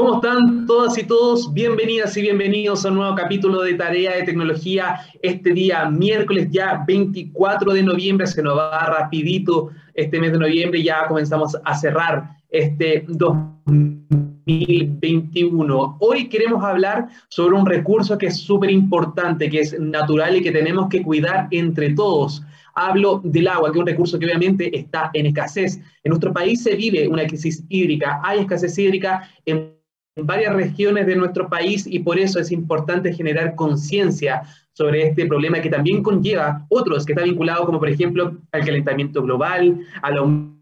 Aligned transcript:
¿Cómo 0.00 0.14
están 0.14 0.64
todas 0.64 0.96
y 0.96 1.04
todos? 1.04 1.52
Bienvenidas 1.52 2.16
y 2.16 2.22
bienvenidos 2.22 2.86
a 2.86 2.88
un 2.88 2.94
nuevo 2.94 3.14
capítulo 3.14 3.60
de 3.60 3.74
Tarea 3.74 4.16
de 4.16 4.22
Tecnología. 4.22 4.98
Este 5.20 5.52
día, 5.52 5.90
miércoles 5.90 6.48
ya 6.50 6.82
24 6.86 7.74
de 7.74 7.82
noviembre, 7.82 8.26
se 8.26 8.42
nos 8.42 8.56
va 8.56 8.86
rapidito 8.86 9.68
este 9.92 10.18
mes 10.18 10.32
de 10.32 10.38
noviembre, 10.38 10.82
ya 10.82 11.06
comenzamos 11.06 11.54
a 11.62 11.76
cerrar 11.76 12.30
este 12.48 13.04
2021. 13.08 15.98
Hoy 16.00 16.30
queremos 16.30 16.64
hablar 16.64 17.08
sobre 17.28 17.56
un 17.56 17.66
recurso 17.66 18.16
que 18.16 18.28
es 18.28 18.38
súper 18.38 18.70
importante, 18.70 19.50
que 19.50 19.60
es 19.60 19.78
natural 19.78 20.34
y 20.34 20.42
que 20.42 20.50
tenemos 20.50 20.88
que 20.88 21.02
cuidar 21.02 21.46
entre 21.50 21.92
todos. 21.92 22.42
Hablo 22.74 23.20
del 23.22 23.48
agua, 23.48 23.70
que 23.70 23.76
es 23.76 23.82
un 23.82 23.86
recurso 23.86 24.18
que 24.18 24.24
obviamente 24.24 24.74
está 24.74 25.10
en 25.12 25.26
escasez. 25.26 25.78
En 26.04 26.08
nuestro 26.08 26.32
país 26.32 26.62
se 26.62 26.74
vive 26.74 27.06
una 27.06 27.26
crisis 27.26 27.62
hídrica, 27.68 28.18
hay 28.24 28.38
escasez 28.38 28.78
hídrica 28.78 29.28
en 29.44 29.78
en 30.16 30.26
varias 30.26 30.54
regiones 30.54 31.06
de 31.06 31.16
nuestro 31.16 31.48
país 31.48 31.86
y 31.86 32.00
por 32.00 32.18
eso 32.18 32.40
es 32.40 32.50
importante 32.50 33.12
generar 33.12 33.54
conciencia 33.54 34.42
sobre 34.72 35.08
este 35.08 35.26
problema 35.26 35.60
que 35.60 35.70
también 35.70 36.02
conlleva 36.02 36.66
otros 36.68 37.04
que 37.04 37.12
están 37.12 37.26
vinculados 37.26 37.66
como 37.66 37.78
por 37.78 37.88
ejemplo 37.88 38.36
al 38.52 38.64
calentamiento 38.64 39.22
global, 39.22 39.78
al 40.02 40.18
aumento 40.18 40.60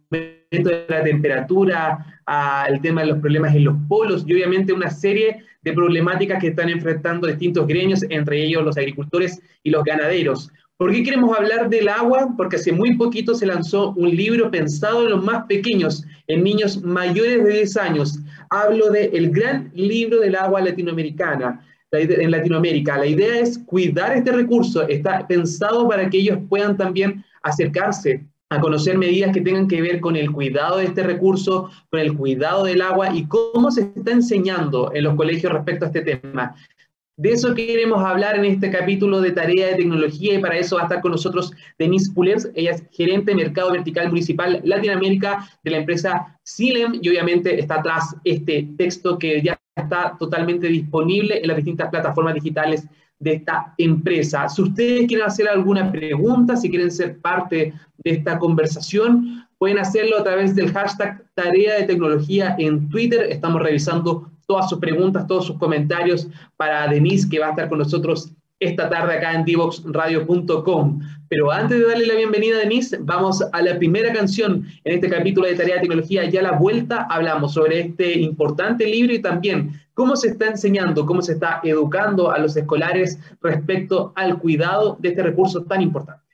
de 0.71 0.87
la 0.88 1.02
temperatura, 1.02 2.21
al 2.27 2.80
tema 2.80 3.02
de 3.02 3.09
los 3.09 3.19
problemas 3.19 3.55
en 3.55 3.65
los 3.65 3.77
polos 3.88 4.24
y 4.27 4.34
obviamente 4.34 4.73
una 4.73 4.91
serie 4.91 5.45
de 5.62 5.73
problemáticas 5.73 6.41
que 6.41 6.49
están 6.49 6.69
enfrentando 6.69 7.27
distintos 7.27 7.66
gremios, 7.66 8.05
entre 8.09 8.45
ellos 8.45 8.65
los 8.65 8.77
agricultores 8.77 9.41
y 9.62 9.71
los 9.71 9.85
ganaderos. 9.85 10.51
¿Por 10.77 10.93
qué 10.93 11.02
queremos 11.02 11.37
hablar 11.37 11.69
del 11.69 11.88
agua? 11.88 12.35
Porque 12.37 12.55
hace 12.55 12.71
muy 12.71 12.96
poquito 12.96 13.35
se 13.35 13.46
lanzó 13.46 13.93
un 13.96 14.15
libro 14.15 14.49
pensado 14.51 15.02
en 15.02 15.10
los 15.10 15.24
más 15.24 15.45
pequeños, 15.46 16.05
en 16.29 16.45
niños 16.45 16.83
mayores 16.83 17.45
de 17.45 17.52
10 17.52 17.77
años. 17.79 18.21
Hablo 18.51 18.91
de 18.91 19.07
el 19.07 19.30
gran 19.30 19.71
libro 19.74 20.21
del 20.21 20.37
agua 20.37 20.60
latinoamericana, 20.60 21.65
en 21.93 22.30
Latinoamérica. 22.30 22.99
La 22.99 23.07
idea 23.07 23.40
es 23.40 23.59
cuidar 23.59 24.16
este 24.16 24.32
recurso. 24.32 24.87
Está 24.88 25.27
pensado 25.27 25.88
para 25.88 26.09
que 26.10 26.18
ellos 26.18 26.38
puedan 26.49 26.77
también 26.77 27.24
acercarse 27.43 28.27
a 28.51 28.60
conocer 28.60 28.96
medidas 28.96 29.32
que 29.32 29.43
tengan 29.43 29.68
que 29.68 29.82
ver 29.82 30.01
con 30.01 30.16
el 30.16 30.30
cuidado 30.32 30.79
de 30.79 30.87
este 30.87 31.02
recurso, 31.02 31.71
con 31.90 32.01
el 32.01 32.15
cuidado 32.15 32.65
del 32.65 32.80
agua 32.80 33.15
y 33.15 33.27
cómo 33.27 33.71
se 33.71 33.82
está 33.82 34.13
enseñando 34.13 34.90
en 34.95 35.05
los 35.05 35.15
colegios 35.16 35.52
respecto 35.52 35.85
a 35.85 35.88
este 35.88 36.01
tema. 36.02 36.55
De 37.19 37.33
eso 37.33 37.52
queremos 37.52 38.01
hablar 38.05 38.37
en 38.37 38.45
este 38.45 38.71
capítulo 38.71 39.21
de 39.21 39.33
Tarea 39.33 39.66
de 39.66 39.74
Tecnología 39.74 40.35
y 40.35 40.38
para 40.38 40.57
eso 40.57 40.77
va 40.77 40.83
a 40.83 40.85
estar 40.85 41.01
con 41.01 41.11
nosotros 41.11 41.51
Denise 41.77 42.13
Pulers, 42.13 42.49
ella 42.55 42.71
es 42.71 42.85
gerente 42.93 43.33
de 43.33 43.38
Mercado 43.38 43.73
Vertical 43.73 44.09
Municipal 44.09 44.61
Latinoamérica 44.63 45.51
de 45.65 45.71
la 45.73 45.79
empresa 45.79 46.39
Silem 46.45 47.01
y 47.02 47.09
obviamente 47.09 47.59
está 47.59 47.80
atrás 47.80 48.15
este 48.23 48.69
texto 48.79 49.19
que 49.19 49.43
ya 49.43 49.59
está 49.74 50.16
totalmente 50.16 50.69
disponible 50.69 51.41
en 51.41 51.49
las 51.49 51.57
distintas 51.57 51.91
plataformas 51.91 52.35
digitales 52.35 52.87
de 53.19 53.33
esta 53.33 53.74
empresa. 53.79 54.49
Si 54.49 54.63
ustedes 54.63 55.09
quieren 55.09 55.27
hacer 55.27 55.49
alguna 55.49 55.91
pregunta, 55.91 56.57
si 56.57 56.71
quieren 56.71 56.93
ser 56.93 57.19
parte 57.19 57.73
de 57.96 58.11
esta 58.13 58.39
conversación, 58.39 59.45
pueden 59.59 59.80
hacerlo 59.80 60.21
a 60.21 60.23
través 60.23 60.55
del 60.55 60.73
hashtag 60.73 61.24
Tarea 61.35 61.79
de 61.79 61.83
Tecnología 61.83 62.55
en 62.61 62.89
Twitter. 62.89 63.27
Estamos 63.29 63.61
revisando 63.61 64.31
todas 64.49 64.71
sus 64.71 64.78
preguntas, 64.78 65.27
todos 65.27 65.47
sus 65.47 65.59
comentarios 65.59 66.27
para 66.56 66.88
Denise, 66.88 67.28
que 67.28 67.38
va 67.38 67.49
a 67.49 67.50
estar 67.50 67.69
con 67.69 67.78
nosotros 67.78 68.32
esta 68.60 68.88
tarde 68.88 69.15
acá 69.15 69.34
en 69.34 69.44
divoxradio.com. 69.44 71.00
Pero 71.28 71.53
antes 71.53 71.78
de 71.78 71.87
darle 71.87 72.06
la 72.06 72.15
bienvenida 72.15 72.56
a 72.56 72.60
Denise, 72.60 72.99
vamos 73.03 73.44
a 73.53 73.62
la 73.62 73.77
primera 73.78 74.10
canción 74.12 74.66
en 74.84 74.94
este 74.94 75.10
capítulo 75.10 75.47
de 75.47 75.55
Tarea 75.55 75.75
de 75.75 75.82
Tecnología. 75.82 76.25
Ya 76.31 76.41
a 76.41 76.45
la 76.45 76.53
vuelta 76.53 77.06
hablamos 77.11 77.53
sobre 77.53 77.81
este 77.81 78.19
importante 78.19 78.87
libro 78.87 79.12
y 79.12 79.21
también 79.21 79.72
cómo 79.93 80.17
se 80.17 80.28
está 80.28 80.49
enseñando, 80.49 81.05
cómo 81.05 81.21
se 81.21 81.34
está 81.34 81.61
educando 81.62 82.31
a 82.31 82.39
los 82.39 82.56
escolares 82.56 83.21
respecto 83.43 84.15
al 84.17 84.39
cuidado 84.39 84.97
de 84.99 85.11
este 85.11 85.22
recurso 85.22 85.65
tan 85.65 85.83
importante. 85.83 86.28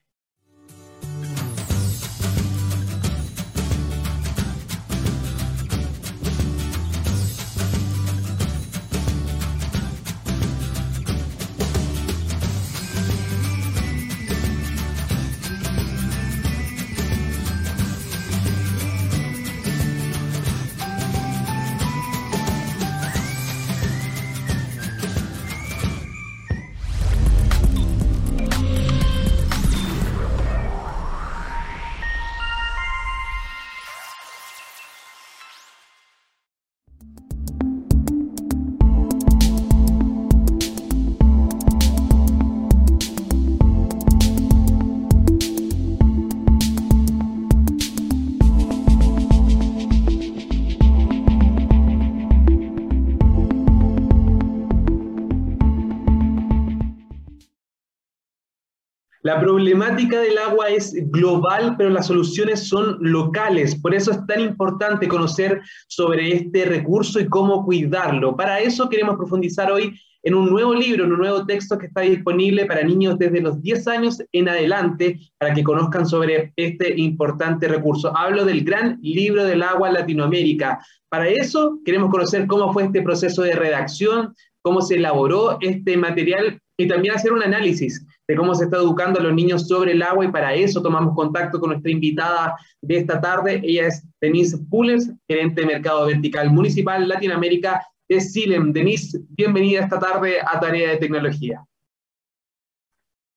La 59.25 59.41
problemática 59.41 60.21
del 60.21 60.37
agua 60.37 60.69
es 60.69 60.93
global, 61.11 61.77
pero 61.79 61.89
las 61.89 62.09
soluciones 62.09 62.69
son 62.69 62.99
locales. 63.01 63.75
Por 63.75 63.95
eso 63.95 64.11
es 64.11 64.19
tan 64.27 64.43
importante 64.43 65.09
conocer 65.09 65.63
sobre 65.89 66.35
este 66.35 66.67
recurso 66.67 67.19
y 67.19 67.27
cómo 67.31 67.65
cuidarlo. 67.65 68.37
Para 68.37 68.61
eso 68.61 68.87
queremos 68.91 69.17
profundizar 69.17 69.73
hoy 69.73 69.99
en 70.25 70.35
un 70.35 70.51
nuevo 70.51 70.75
libro, 70.75 71.05
en 71.05 71.13
un 71.13 71.21
nuevo 71.21 71.47
texto 71.47 71.79
que 71.79 71.87
está 71.87 72.03
disponible 72.03 72.67
para 72.67 72.85
niños 72.85 73.19
desde 73.19 73.41
los 73.41 73.63
10 73.63 73.89
años 73.89 74.23
en 74.31 74.47
adelante, 74.47 75.19
para 75.39 75.55
que 75.55 75.65
conozcan 75.65 76.07
sobre 76.07 76.53
este 76.57 76.95
importante 77.01 77.67
recurso. 77.67 78.15
Hablo 78.15 78.45
del 78.45 78.63
gran 78.63 78.99
libro 79.01 79.47
del 79.47 79.63
agua 79.63 79.91
Latinoamérica. 79.91 80.85
Para 81.09 81.29
eso 81.29 81.79
queremos 81.87 82.11
conocer 82.11 82.47
cómo 82.47 82.75
fue 82.75 82.85
este 82.85 83.01
proceso 83.01 83.41
de 83.41 83.55
redacción, 83.55 84.35
cómo 84.61 84.83
se 84.83 84.97
elaboró 84.97 85.57
este 85.63 85.97
material 85.97 86.61
y 86.77 86.89
también 86.89 87.15
hacer 87.15 87.33
un 87.33 87.43
análisis 87.43 88.05
de 88.27 88.37
cómo 88.37 88.55
se 88.55 88.65
está 88.65 88.79
educando 88.79 89.21
a 89.21 89.23
los 89.23 89.35
niños 89.35 89.69
sobre 89.69 89.93
el 89.93 90.03
agua 90.03 90.25
y 90.25 90.33
para 90.33 90.55
eso 90.55 90.83
tomamos 90.83 91.15
contacto 91.15 91.61
con 91.61 91.71
nuestra 91.71 91.91
invitada 91.91 92.57
de 92.81 92.97
esta 92.97 93.21
tarde. 93.21 93.61
Ella 93.63 93.89
es 93.89 94.07
Denise 94.21 94.59
Pullers, 94.71 95.11
gerente 95.29 95.61
de 95.61 95.67
Mercado 95.67 96.07
Vertical 96.07 96.51
Municipal 96.51 97.07
Latinoamérica 97.07 97.87
de 98.09 98.21
Silem. 98.21 98.73
Denise, 98.73 99.21
bienvenida 99.29 99.81
esta 99.81 99.99
tarde 99.99 100.37
a 100.41 100.59
Tarea 100.59 100.91
de 100.91 100.97
Tecnología. 100.97 101.65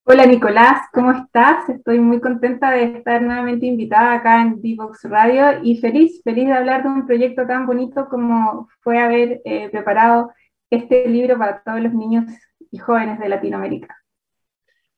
Hola 0.10 0.26
Nicolás, 0.26 0.84
¿cómo 0.94 1.12
estás? 1.12 1.68
Estoy 1.68 2.00
muy 2.00 2.22
contenta 2.22 2.72
de 2.72 2.84
estar 2.84 3.22
nuevamente 3.22 3.66
invitada 3.66 4.14
acá 4.14 4.42
en 4.42 4.62
Divox 4.62 5.04
Radio 5.04 5.60
y 5.62 5.82
feliz, 5.82 6.22
feliz 6.24 6.46
de 6.46 6.54
hablar 6.54 6.84
de 6.84 6.90
un 6.90 7.06
proyecto 7.06 7.46
tan 7.46 7.66
bonito 7.66 8.08
como 8.08 8.70
fue 8.80 9.00
haber 9.00 9.42
eh, 9.44 9.68
preparado 9.70 10.32
este 10.70 11.10
libro 11.10 11.38
para 11.38 11.62
todos 11.62 11.82
los 11.82 11.94
niños 11.94 12.24
y 12.72 12.78
jóvenes 12.78 13.20
de 13.20 13.28
Latinoamérica. 13.28 13.98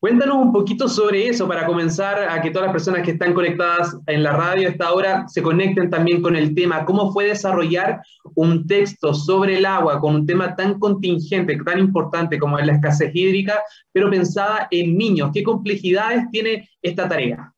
Cuéntanos 0.00 0.38
un 0.38 0.50
poquito 0.50 0.88
sobre 0.88 1.28
eso 1.28 1.46
para 1.46 1.66
comenzar 1.66 2.26
a 2.26 2.40
que 2.40 2.50
todas 2.50 2.68
las 2.68 2.72
personas 2.72 3.02
que 3.02 3.10
están 3.10 3.34
conectadas 3.34 3.94
en 4.06 4.22
la 4.22 4.32
radio 4.32 4.66
a 4.66 4.70
esta 4.70 4.94
hora 4.94 5.28
se 5.28 5.42
conecten 5.42 5.90
también 5.90 6.22
con 6.22 6.36
el 6.36 6.54
tema. 6.54 6.86
¿Cómo 6.86 7.12
fue 7.12 7.26
desarrollar 7.26 8.00
un 8.34 8.66
texto 8.66 9.12
sobre 9.12 9.58
el 9.58 9.66
agua 9.66 10.00
con 10.00 10.14
un 10.14 10.26
tema 10.26 10.56
tan 10.56 10.78
contingente, 10.78 11.54
tan 11.62 11.78
importante 11.78 12.38
como 12.38 12.58
es 12.58 12.64
la 12.64 12.76
escasez 12.76 13.10
hídrica, 13.14 13.60
pero 13.92 14.08
pensada 14.08 14.68
en 14.70 14.96
niños? 14.96 15.32
¿Qué 15.34 15.42
complejidades 15.42 16.30
tiene 16.30 16.66
esta 16.80 17.06
tarea? 17.06 17.52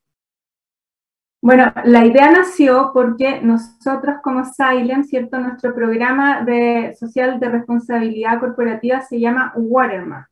Bueno, 1.41 1.73
la 1.85 2.05
idea 2.05 2.33
nació 2.33 2.91
porque 2.93 3.41
nosotros 3.41 4.17
como 4.21 4.45
Silent, 4.45 5.05
¿cierto? 5.05 5.39
Nuestro 5.39 5.73
programa 5.77 6.43
de 6.45 6.93
social 6.99 7.39
de 7.39 7.49
responsabilidad 7.51 8.41
corporativa 8.41 9.01
se 9.01 9.21
llama 9.21 9.53
Watermark. 9.55 10.32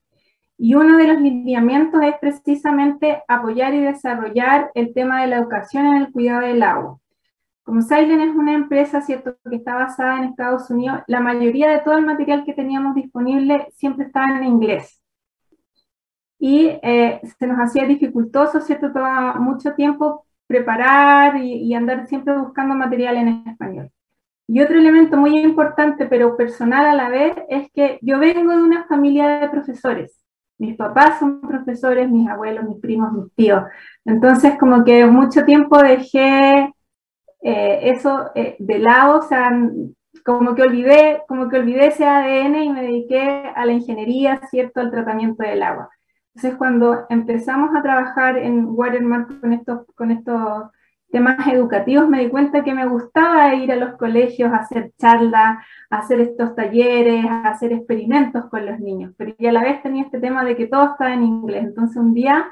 Y 0.62 0.74
uno 0.74 0.98
de 0.98 1.06
los 1.06 1.18
lineamientos 1.18 2.02
es 2.02 2.18
precisamente 2.18 3.22
apoyar 3.26 3.72
y 3.72 3.80
desarrollar 3.80 4.70
el 4.74 4.92
tema 4.92 5.22
de 5.22 5.28
la 5.28 5.38
educación 5.38 5.86
en 5.86 5.96
el 5.96 6.12
cuidado 6.12 6.42
del 6.42 6.62
agua. 6.62 6.98
Como 7.62 7.80
Silent 7.80 8.20
es 8.20 8.36
una 8.36 8.52
empresa, 8.52 9.00
¿cierto?, 9.00 9.38
que 9.48 9.56
está 9.56 9.74
basada 9.74 10.18
en 10.18 10.24
Estados 10.24 10.68
Unidos, 10.68 11.00
la 11.06 11.20
mayoría 11.20 11.70
de 11.70 11.78
todo 11.78 11.96
el 11.96 12.04
material 12.04 12.44
que 12.44 12.52
teníamos 12.52 12.94
disponible 12.94 13.68
siempre 13.74 14.04
estaba 14.04 14.36
en 14.36 14.44
inglés. 14.44 15.00
Y 16.38 16.66
eh, 16.82 17.22
se 17.38 17.46
nos 17.46 17.56
hacía 17.56 17.86
dificultoso, 17.86 18.60
¿cierto?, 18.60 18.92
tomaba 18.92 19.36
mucho 19.36 19.72
tiempo 19.72 20.26
preparar 20.46 21.38
y, 21.38 21.54
y 21.54 21.72
andar 21.72 22.06
siempre 22.06 22.36
buscando 22.36 22.74
material 22.74 23.16
en 23.16 23.28
español. 23.48 23.90
Y 24.46 24.60
otro 24.60 24.78
elemento 24.78 25.16
muy 25.16 25.38
importante, 25.38 26.04
pero 26.04 26.36
personal 26.36 26.84
a 26.84 26.94
la 26.94 27.08
vez, 27.08 27.34
es 27.48 27.70
que 27.72 27.98
yo 28.02 28.18
vengo 28.18 28.54
de 28.54 28.62
una 28.62 28.84
familia 28.84 29.26
de 29.40 29.48
profesores. 29.48 30.19
Mis 30.60 30.76
papás 30.76 31.18
son 31.18 31.40
profesores, 31.40 32.10
mis 32.10 32.28
abuelos, 32.28 32.64
mis 32.64 32.78
primos, 32.80 33.12
mis 33.14 33.32
tíos. 33.34 33.64
Entonces, 34.04 34.58
como 34.60 34.84
que 34.84 35.06
mucho 35.06 35.44
tiempo 35.46 35.82
dejé 35.82 36.74
eh, 37.42 37.80
eso 37.82 38.30
eh, 38.34 38.56
de 38.58 38.78
lado, 38.78 39.20
o 39.20 39.22
sea, 39.22 39.50
como 40.22 40.54
que 40.54 40.62
olvidé, 40.62 41.22
como 41.26 41.48
que 41.48 41.56
olvidé 41.56 41.86
ese 41.86 42.04
ADN 42.04 42.56
y 42.56 42.70
me 42.70 42.82
dediqué 42.82 43.50
a 43.56 43.64
la 43.64 43.72
ingeniería, 43.72 44.38
¿cierto?, 44.50 44.80
al 44.80 44.90
tratamiento 44.90 45.42
del 45.42 45.62
agua. 45.62 45.88
Entonces, 46.34 46.58
cuando 46.58 47.06
empezamos 47.08 47.74
a 47.74 47.82
trabajar 47.82 48.36
en 48.36 48.66
Watermark 48.66 49.40
con 49.40 49.54
estos, 49.54 49.86
con 49.94 50.10
estos 50.10 50.64
temas 51.10 51.46
educativos, 51.48 52.08
me 52.08 52.20
di 52.20 52.28
cuenta 52.28 52.64
que 52.64 52.74
me 52.74 52.86
gustaba 52.86 53.54
ir 53.54 53.72
a 53.72 53.76
los 53.76 53.96
colegios 53.96 54.52
a 54.52 54.56
hacer 54.56 54.92
charlas, 54.98 55.64
hacer 55.90 56.20
estos 56.20 56.54
talleres, 56.54 57.24
a 57.26 57.48
hacer 57.48 57.72
experimentos 57.72 58.46
con 58.46 58.64
los 58.66 58.78
niños, 58.80 59.12
pero 59.16 59.34
y 59.38 59.46
a 59.46 59.52
la 59.52 59.62
vez 59.62 59.82
tenía 59.82 60.04
este 60.04 60.20
tema 60.20 60.44
de 60.44 60.56
que 60.56 60.66
todo 60.66 60.92
estaba 60.92 61.12
en 61.12 61.24
inglés. 61.24 61.64
Entonces, 61.64 61.96
un 61.96 62.14
día 62.14 62.46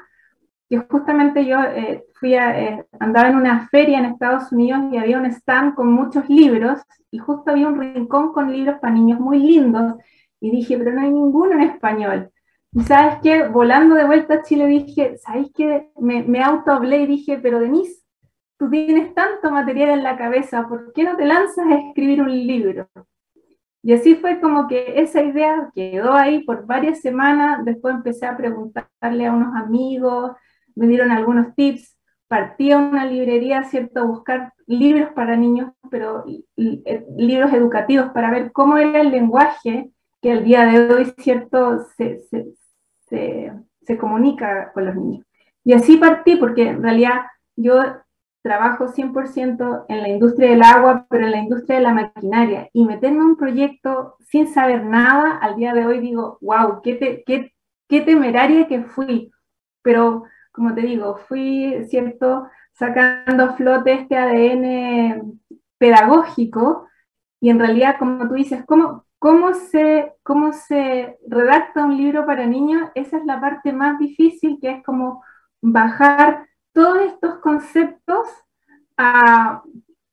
que 0.69 0.77
justamente 0.77 1.45
yo 1.45 1.63
eh, 1.63 2.05
fui 2.13 2.35
a, 2.35 2.59
eh, 2.59 2.85
andaba 2.99 3.29
en 3.29 3.37
una 3.37 3.67
feria 3.69 3.97
en 3.97 4.05
Estados 4.05 4.51
Unidos 4.51 4.83
y 4.91 4.97
había 4.97 5.17
un 5.17 5.25
stand 5.25 5.73
con 5.73 5.91
muchos 5.91 6.29
libros 6.29 6.79
y 7.09 7.17
justo 7.17 7.51
había 7.51 7.67
un 7.67 7.79
rincón 7.79 8.33
con 8.33 8.51
libros 8.51 8.77
para 8.79 8.93
niños 8.93 9.19
muy 9.19 9.39
lindos 9.39 9.95
y 10.39 10.51
dije, 10.51 10.77
pero 10.77 10.91
no 10.91 11.01
hay 11.01 11.11
ninguno 11.11 11.53
en 11.53 11.61
español. 11.61 12.29
Y 12.71 12.81
sabes 12.81 13.15
qué, 13.23 13.47
volando 13.47 13.95
de 13.95 14.05
vuelta 14.05 14.35
a 14.35 14.41
Chile 14.43 14.67
dije, 14.67 15.17
¿sabes 15.17 15.47
qué? 15.55 15.89
Me, 15.97 16.23
me 16.23 16.43
auto-hablé 16.43 17.01
y 17.01 17.07
dije, 17.07 17.39
pero 17.41 17.59
Denise, 17.59 17.98
tú 18.59 18.69
tienes 18.69 19.15
tanto 19.15 19.49
material 19.49 19.89
en 19.91 20.03
la 20.03 20.17
cabeza, 20.17 20.67
¿por 20.67 20.91
qué 20.91 21.03
no 21.05 21.15
te 21.15 21.25
lanzas 21.25 21.65
a 21.65 21.75
escribir 21.75 22.21
un 22.21 22.29
libro? 22.29 22.89
Y 23.81 23.93
así 23.93 24.15
fue 24.15 24.41
como 24.41 24.67
que 24.67 24.99
esa 25.01 25.23
idea 25.23 25.71
quedó 25.73 26.13
ahí 26.13 26.43
por 26.43 26.65
varias 26.65 26.99
semanas, 26.99 27.63
después 27.63 27.95
empecé 27.95 28.25
a 28.25 28.35
preguntarle 28.35 29.25
a 29.25 29.31
unos 29.31 29.55
amigos, 29.55 30.33
me 30.75 30.87
dieron 30.87 31.11
algunos 31.11 31.55
tips, 31.55 31.97
partí 32.27 32.73
a 32.73 32.77
una 32.77 33.05
librería, 33.05 33.63
¿cierto?, 33.63 34.01
a 34.01 34.05
buscar 34.05 34.53
libros 34.67 35.09
para 35.13 35.37
niños, 35.37 35.71
pero 35.89 36.25
eh, 36.57 37.05
libros 37.17 37.53
educativos 37.53 38.11
para 38.11 38.29
ver 38.29 38.51
cómo 38.51 38.77
era 38.77 38.99
el 38.99 39.09
lenguaje 39.09 39.89
que 40.21 40.33
al 40.33 40.43
día 40.43 40.65
de 40.65 40.93
hoy, 40.93 41.13
¿cierto?, 41.17 41.85
se, 41.95 42.19
se, 43.07 43.53
se 43.81 43.97
comunica 43.97 44.73
con 44.73 44.85
los 44.85 44.95
niños. 44.95 45.25
Y 45.63 45.71
así 45.71 45.95
partí, 45.95 46.35
porque 46.35 46.67
en 46.67 46.83
realidad 46.83 47.21
yo 47.55 47.81
trabajo 48.41 48.87
100% 48.87 49.85
en 49.89 50.01
la 50.01 50.09
industria 50.09 50.51
del 50.51 50.63
agua, 50.63 51.05
pero 51.09 51.25
en 51.25 51.31
la 51.31 51.39
industria 51.39 51.77
de 51.77 51.83
la 51.83 51.93
maquinaria. 51.93 52.69
Y 52.73 52.85
meterme 52.85 53.17
en 53.17 53.23
un 53.23 53.37
proyecto 53.37 54.15
sin 54.19 54.47
saber 54.47 54.85
nada, 54.85 55.37
al 55.37 55.55
día 55.55 55.73
de 55.73 55.85
hoy 55.85 55.99
digo, 55.99 56.37
wow, 56.41 56.81
qué, 56.81 57.23
temeraria 57.87 58.67
que 58.67 58.83
fui. 58.83 59.31
Pero 59.81 60.23
como 60.51 60.73
te 60.73 60.81
digo, 60.81 61.17
fui, 61.27 61.85
¿cierto?, 61.89 62.47
sacando 62.73 63.43
a 63.43 63.53
flote 63.55 63.93
este 63.93 64.17
ADN 64.17 65.39
pedagógico 65.77 66.87
y 67.41 67.49
en 67.49 67.59
realidad, 67.59 67.95
como 67.99 68.27
tú 68.27 68.35
dices, 68.35 68.63
¿cómo, 68.65 69.05
cómo, 69.17 69.53
se, 69.53 70.13
cómo 70.23 70.53
se 70.53 71.17
redacta 71.27 71.85
un 71.85 71.97
libro 71.97 72.25
para 72.25 72.45
niños? 72.45 72.89
Esa 72.95 73.17
es 73.17 73.25
la 73.25 73.39
parte 73.39 73.73
más 73.73 73.99
difícil, 73.99 74.59
que 74.61 74.71
es 74.71 74.83
como 74.83 75.23
bajar 75.61 76.48
todos 76.79 76.99
estos 76.99 77.39
conceptos 77.39 78.25
a, 78.95 79.61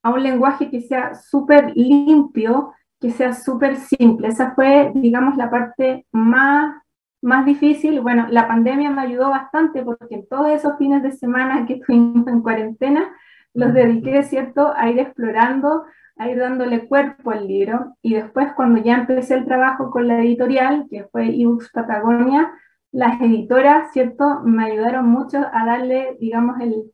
a 0.03 0.11
un 0.11 0.21
lenguaje 0.21 0.69
que 0.69 0.81
sea 0.81 1.15
súper 1.15 1.73
limpio, 1.77 2.73
que 3.01 3.13
sea 3.13 3.35
súper 3.35 3.77
simple. 3.77 4.27
Esa 4.27 4.53
fue, 4.57 4.91
digamos, 4.97 5.37
la 5.37 5.49
parte 5.49 6.07
más 6.11 6.83
más 7.23 7.47
difícil, 7.47 8.01
bueno, 8.01 8.27
la 8.31 8.47
pandemia 8.47 8.91
me 8.91 9.03
ayudó 9.03 9.31
bastante 9.31 9.83
porque 9.83 10.17
en 10.17 10.29
todos 10.29 10.51
esos 10.51 10.77
fines 10.77 11.03
de 11.03 11.13
semana 11.13 11.67
que 11.67 11.75
estuvimos 11.75 12.27
en 12.29 12.43
cuarentena, 12.43 13.11
los 13.55 13.73
dediqué, 13.73 14.23
¿cierto?, 14.25 14.73
a 14.77 14.91
ir 14.91 14.99
explorando, 14.99 15.85
a 16.17 16.29
ir 16.29 16.39
dándole 16.39 16.87
cuerpo 16.89 17.31
al 17.31 17.47
libro. 17.47 17.97
Y 18.03 18.15
después, 18.15 18.53
cuando 18.55 18.81
ya 18.83 18.97
empecé 18.97 19.35
el 19.35 19.45
trabajo 19.45 19.91
con 19.91 20.07
la 20.09 20.21
editorial, 20.21 20.87
que 20.91 21.05
fue 21.11 21.29
eBooks 21.29 21.71
Patagonia, 21.73 22.53
las 22.97 23.21
editoras, 23.21 23.93
¿cierto?, 23.93 24.41
me 24.43 24.73
ayudaron 24.73 25.07
mucho 25.07 25.37
a 25.37 25.67
darle, 25.67 26.17
digamos, 26.19 26.59
el, 26.63 26.91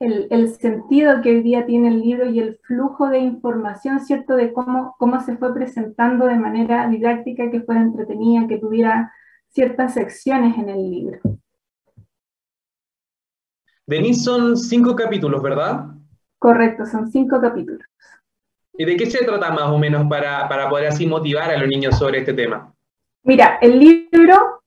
el, 0.00 0.26
el, 0.30 0.48
sentido 0.56 1.22
que 1.22 1.30
hoy 1.30 1.42
día 1.42 1.64
tiene 1.64 1.88
el 1.88 2.00
libro 2.00 2.28
y 2.28 2.40
el 2.40 2.58
flujo 2.64 3.08
de 3.08 3.20
información, 3.20 4.00
¿cierto?, 4.00 4.34
de 4.34 4.52
cómo, 4.52 4.96
cómo 4.98 5.20
se 5.20 5.36
fue 5.36 5.54
presentando 5.54 6.26
de 6.26 6.34
manera 6.34 6.88
didáctica, 6.88 7.52
que 7.52 7.60
fuera 7.60 7.82
entretenida, 7.82 8.48
que 8.48 8.58
tuviera 8.58 9.12
ciertas 9.50 9.94
secciones 9.94 10.58
en 10.58 10.70
el 10.70 10.90
libro. 10.90 11.20
Denise, 13.86 14.24
son 14.24 14.56
cinco 14.56 14.96
capítulos, 14.96 15.40
¿verdad? 15.40 15.86
Correcto, 16.40 16.84
son 16.84 17.12
cinco 17.12 17.40
capítulos. 17.40 17.86
¿Y 18.76 18.84
de 18.84 18.96
qué 18.96 19.06
se 19.06 19.24
trata 19.24 19.52
más 19.52 19.70
o 19.70 19.78
menos 19.78 20.04
para, 20.08 20.48
para 20.48 20.68
poder 20.68 20.88
así 20.88 21.06
motivar 21.06 21.48
a 21.48 21.58
los 21.58 21.68
niños 21.68 21.96
sobre 21.96 22.18
este 22.18 22.34
tema? 22.34 22.74
Mira, 23.22 23.58
el 23.60 23.78
libro 23.78 24.57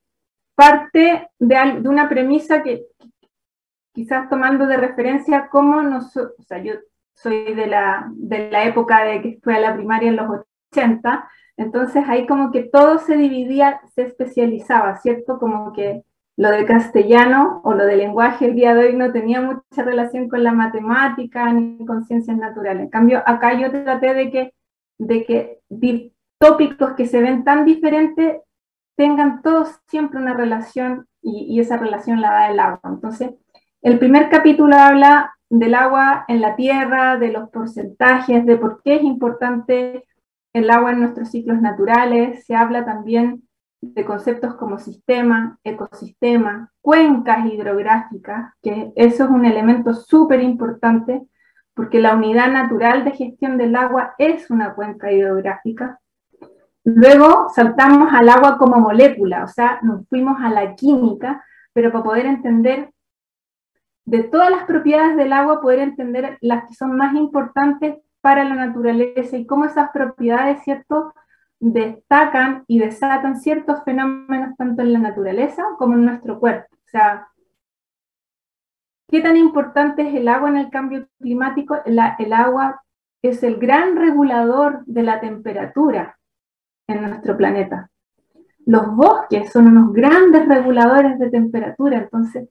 parte 0.56 1.30
de, 1.40 1.82
una 1.86 2.10
premisa 2.10 2.64
que 2.64 2.86
quizás 3.94 4.30
tomando 4.30 4.68
de 4.68 4.78
referencia 4.78 5.50
cómo 5.50 5.82
nosotros, 5.82 6.34
o 6.40 6.58
yo 6.58 6.74
soy 7.14 7.54
de 7.54 7.68
la, 7.68 8.10
de 8.16 8.50
la 8.50 8.66
época 8.66 9.04
de 9.04 9.22
que 9.22 9.40
fui 9.44 9.54
a 9.54 9.60
la 9.60 9.76
primaria 9.76 10.10
en 10.10 10.16
los 10.16 10.44
80, 10.72 11.30
entonces 11.58 12.04
ahí 12.08 12.26
como 12.26 12.52
que 12.52 12.64
todo 12.64 13.00
se 13.00 13.18
dividía, 13.18 13.82
se 13.94 14.04
especializaba, 14.04 14.98
¿cierto? 14.98 15.38
Como 15.38 15.74
que 15.74 16.04
lo 16.38 16.50
de 16.50 16.66
castellano 16.66 17.62
o 17.64 17.74
lo 17.74 17.86
de 17.86 17.98
lenguaje 17.98 18.46
el 18.46 18.56
día 18.56 18.74
de 18.74 18.86
hoy 18.86 18.96
no 18.96 19.12
tenía 19.12 19.42
mucha 19.42 19.84
relación 19.84 20.30
con 20.30 20.44
la 20.44 20.54
matemática 20.54 21.52
ni 21.54 21.86
con 21.86 22.04
ciencias 22.06 22.38
naturales. 22.38 22.84
En 22.84 22.90
cambio, 22.90 23.22
acá 23.26 23.54
yo 23.54 23.70
traté 23.70 24.14
de 24.14 24.32
que, 24.32 24.54
de 24.98 25.24
que 25.24 25.60
tópicos 26.40 26.94
que 26.94 27.06
se 27.06 27.22
ven 27.22 27.44
tan 27.44 27.66
diferentes 27.66 28.42
tengan 29.02 29.42
todos 29.42 29.80
siempre 29.88 30.20
una 30.20 30.36
relación 30.36 31.08
y, 31.24 31.60
esa 31.60 31.76
relación 31.76 32.22
la 32.22 32.34
da 32.34 32.52
el 32.52 32.60
agua. 32.60 32.82
Entonces, 32.84 33.32
el 33.82 33.98
primer 33.98 34.30
capítulo 34.30 34.76
habla 34.78 35.34
del 35.50 35.74
agua 35.74 36.24
en 36.28 36.40
la 36.40 36.56
tierra, 36.56 37.18
de 37.18 37.32
los 37.32 37.50
porcentajes, 37.50 38.46
de 38.46 38.58
por 38.58 38.84
qué 38.84 38.98
es 38.98 39.02
importante 39.02 40.06
el 40.54 40.70
agua 40.70 40.92
en 40.92 41.00
nuestros 41.00 41.32
ciclos 41.32 41.60
naturales, 41.60 42.46
se 42.46 42.54
habla 42.54 42.86
también 42.86 43.42
de 43.82 44.06
conceptos 44.06 44.54
como 44.54 44.78
sistema, 44.78 45.58
ecosistema, 45.64 46.72
cuencas 46.80 47.48
hidrográficas, 47.48 48.54
que 48.62 48.92
eso 48.96 49.24
es 49.24 49.30
un 49.32 49.46
elemento 49.46 49.96
súper 49.96 50.44
importante 50.44 51.24
porque 51.74 52.00
la 52.00 52.14
unidad 52.14 52.52
natural 52.52 53.04
de 53.04 53.14
gestión 53.14 53.58
del 53.58 53.76
agua 53.76 54.14
es 54.20 54.52
una 54.52 54.76
cuenca 54.76 55.12
hidrográfica. 55.12 56.01
Luego 56.84 57.50
saltamos 57.54 58.12
al 58.12 58.28
agua 58.30 58.58
como 58.58 58.80
molécula, 58.80 59.44
o 59.44 59.48
sea, 59.48 59.80
nos 59.84 60.08
fuimos 60.10 60.42
a 60.42 60.50
la 60.50 60.76
química, 60.76 61.44
pero 61.74 61.92
para 61.92 62.04
poder 62.04 62.26
entender 62.26 62.92
de 64.06 64.24
todas 64.24 64.50
las 64.50 64.64
propiedades 64.64 65.16
del 65.16 65.32
agua, 65.32 65.62
poder 65.62 65.80
entender 65.80 66.40
las 66.42 66.68
que 66.68 66.74
son 66.74 66.98
más 66.98 67.14
importantes 67.16 67.98
para 68.20 68.44
la 68.44 68.56
naturaleza 68.56 69.38
y 69.38 69.46
cómo 69.46 69.66
esas 69.66 69.92
propiedades, 69.92 70.64
¿cierto?, 70.64 71.14
destacan 71.60 72.64
y 72.66 72.80
desatan 72.80 73.40
ciertos 73.40 73.84
fenómenos 73.84 74.58
tanto 74.58 74.82
en 74.82 74.94
la 74.94 75.00
naturaleza 75.00 75.64
como 75.78 75.94
en 75.94 76.06
nuestro 76.06 76.40
cuerpo. 76.40 76.76
O 76.76 76.90
sea, 76.90 77.28
¿qué 79.08 79.22
tan 79.22 79.38
importante 79.38 80.02
es 80.02 80.16
el 80.16 80.28
agua 80.28 80.50
en 80.50 80.58
el 80.58 80.72
cambio 80.72 81.08
climático? 81.20 81.78
el 81.86 82.34
agua 82.34 82.82
es 83.22 83.44
el 83.44 83.58
gran 83.58 83.96
regulador 83.96 84.84
de 84.86 85.04
la 85.04 85.20
temperatura 85.20 86.18
en 86.88 87.02
nuestro 87.02 87.38
planeta. 87.38 87.90
Los 88.66 88.96
bosques 88.96 89.52
son 89.52 89.68
unos 89.68 89.94
grandes 89.94 90.48
reguladores 90.48 91.18
de 91.20 91.30
temperatura, 91.30 91.98
entonces 91.98 92.50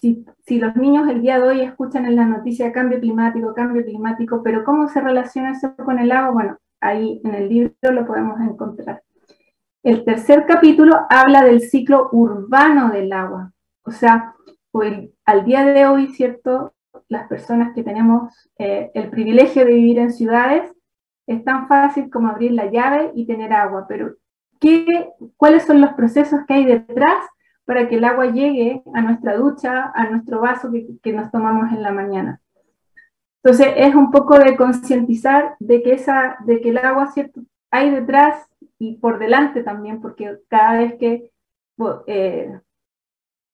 si, 0.00 0.58
los 0.58 0.76
niños 0.76 1.08
el 1.08 1.22
día 1.22 1.38
de 1.38 1.48
hoy 1.48 1.60
escuchan 1.60 2.06
en 2.06 2.16
la 2.16 2.24
noticia 2.24 2.72
cambio 2.72 3.00
climático, 3.00 3.54
cambio 3.54 3.84
climático, 3.84 4.42
pero 4.42 4.64
¿cómo 4.64 4.88
se 4.88 5.00
relaciona 5.00 5.52
eso 5.52 5.74
con 5.76 5.98
el 5.98 6.12
agua? 6.12 6.30
Bueno, 6.30 6.58
ahí 6.80 7.20
en 7.24 7.34
el 7.34 7.48
libro 7.48 7.74
lo 7.82 8.06
podemos 8.06 8.40
encontrar. 8.40 9.02
El 9.82 10.04
tercer 10.04 10.46
capítulo 10.46 11.06
habla 11.10 11.42
del 11.42 11.60
ciclo 11.60 12.08
urbano 12.12 12.90
del 12.90 13.12
agua. 13.12 13.52
O 13.82 13.90
sea, 13.90 14.34
al 15.24 15.44
día 15.44 15.64
de 15.64 15.86
hoy, 15.86 16.08
¿cierto? 16.08 16.74
Las 17.08 17.26
personas 17.26 17.74
que 17.74 17.82
tenemos 17.82 18.32
eh, 18.58 18.90
el 18.94 19.10
privilegio 19.10 19.64
de 19.64 19.72
vivir 19.72 19.98
en 19.98 20.12
ciudades, 20.12 20.70
es 21.28 21.44
tan 21.44 21.68
fácil 21.68 22.10
como 22.10 22.28
abrir 22.28 22.52
la 22.52 22.70
llave 22.70 23.12
y 23.14 23.26
tener 23.26 23.52
agua, 23.52 23.86
pero 23.88 24.16
¿qué, 24.58 25.10
¿cuáles 25.36 25.64
son 25.64 25.80
los 25.80 25.92
procesos 25.92 26.40
que 26.46 26.54
hay 26.54 26.64
detrás 26.64 27.24
para 27.68 27.86
que 27.86 27.96
el 27.96 28.04
agua 28.04 28.32
llegue 28.32 28.82
a 28.94 29.02
nuestra 29.02 29.36
ducha, 29.36 29.92
a 29.94 30.08
nuestro 30.08 30.40
vaso 30.40 30.70
que, 31.02 31.12
nos 31.12 31.30
tomamos 31.30 31.70
en 31.70 31.82
la 31.82 31.92
mañana. 31.92 32.40
Entonces 33.42 33.74
es 33.76 33.94
un 33.94 34.10
poco 34.10 34.38
de 34.38 34.56
concientizar 34.56 35.54
de 35.60 35.82
que 35.82 36.70
el 36.70 36.78
agua 36.78 37.12
cierto 37.12 37.42
hay 37.70 37.90
detrás 37.90 38.46
y 38.78 38.96
por 38.96 39.18
delante 39.18 39.62
también, 39.62 40.00
porque 40.00 40.38
cada 40.48 40.78
vez 40.78 40.94
que 40.94 41.30
eh, 42.06 42.58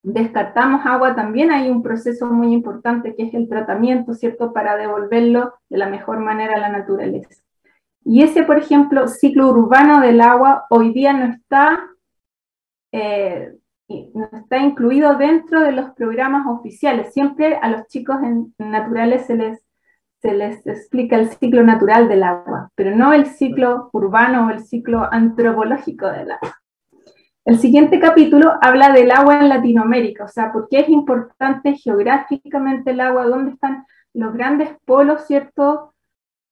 descartamos 0.01 0.85
agua 0.85 1.13
también 1.13 1.51
hay 1.51 1.69
un 1.69 1.83
proceso 1.83 2.27
muy 2.27 2.53
importante 2.53 3.15
que 3.15 3.23
es 3.23 3.33
el 3.33 3.49
tratamiento, 3.49 4.13
¿cierto? 4.13 4.53
Para 4.53 4.77
devolverlo 4.77 5.55
de 5.67 5.77
la 5.77 5.89
mejor 5.89 6.19
manera 6.19 6.53
a 6.55 6.61
la 6.61 6.69
naturaleza. 6.69 7.44
Y 8.05 8.23
ese, 8.23 8.43
por 8.43 8.57
ejemplo, 8.57 9.07
ciclo 9.07 9.49
urbano 9.49 9.99
del 9.99 10.21
agua 10.21 10.65
hoy 10.69 10.93
día 10.93 11.11
no 11.11 11.25
está, 11.33 11.83
eh, 12.93 13.57
no 13.89 14.29
está 14.31 14.59
incluido 14.59 15.17
dentro 15.17 15.59
de 15.59 15.73
los 15.73 15.89
programas 15.91 16.47
oficiales. 16.47 17.13
Siempre 17.13 17.57
a 17.57 17.69
los 17.69 17.87
chicos 17.87 18.17
naturales 18.57 19.25
se 19.25 19.35
les 19.35 19.65
se 20.25 20.33
les 20.33 20.65
explica 20.65 21.17
el 21.17 21.29
ciclo 21.29 21.61
natural 21.63 22.07
del 22.07 22.23
agua, 22.23 22.71
pero 22.73 22.95
no 22.95 23.13
el 23.13 23.27
ciclo 23.27 23.91
urbano 23.93 24.47
o 24.47 24.49
el 24.49 24.61
ciclo 24.61 25.07
antropológico 25.11 26.07
del 26.07 26.31
agua. 26.31 26.59
El 27.45 27.59
siguiente 27.59 27.99
capítulo 27.99 28.53
habla 28.59 28.91
del 28.91 29.11
agua 29.11 29.39
en 29.39 29.49
Latinoamérica, 29.49 30.23
o 30.23 30.27
sea, 30.27 30.51
por 30.51 30.67
qué 30.67 30.79
es 30.79 30.89
importante 30.89 31.75
geográficamente 31.75 32.89
el 32.89 33.01
agua, 33.01 33.27
dónde 33.27 33.51
están 33.51 33.85
los 34.15 34.33
grandes 34.33 34.69
polos, 34.85 35.27
¿cierto? 35.27 35.93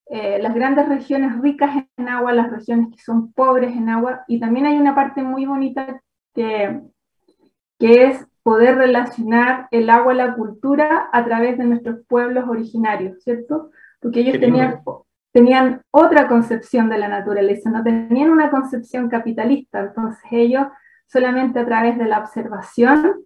Eh, 0.07 0.39
las 0.41 0.53
grandes 0.53 0.87
regiones 0.89 1.39
ricas 1.39 1.85
en 1.97 2.09
agua, 2.09 2.33
las 2.33 2.51
regiones 2.51 2.89
que 2.91 3.01
son 3.01 3.31
pobres 3.31 3.75
en 3.75 3.89
agua, 3.89 4.23
y 4.27 4.39
también 4.39 4.65
hay 4.65 4.77
una 4.77 4.95
parte 4.95 5.23
muy 5.23 5.45
bonita 5.45 6.01
que, 6.33 6.81
que 7.79 8.07
es 8.07 8.27
poder 8.43 8.77
relacionar 8.77 9.67
el 9.71 9.89
agua 9.89 10.11
a 10.11 10.15
la 10.15 10.35
cultura 10.35 11.09
a 11.11 11.23
través 11.23 11.57
de 11.57 11.65
nuestros 11.65 12.05
pueblos 12.07 12.45
originarios, 12.47 13.23
¿cierto? 13.23 13.71
Porque 14.01 14.19
ellos 14.19 14.39
tenían, 14.39 14.81
tenían 15.31 15.81
otra 15.91 16.27
concepción 16.27 16.89
de 16.89 16.97
la 16.97 17.07
naturaleza, 17.07 17.69
no 17.69 17.83
tenían 17.83 18.29
una 18.29 18.51
concepción 18.51 19.09
capitalista, 19.09 19.79
entonces 19.79 20.23
ellos 20.31 20.67
solamente 21.07 21.59
a 21.59 21.65
través 21.65 21.97
de 21.97 22.05
la 22.05 22.19
observación, 22.19 23.23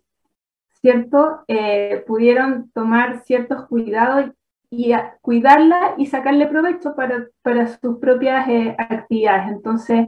¿cierto? 0.82 1.44
Eh, 1.48 2.04
pudieron 2.06 2.70
tomar 2.72 3.24
ciertos 3.24 3.66
cuidados 3.66 4.32
y 4.70 4.94
cuidarla 5.22 5.96
y 5.98 6.08
sacarle 6.08 6.48
provecho 6.48 6.96
para, 6.96 7.28
para 7.42 7.68
sus 7.68 8.00
propias 8.00 8.48
eh, 8.50 8.76
actividades. 8.78 9.50
Entonces, 9.50 10.08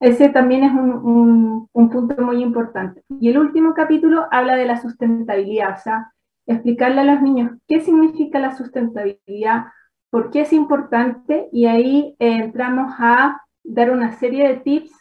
ese 0.00 0.28
también 0.28 0.64
es 0.64 0.72
un, 0.72 1.68
punto 1.72 2.20
muy 2.22 2.42
importante. 2.42 3.02
Y 3.20 3.30
el 3.30 3.38
último 3.38 3.72
capítulo 3.74 4.26
habla 4.30 4.56
de 4.56 4.66
la 4.66 4.80
sustentabilidad, 4.80 5.76
o 5.78 5.80
sea, 5.80 6.12
explicarle 6.46 7.00
a 7.00 7.04
los 7.04 7.22
niños 7.22 7.52
qué 7.66 7.80
significa 7.80 8.38
la 8.38 8.54
sustentabilidad, 8.54 9.66
por 10.10 10.30
qué 10.30 10.42
es 10.42 10.52
importante, 10.52 11.48
y 11.52 11.66
ahí 11.66 12.16
eh, 12.18 12.38
entramos 12.38 12.92
a 12.98 13.40
dar 13.64 13.90
una 13.90 14.12
serie 14.12 14.48
de 14.48 14.56
tips 14.56 14.92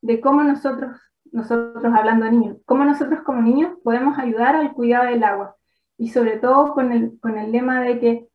de 0.00 0.20
cómo 0.20 0.42
nosotros, 0.42 0.96
nosotros 1.30 1.94
hablando 1.94 2.24
de 2.24 2.32
niños, 2.32 2.56
cómo 2.66 2.84
nosotros 2.84 3.20
como 3.22 3.40
niños 3.40 3.72
podemos 3.84 4.18
ayudar 4.18 4.56
al 4.56 4.72
cuidado 4.72 5.04
del 5.06 5.22
agua. 5.22 5.56
Y 5.98 6.08
sobre 6.08 6.38
todo 6.38 6.72
con 6.72 6.92
el, 6.92 7.18
con 7.20 7.38
el 7.38 7.52
lema 7.52 7.82
de 7.82 8.00
que, 8.00 8.28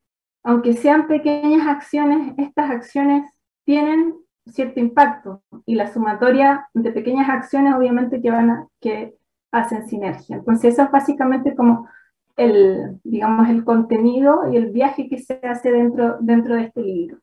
aunque 0.43 0.73
sean 0.73 1.07
pequeñas 1.07 1.67
acciones, 1.67 2.33
estas 2.37 2.69
acciones 2.69 3.29
tienen 3.65 4.15
cierto 4.45 4.79
impacto 4.79 5.43
y 5.65 5.75
la 5.75 5.91
sumatoria 5.91 6.67
de 6.73 6.91
pequeñas 6.91 7.29
acciones 7.29 7.73
obviamente 7.75 8.21
que 8.21 8.31
van 8.31 8.49
a, 8.49 8.67
que 8.79 9.15
hacen 9.51 9.87
sinergia. 9.87 10.37
Entonces 10.37 10.73
eso 10.73 10.83
es 10.83 10.91
básicamente 10.91 11.55
como 11.55 11.87
el, 12.37 12.99
digamos, 13.03 13.49
el 13.49 13.63
contenido 13.63 14.51
y 14.51 14.57
el 14.57 14.71
viaje 14.71 15.09
que 15.09 15.17
se 15.17 15.39
hace 15.43 15.71
dentro, 15.71 16.17
dentro 16.21 16.55
de 16.55 16.63
este 16.63 16.81
libro. 16.81 17.17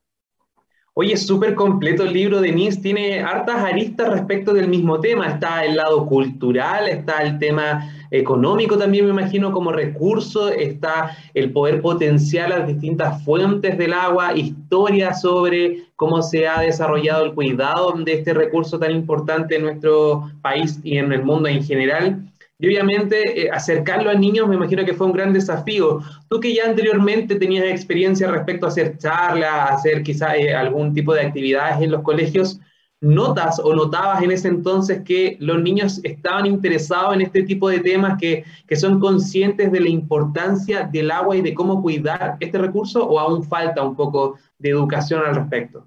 Oye, 0.96 1.14
es 1.14 1.26
súper 1.26 1.54
completo 1.54 2.04
el 2.04 2.12
libro 2.12 2.40
de 2.40 2.52
Nis, 2.52 2.80
tiene 2.80 3.20
hartas 3.20 3.64
aristas 3.64 4.10
respecto 4.10 4.52
del 4.52 4.68
mismo 4.68 5.00
tema. 5.00 5.26
Está 5.26 5.64
el 5.64 5.76
lado 5.76 6.06
cultural, 6.06 6.88
está 6.88 7.22
el 7.22 7.38
tema 7.38 7.90
económico 8.18 8.78
también, 8.78 9.06
me 9.06 9.10
imagino, 9.10 9.52
como 9.52 9.72
recurso, 9.72 10.48
está 10.48 11.16
el 11.34 11.52
poder 11.52 11.80
potenciar 11.80 12.50
las 12.50 12.66
distintas 12.66 13.22
fuentes 13.24 13.76
del 13.76 13.92
agua, 13.92 14.36
historia 14.36 15.14
sobre 15.14 15.84
cómo 15.96 16.22
se 16.22 16.46
ha 16.46 16.60
desarrollado 16.60 17.24
el 17.24 17.34
cuidado 17.34 17.92
de 17.92 18.14
este 18.14 18.32
recurso 18.34 18.78
tan 18.78 18.92
importante 18.92 19.56
en 19.56 19.62
nuestro 19.62 20.30
país 20.42 20.78
y 20.84 20.98
en 20.98 21.12
el 21.12 21.24
mundo 21.24 21.48
en 21.48 21.64
general. 21.64 22.22
Y 22.58 22.68
obviamente 22.68 23.42
eh, 23.42 23.50
acercarlo 23.50 24.10
a 24.10 24.14
niños 24.14 24.48
me 24.48 24.54
imagino 24.54 24.84
que 24.84 24.94
fue 24.94 25.08
un 25.08 25.12
gran 25.12 25.32
desafío. 25.32 26.00
Tú 26.28 26.38
que 26.38 26.54
ya 26.54 26.66
anteriormente 26.66 27.34
tenías 27.34 27.64
experiencia 27.64 28.30
respecto 28.30 28.66
a 28.66 28.68
hacer 28.68 28.96
charlas, 28.96 29.72
hacer 29.72 30.02
quizá 30.04 30.36
eh, 30.36 30.54
algún 30.54 30.94
tipo 30.94 31.12
de 31.12 31.22
actividades 31.22 31.82
en 31.82 31.90
los 31.90 32.02
colegios, 32.02 32.60
¿notas 33.04 33.60
o 33.60 33.74
notabas 33.74 34.22
en 34.22 34.30
ese 34.30 34.48
entonces 34.48 35.02
que 35.04 35.36
los 35.40 35.62
niños 35.62 36.00
estaban 36.02 36.46
interesados 36.46 37.14
en 37.14 37.20
este 37.20 37.42
tipo 37.42 37.68
de 37.68 37.80
temas, 37.80 38.18
que, 38.18 38.44
que 38.66 38.76
son 38.76 38.98
conscientes 38.98 39.70
de 39.70 39.80
la 39.80 39.90
importancia 39.90 40.84
del 40.84 41.10
agua 41.10 41.36
y 41.36 41.42
de 41.42 41.54
cómo 41.54 41.82
cuidar 41.82 42.36
este 42.40 42.58
recurso 42.58 43.06
o 43.06 43.20
aún 43.20 43.44
falta 43.44 43.82
un 43.82 43.94
poco 43.94 44.38
de 44.58 44.70
educación 44.70 45.22
al 45.24 45.34
respecto? 45.34 45.86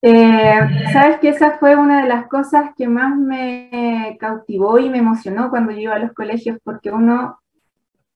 Eh, 0.00 0.60
Sabes 0.92 1.18
que 1.18 1.30
esa 1.30 1.58
fue 1.58 1.74
una 1.74 2.02
de 2.02 2.08
las 2.08 2.28
cosas 2.28 2.70
que 2.76 2.86
más 2.86 3.16
me 3.16 4.16
cautivó 4.20 4.78
y 4.78 4.88
me 4.88 4.98
emocionó 4.98 5.50
cuando 5.50 5.72
yo 5.72 5.80
iba 5.80 5.94
a 5.96 5.98
los 5.98 6.12
colegios, 6.12 6.58
porque 6.62 6.92
uno, 6.92 7.40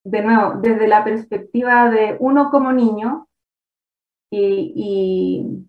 de 0.04 0.22
nuevo, 0.22 0.60
desde 0.60 0.86
la 0.86 1.02
perspectiva 1.02 1.90
de 1.90 2.16
uno 2.20 2.50
como 2.50 2.72
niño 2.72 3.26
y, 4.30 4.72
y, 4.76 5.66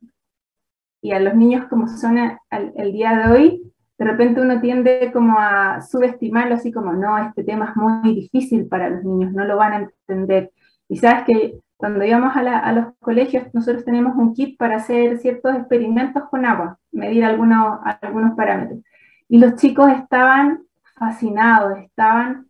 a 1.11 1.19
los 1.19 1.35
niños 1.35 1.67
como 1.69 1.87
son 1.87 2.17
el 2.49 2.91
día 2.91 3.17
de 3.17 3.33
hoy, 3.33 3.73
de 3.97 4.05
repente 4.05 4.41
uno 4.41 4.59
tiende 4.59 5.11
como 5.13 5.37
a 5.37 5.81
subestimarlo 5.81 6.55
así 6.55 6.71
como, 6.71 6.93
no, 6.93 7.17
este 7.17 7.43
tema 7.43 7.69
es 7.69 7.75
muy 7.75 8.15
difícil 8.15 8.67
para 8.67 8.89
los 8.89 9.03
niños, 9.03 9.33
no 9.33 9.45
lo 9.45 9.57
van 9.57 9.73
a 9.73 9.89
entender. 10.07 10.51
Y 10.89 10.97
sabes 10.97 11.23
que 11.25 11.59
cuando 11.77 12.05
íbamos 12.05 12.35
a, 12.35 12.71
los 12.71 12.87
colegios, 12.99 13.53
nosotros 13.53 13.83
tenemos 13.83 14.15
un 14.15 14.33
kit 14.33 14.57
para 14.57 14.77
hacer 14.77 15.19
ciertos 15.19 15.55
experimentos 15.55 16.23
con 16.29 16.45
agua, 16.45 16.79
medir 16.91 17.25
algunos, 17.25 17.79
algunos 18.01 18.35
parámetros. 18.35 18.79
Y 19.27 19.37
los 19.37 19.55
chicos 19.55 19.91
estaban 19.91 20.63
fascinados, 20.95 21.77
estaban 21.79 22.47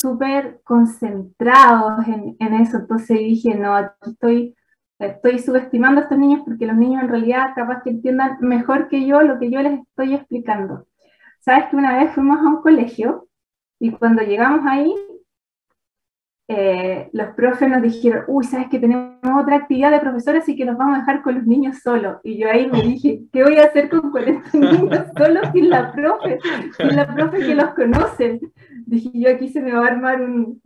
súper 0.00 0.60
concentrados 0.64 2.06
en, 2.06 2.54
eso. 2.54 2.78
Entonces 2.78 3.18
dije, 3.18 3.54
no, 3.54 3.78
estoy, 4.06 4.56
estoy 5.06 5.38
subestimando 5.38 6.00
a 6.00 6.04
estos 6.04 6.18
niños 6.18 6.42
porque 6.44 6.66
los 6.66 6.76
niños 6.76 7.02
en 7.02 7.08
realidad 7.08 7.52
capaz 7.54 7.82
que 7.82 7.90
entiendan 7.90 8.38
mejor 8.40 8.88
que 8.88 9.06
yo 9.06 9.22
lo 9.22 9.38
que 9.38 9.50
yo 9.50 9.60
les 9.62 9.80
estoy 9.80 10.14
explicando. 10.14 10.86
Sabes 11.40 11.66
que 11.66 11.76
una 11.76 11.96
vez 11.96 12.14
fuimos 12.14 12.38
a 12.38 12.48
un 12.48 12.62
colegio 12.62 13.28
y 13.80 13.90
cuando 13.90 14.22
llegamos 14.22 14.64
ahí 14.66 14.94
eh, 16.54 17.08
los 17.14 17.28
profes 17.28 17.66
nos 17.70 17.80
dijeron, 17.80 18.24
uy, 18.26 18.44
sabes 18.44 18.68
que 18.68 18.78
tenemos 18.78 19.14
otra 19.22 19.56
actividad 19.56 19.90
de 19.90 20.00
profesores 20.00 20.46
y 20.50 20.54
que 20.54 20.66
nos 20.66 20.76
vamos 20.76 20.96
a 20.96 21.00
dejar 21.00 21.22
con 21.22 21.36
los 21.36 21.46
niños 21.46 21.78
solos. 21.78 22.18
Y 22.22 22.36
yo 22.36 22.50
ahí 22.50 22.70
me 22.70 22.82
dije, 22.82 23.22
¿qué 23.32 23.42
voy 23.42 23.56
a 23.56 23.64
hacer 23.64 23.88
con 23.88 24.10
40 24.10 24.50
niños 24.58 25.06
solos 25.16 25.48
sin 25.54 25.70
la 25.70 25.90
profe? 25.92 26.38
Sin 26.76 26.94
la 26.94 27.14
profe 27.14 27.38
que 27.38 27.54
los 27.54 27.70
conoce. 27.70 28.40
Dije, 28.84 29.10
yo 29.14 29.30
aquí 29.30 29.48
se 29.48 29.62
me 29.62 29.72
va 29.72 29.86
a 29.86 29.90
armar 29.92 30.20
un, 30.20 30.60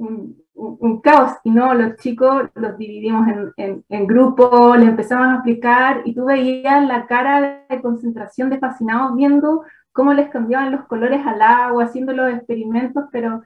un, 0.55 1.01
caos. 1.03 1.33
Y 1.45 1.53
no, 1.53 1.73
los 1.73 1.97
chicos 1.99 2.51
los 2.57 2.77
dividimos 2.77 3.29
en, 3.57 3.85
en, 3.89 4.07
grupos, 4.09 4.77
les 4.79 4.89
empezamos 4.89 5.29
a 5.29 5.35
explicar 5.35 6.03
y 6.05 6.15
tú 6.15 6.25
veías 6.25 6.85
la 6.85 7.07
cara 7.07 7.65
de 7.69 7.81
concentración 7.81 8.51
de 8.51 8.59
fascinados 8.59 9.15
viendo 9.15 9.63
cómo 9.93 10.13
les 10.15 10.31
cambiaban 10.31 10.73
los 10.73 10.85
colores 10.87 11.25
al 11.25 11.41
agua, 11.41 11.85
haciendo 11.85 12.13
los 12.13 12.33
experimentos, 12.35 13.05
pero 13.13 13.43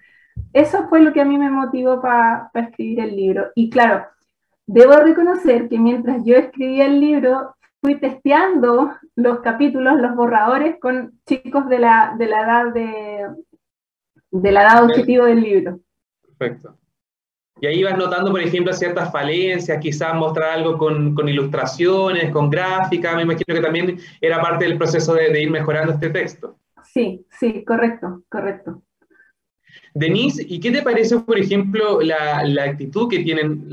eso 0.52 0.88
fue 0.88 1.00
lo 1.00 1.12
que 1.12 1.20
a 1.20 1.24
mí 1.24 1.38
me 1.38 1.50
motivó 1.50 2.00
para 2.00 2.50
escribir 2.54 3.00
el 3.00 3.16
libro. 3.16 3.46
Y 3.54 3.70
claro, 3.70 4.06
debo 4.66 4.94
reconocer 4.96 5.68
que 5.68 5.78
mientras 5.78 6.24
yo 6.24 6.36
escribía 6.36 6.86
el 6.86 7.00
libro, 7.00 7.54
fui 7.80 7.98
testeando 7.98 8.92
los 9.16 9.40
capítulos, 9.40 10.00
los 10.00 10.14
borradores 10.14 10.76
con 10.80 11.20
chicos 11.26 11.68
de 11.68 11.78
la, 11.78 12.14
de 12.18 12.26
la 12.26 12.42
edad 12.42 12.72
de, 12.72 13.26
de 14.30 14.52
la 14.52 14.62
edad 14.62 14.84
objetivo 14.84 15.24
del 15.24 15.40
libro. 15.40 15.80
Perfecto. 16.22 16.76
Y 17.62 17.66
ahí 17.66 17.82
vas 17.82 17.96
notando, 17.98 18.30
por 18.30 18.40
ejemplo, 18.40 18.72
ciertas 18.72 19.12
falencias, 19.12 19.78
quizás 19.78 20.14
mostrar 20.14 20.50
algo 20.50 20.78
con, 20.78 21.14
con 21.14 21.28
ilustraciones, 21.28 22.30
con 22.32 22.48
gráfica, 22.48 23.14
me 23.14 23.22
imagino 23.22 23.54
que 23.54 23.60
también 23.60 23.98
era 24.20 24.40
parte 24.40 24.64
del 24.64 24.78
proceso 24.78 25.12
de, 25.14 25.30
de 25.30 25.42
ir 25.42 25.50
mejorando 25.50 25.92
este 25.92 26.08
texto. 26.08 26.56
Sí, 26.84 27.26
sí, 27.38 27.62
correcto, 27.64 28.22
correcto. 28.30 28.82
Denise, 29.94 30.44
¿y 30.48 30.60
qué 30.60 30.70
te 30.70 30.82
parece, 30.82 31.18
por 31.18 31.38
ejemplo, 31.38 32.00
la, 32.00 32.42
actitud 32.62 33.08
que 33.08 33.20
tienen 33.20 33.68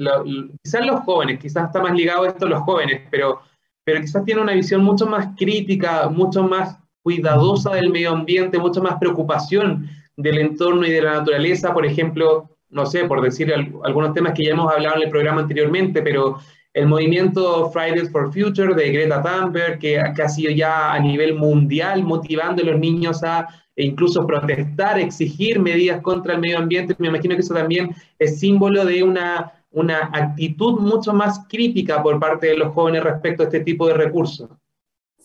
quizás 0.64 0.86
los 0.86 1.02
jóvenes, 1.02 1.40
quizás 1.40 1.66
está 1.66 1.82
más 1.82 1.94
ligado 1.94 2.24
a 2.24 2.30
esto 2.30 2.48
los 2.48 2.62
jóvenes, 2.64 3.02
pero, 3.12 3.42
pero 3.84 4.02
quizás 4.02 4.26
tienen 4.26 4.44
una 4.44 4.54
visión 4.54 4.84
mucho 4.84 5.06
más 5.06 5.36
crítica, 5.38 6.10
mucho 6.10 6.44
más 6.44 6.78
cuidadosa 7.04 7.74
del 7.74 7.92
medio 7.92 8.12
ambiente, 8.12 8.58
mucho 8.58 8.82
más 8.82 8.96
preocupación 8.96 9.90
del 10.18 10.40
entorno 10.40 10.86
y 10.86 10.92
de 10.92 11.02
la 11.02 11.14
naturaleza, 11.20 11.74
por 11.74 11.86
ejemplo, 11.86 12.50
no 12.70 12.86
sé, 12.86 13.06
por 13.06 13.22
decir 13.22 13.54
algunos 13.54 14.14
temas 14.14 14.34
que 14.34 14.44
ya 14.44 14.52
hemos 14.52 14.74
hablado 14.74 14.98
en 14.98 15.04
el 15.04 15.10
programa 15.10 15.42
anteriormente, 15.42 16.02
pero 16.02 16.40
el 16.78 16.86
movimiento 16.86 17.72
Fridays 17.72 18.12
for 18.12 18.32
Future 18.32 18.76
de 18.76 18.92
Greta 18.92 19.24
Thunberg, 19.24 19.80
que, 19.80 20.00
ha 20.00 20.30
sido 20.30 20.52
ya 20.52 20.94
a 20.94 21.00
nivel 21.00 21.34
mundial 21.34 22.04
motivando 22.04 22.62
a 22.62 22.66
los 22.68 22.80
niños 22.80 23.24
a 23.24 23.48
e 23.76 23.86
incluso 23.86 24.26
protestar, 24.26 25.00
exigir 25.00 25.60
medidas 25.60 26.02
contra 26.02 26.34
el 26.34 26.40
medio 26.40 26.60
ambiente, 26.60 26.96
me 27.00 27.08
imagino 27.08 27.36
que 27.36 27.42
eso 27.42 27.54
también 27.54 27.96
es 28.18 28.40
símbolo 28.40 28.86
de 28.86 29.04
una, 29.04 29.54
una 29.72 30.10
actitud 30.14 30.80
mucho 30.80 31.14
más 31.14 31.46
crítica 31.48 32.02
por 32.02 32.20
parte 32.20 32.48
de 32.48 32.58
los 32.58 32.74
jóvenes 32.74 33.04
respecto 33.04 33.44
a 33.44 33.46
este 33.46 33.62
tipo 33.62 33.88
de 33.88 33.94
recursos. 33.96 34.50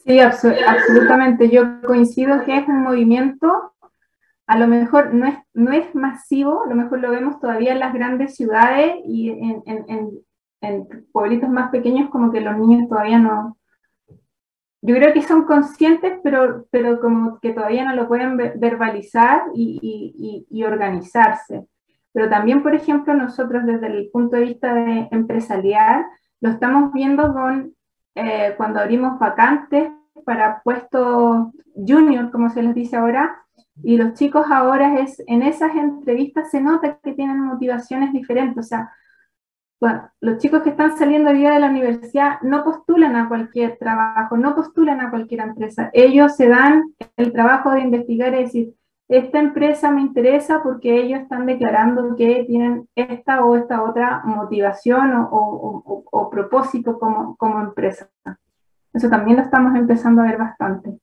Sí, 0.07 0.21
absolutamente. 0.21 1.49
Yo 1.51 1.81
coincido 1.83 2.45
que 2.45 2.59
es 2.59 2.69
un 2.69 2.83
movimiento, 2.83 3.73
a 4.47 4.59
lo 4.59 4.67
mejor 4.67 5.15
no 5.15 5.27
es, 5.27 5.37
no 5.55 5.73
es 5.73 5.95
masivo, 5.95 6.65
a 6.65 6.69
lo 6.69 6.75
mejor 6.75 7.01
lo 7.01 7.11
vemos 7.11 7.41
todavía 7.41 7.73
en 7.73 7.79
las 7.79 7.95
grandes 7.95 8.37
ciudades 8.37 8.97
y 9.07 9.31
en, 9.31 9.63
en, 9.67 9.85
en 9.89 10.11
pueblitos 11.13 11.49
más 11.49 11.71
pequeños 11.71 12.11
como 12.11 12.31
que 12.31 12.41
los 12.41 12.57
niños 12.57 12.89
todavía 12.89 13.19
no, 13.19 13.57
yo 14.85 14.97
creo 14.97 15.13
que 15.13 15.23
son 15.23 15.45
conscientes, 15.45 16.19
pero, 16.25 16.67
pero 16.71 17.01
como 17.01 17.39
que 17.39 17.53
todavía 17.53 17.85
no 17.85 17.95
lo 17.95 18.09
pueden 18.09 18.37
verbalizar 18.37 19.45
y, 19.55 20.45
y, 20.51 20.65
organizarse. 20.65 21.67
Pero 22.13 22.29
también, 22.29 22.65
por 22.65 22.75
ejemplo, 22.75 23.15
nosotros 23.15 23.65
desde 23.65 23.87
el 23.87 24.11
punto 24.11 24.37
de 24.37 24.43
vista 24.43 24.75
de 24.75 25.09
empresarial, 25.13 26.05
lo 26.41 26.51
estamos 26.51 26.93
viendo 26.93 27.33
con 27.33 27.75
eh, 28.17 28.55
cuando 28.57 28.81
abrimos 28.81 29.21
vacantes 29.21 29.89
para 30.27 30.61
puestos 30.63 31.47
junior, 31.75 32.33
como 32.33 32.51
se 32.51 32.63
les 32.63 32.75
dice 32.75 32.97
ahora, 32.97 33.39
y 33.85 33.97
los 33.97 34.15
chicos 34.15 34.47
ahora 34.51 34.99
es, 34.99 35.23
en 35.29 35.43
esas 35.43 35.75
entrevistas 35.77 36.51
se 36.51 36.61
nota 36.61 36.99
que 37.03 37.13
tienen 37.13 37.41
motivaciones 37.41 38.13
diferentes, 38.13 38.59
o 38.59 38.69
sea, 38.69 38.91
bueno, 39.83 40.09
los 40.21 40.39
chicos 40.39 40.63
que 40.63 40.71
están 40.71 40.97
saliendo 40.97 41.31
hoy 41.31 41.39
día 41.39 41.51
de 41.51 41.59
la 41.59 41.69
universidad 41.69 42.41
no 42.43 42.63
postulan 42.63 43.17
a 43.17 43.29
cualquier 43.29 43.79
trabajo, 43.79 44.37
no 44.37 44.55
postulan 44.55 45.01
a 45.01 45.11
cualquier 45.11 45.41
empresa. 45.41 45.91
Ellos 45.93 46.37
se 46.37 46.47
dan 46.47 46.95
el 47.17 47.33
trabajo 47.33 47.73
de 47.73 47.81
investigar 47.81 48.33
y 48.33 48.45
decir, 48.45 48.75
esta 49.09 49.41
empresa 49.41 49.91
me 49.91 50.03
interesa 50.03 50.63
porque 50.63 51.03
ellos 51.03 51.23
están 51.23 51.47
declarando 51.47 52.15
que 52.15 52.45
tienen 52.45 52.89
esta 52.95 53.45
o 53.45 53.57
esta 53.57 53.83
otra 53.83 54.23
motivación 54.25 55.15
o, 55.33 56.29
propósito 56.31 56.97
como, 57.01 57.35
como 57.35 57.61
empresa. 57.61 58.09
Eso 58.93 59.11
también 59.11 59.39
lo 59.39 59.43
estamos 59.43 59.75
empezando 59.75 60.23
a 60.23 60.27
ver 60.27 60.39
bastante. 60.39 60.97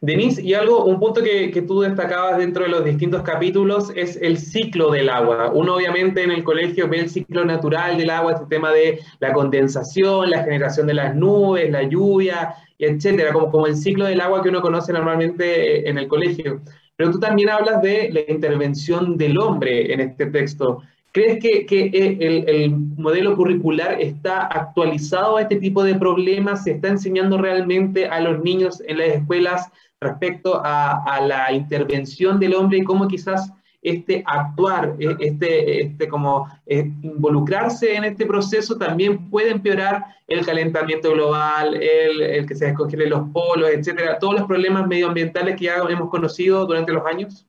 Denise, 0.00 0.42
y 0.42 0.54
algo, 0.54 0.84
un 0.84 0.98
punto 0.98 1.22
que, 1.22 1.64
tú 1.66 1.80
destacabas 1.80 2.38
dentro 2.38 2.64
de 2.64 2.70
los 2.70 2.84
distintos 2.84 3.22
capítulos 3.22 3.92
es 3.94 4.16
el 4.20 4.38
ciclo 4.38 4.90
del 4.90 5.08
agua. 5.08 5.50
Uno 5.52 5.76
obviamente 5.76 6.22
en 6.22 6.30
el 6.30 6.42
colegio 6.42 6.88
ve 6.88 7.00
el 7.00 7.10
ciclo 7.10 7.44
natural 7.44 7.96
del 7.96 8.10
agua, 8.10 8.32
este 8.32 8.46
tema 8.46 8.72
de 8.72 9.00
la 9.20 9.32
condensación, 9.32 10.30
la 10.30 10.42
generación 10.42 10.86
de 10.86 10.94
las 10.94 11.14
nubes, 11.14 11.70
la 11.70 11.84
lluvia, 11.84 12.54
etcétera, 12.78 13.32
como, 13.32 13.50
como 13.50 13.66
el 13.66 13.76
ciclo 13.76 14.06
del 14.06 14.20
agua 14.20 14.42
que 14.42 14.48
uno 14.48 14.60
conoce 14.60 14.92
normalmente 14.92 15.76
eh, 15.76 15.88
en 15.88 15.98
el 15.98 16.08
colegio. 16.08 16.60
Pero 16.96 17.10
tú 17.10 17.20
también 17.20 17.50
hablas 17.50 17.80
de 17.82 18.10
la 18.12 18.20
intervención 18.32 19.16
del 19.16 19.38
hombre 19.38 19.92
en 19.92 20.00
este 20.00 20.26
texto. 20.26 20.82
¿Crees 21.12 21.40
que, 21.40 21.66
que 21.66 21.84
eh, 21.92 22.16
el, 22.20 22.48
el, 22.48 22.70
modelo 22.70 23.36
curricular 23.36 24.00
está 24.00 24.46
actualizado 24.46 25.36
a 25.36 25.42
este 25.42 25.56
tipo 25.56 25.84
de 25.84 25.94
problemas? 25.94 26.64
¿Se 26.64 26.72
está 26.72 26.88
enseñando 26.88 27.36
realmente 27.36 28.06
a 28.06 28.20
los 28.20 28.42
niños 28.42 28.82
en 28.86 28.96
las 28.96 29.08
escuelas 29.08 29.70
respecto 30.00 30.62
a, 30.64 31.04
a 31.04 31.20
la 31.20 31.52
intervención 31.52 32.40
del 32.40 32.54
hombre 32.54 32.78
y 32.78 32.84
cómo 32.84 33.08
quizás 33.08 33.52
este 33.82 34.22
actuar, 34.26 34.94
e, 34.98 35.16
este, 35.18 35.82
este 35.82 36.08
como 36.08 36.48
eh, 36.66 36.90
involucrarse 37.02 37.94
en 37.94 38.04
este 38.04 38.24
proceso 38.24 38.78
también 38.78 39.28
puede 39.28 39.50
empeorar 39.50 40.04
el 40.28 40.46
calentamiento 40.46 41.12
global, 41.12 41.74
el, 41.74 42.22
el 42.22 42.46
que 42.46 42.54
se 42.54 42.66
descongelen 42.66 43.10
los 43.10 43.28
polos, 43.30 43.68
etcétera, 43.70 44.18
todos 44.18 44.34
los 44.34 44.46
problemas 44.46 44.86
medioambientales 44.86 45.56
que 45.56 45.64
ya 45.64 45.76
hemos 45.88 46.08
conocido 46.08 46.64
durante 46.64 46.92
los 46.92 47.04
años? 47.04 47.46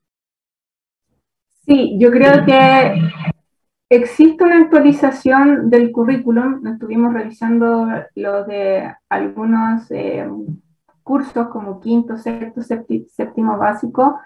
Sí, 1.66 1.96
yo 1.98 2.12
creo 2.12 2.44
que 2.46 3.33
Existe 3.90 4.44
una 4.44 4.60
actualización 4.60 5.70
del 5.70 5.92
currículum, 5.92 6.66
estuvimos 6.66 7.14
revisando 7.14 7.88
lo 8.16 8.44
de 8.46 8.92
algunos 9.10 9.90
eh, 9.92 10.28
cursos 11.04 11.48
como 11.50 11.80
quinto, 11.80 12.18
sexto, 12.18 12.62
séptimo 12.62 13.58
básico, 13.58 14.20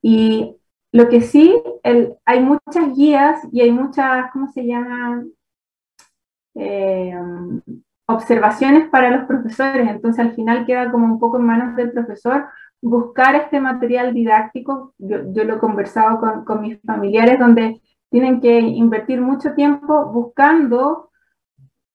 y 0.00 0.56
lo 0.92 1.08
que 1.08 1.20
sí, 1.20 1.54
hay 2.24 2.40
muchas 2.40 2.96
guías 2.96 3.40
y 3.52 3.60
hay 3.60 3.70
muchas, 3.70 4.30
¿cómo 4.32 4.48
se 4.48 4.66
llaman? 4.66 5.30
Eh, 6.54 7.14
observaciones 8.06 8.88
para 8.88 9.10
los 9.10 9.26
profesores, 9.26 9.88
entonces 9.88 10.24
al 10.24 10.34
final 10.34 10.66
queda 10.66 10.90
como 10.90 11.06
un 11.06 11.20
poco 11.20 11.38
en 11.38 11.44
manos 11.44 11.76
del 11.76 11.92
profesor 11.92 12.46
buscar 12.82 13.34
este 13.36 13.60
material 13.60 14.14
didáctico, 14.14 14.94
yo, 14.98 15.18
lo 15.18 15.56
he 15.56 15.58
conversado 15.58 16.18
con, 16.18 16.44
con 16.44 16.62
mis 16.62 16.80
familiares, 16.80 17.38
donde 17.38 17.79
tienen 18.10 18.40
que 18.40 18.58
invertir 18.58 19.20
mucho 19.20 19.54
tiempo 19.54 20.06
buscando, 20.06 21.10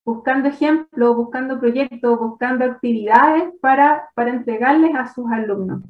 buscando 0.03 0.49
ejemplos, 0.49 1.15
buscando 1.15 1.59
proyectos, 1.59 2.19
buscando 2.19 2.65
actividades 2.65 3.53
para, 3.61 4.09
para 4.15 4.31
entregarles 4.31 4.95
a 4.95 5.07
sus 5.13 5.29
alumnos. 5.31 5.83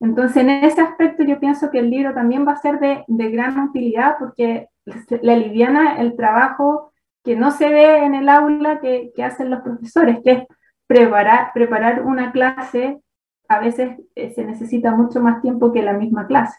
Entonces, 0.00 0.38
en 0.38 0.50
ese 0.50 0.80
aspecto 0.80 1.22
yo 1.24 1.38
pienso 1.38 1.70
que 1.70 1.78
el 1.78 1.90
libro 1.90 2.14
también 2.14 2.46
va 2.46 2.52
a 2.52 2.56
ser 2.56 2.80
de, 2.80 3.04
de 3.06 3.30
gran 3.30 3.58
utilidad 3.58 4.16
porque 4.18 4.68
le 4.84 5.32
aliviana 5.32 6.00
el 6.00 6.16
trabajo 6.16 6.92
que 7.24 7.36
no 7.36 7.50
se 7.52 7.68
ve 7.68 8.04
en 8.04 8.14
el 8.14 8.28
aula 8.28 8.80
que, 8.80 9.12
que 9.14 9.22
hacen 9.22 9.50
los 9.50 9.60
profesores, 9.60 10.18
que 10.24 10.32
es 10.32 10.42
preparar, 10.86 11.52
preparar 11.54 12.02
una 12.02 12.32
clase, 12.32 13.00
a 13.48 13.60
veces 13.60 13.96
eh, 14.14 14.32
se 14.32 14.44
necesita 14.44 14.94
mucho 14.94 15.20
más 15.20 15.40
tiempo 15.40 15.72
que 15.72 15.82
la 15.82 15.92
misma 15.92 16.26
clase. 16.26 16.58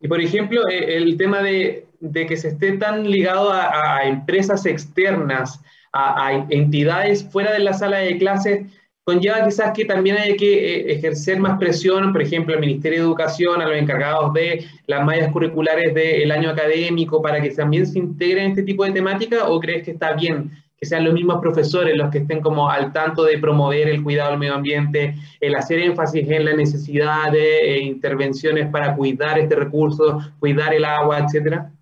Y 0.00 0.08
por 0.08 0.20
ejemplo, 0.20 0.62
eh, 0.68 0.96
el 0.96 1.16
tema 1.16 1.42
de, 1.42 1.86
que 2.12 2.36
se 2.36 2.48
esté 2.48 2.72
tan 2.72 3.10
ligado 3.10 3.52
a, 3.52 4.02
empresas 4.04 4.66
externas, 4.66 5.60
a, 5.92 6.46
entidades 6.50 7.24
fuera 7.24 7.52
de 7.52 7.60
la 7.60 7.72
sala 7.72 7.98
de 7.98 8.18
clases, 8.18 8.66
conlleva 9.04 9.44
quizás 9.44 9.72
que 9.72 9.84
también 9.84 10.16
hay 10.16 10.36
que 10.36 10.52
eh, 10.52 10.92
ejercer 10.92 11.38
más 11.38 11.58
presión, 11.58 12.12
por 12.12 12.20
ejemplo, 12.20 12.54
al 12.54 12.60
Ministerio 12.60 12.98
de 12.98 13.04
Educación, 13.06 13.62
a 13.62 13.68
los 13.68 13.78
encargados 13.78 14.32
de 14.34 14.66
las 14.86 15.04
mallas 15.04 15.32
curriculares 15.32 15.94
del 15.94 16.30
año 16.30 16.50
académico, 16.50 17.22
para 17.22 17.40
que 17.40 17.50
también 17.50 17.86
se 17.86 17.98
integren 17.98 18.50
este 18.50 18.64
tipo 18.64 18.84
de 18.84 18.92
temática, 18.92 19.48
o 19.48 19.60
crees 19.60 19.84
que 19.84 19.92
está 19.92 20.12
bien 20.14 20.50
que 20.76 20.86
sean 20.86 21.04
los 21.04 21.14
mismos 21.14 21.40
profesores 21.40 21.96
los 21.96 22.10
que 22.10 22.18
estén 22.18 22.40
como 22.40 22.68
al 22.68 22.92
tanto 22.92 23.24
de 23.24 23.38
promover 23.38 23.88
el 23.88 24.02
cuidado 24.02 24.30
del 24.30 24.38
medio 24.38 24.54
ambiente, 24.54 25.14
el 25.40 25.54
hacer 25.54 25.78
énfasis 25.78 26.28
en 26.30 26.44
la 26.44 26.54
necesidad 26.54 27.32
de 27.32 27.76
eh, 27.76 27.82
intervenciones 27.82 28.68
para 28.70 28.94
cuidar 28.94 29.38
este 29.38 29.54
recurso, 29.54 30.20
cuidar 30.38 30.74
el 30.74 30.84
agua, 30.84 31.20
etcétera? 31.20 31.72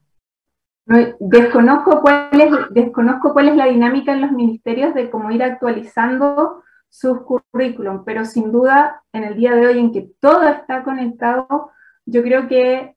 Desconozco 1.19 2.03
cuál, 2.03 2.41
es, 2.41 2.51
desconozco 2.71 3.33
cuál 3.33 3.49
es 3.49 3.57
la 3.57 3.67
dinámica 3.67 4.13
en 4.13 4.21
los 4.21 4.33
ministerios 4.33 4.95
de 4.95 5.11
cómo 5.11 5.31
ir 5.31 5.43
actualizando 5.43 6.63
sus 6.91 7.23
currículum, 7.23 8.05
pero 8.05 8.25
sin 8.25 8.53
duda 8.53 9.03
en 9.13 9.25
el 9.25 9.35
día 9.35 9.55
de 9.55 9.67
hoy 9.67 9.79
en 9.79 9.93
que 9.93 10.11
todo 10.21 10.47
está 10.47 10.85
conectado, 10.85 11.71
yo 12.07 12.23
creo 12.23 12.47
que 12.47 12.95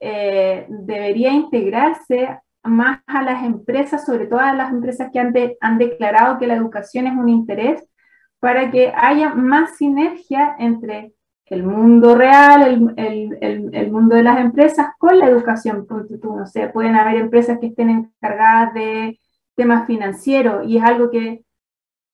eh, 0.00 0.66
debería 0.68 1.32
integrarse 1.32 2.40
más 2.68 3.00
a 3.06 3.22
las 3.22 3.44
empresas, 3.44 4.04
sobre 4.04 4.26
todo 4.26 4.40
a 4.40 4.54
las 4.54 4.70
empresas 4.70 5.10
que 5.12 5.18
han, 5.18 5.34
han 5.60 5.78
declarado 5.78 6.38
que 6.38 6.46
la 6.46 6.54
educación 6.54 7.06
es 7.06 7.16
un 7.16 7.28
interés, 7.28 7.84
para 8.40 8.70
que 8.70 8.92
haya 8.94 9.34
más 9.34 9.76
sinergia 9.76 10.54
entre 10.58 11.14
el 11.46 11.62
mundo 11.64 12.14
real, 12.14 12.94
el, 12.96 13.38
el, 13.40 13.74
el, 13.74 13.90
mundo 13.90 14.14
de 14.16 14.22
las 14.22 14.38
empresas 14.38 14.88
con 14.98 15.18
la 15.18 15.28
educación. 15.28 15.86
no 16.22 16.46
sé, 16.46 16.68
pueden 16.68 16.94
haber 16.94 17.16
empresas 17.16 17.58
que 17.58 17.68
estén 17.68 17.90
encargadas 17.90 18.74
de 18.74 19.18
temas 19.56 19.86
financieros 19.86 20.66
y 20.66 20.76
es 20.76 20.84
algo 20.84 21.10
que 21.10 21.42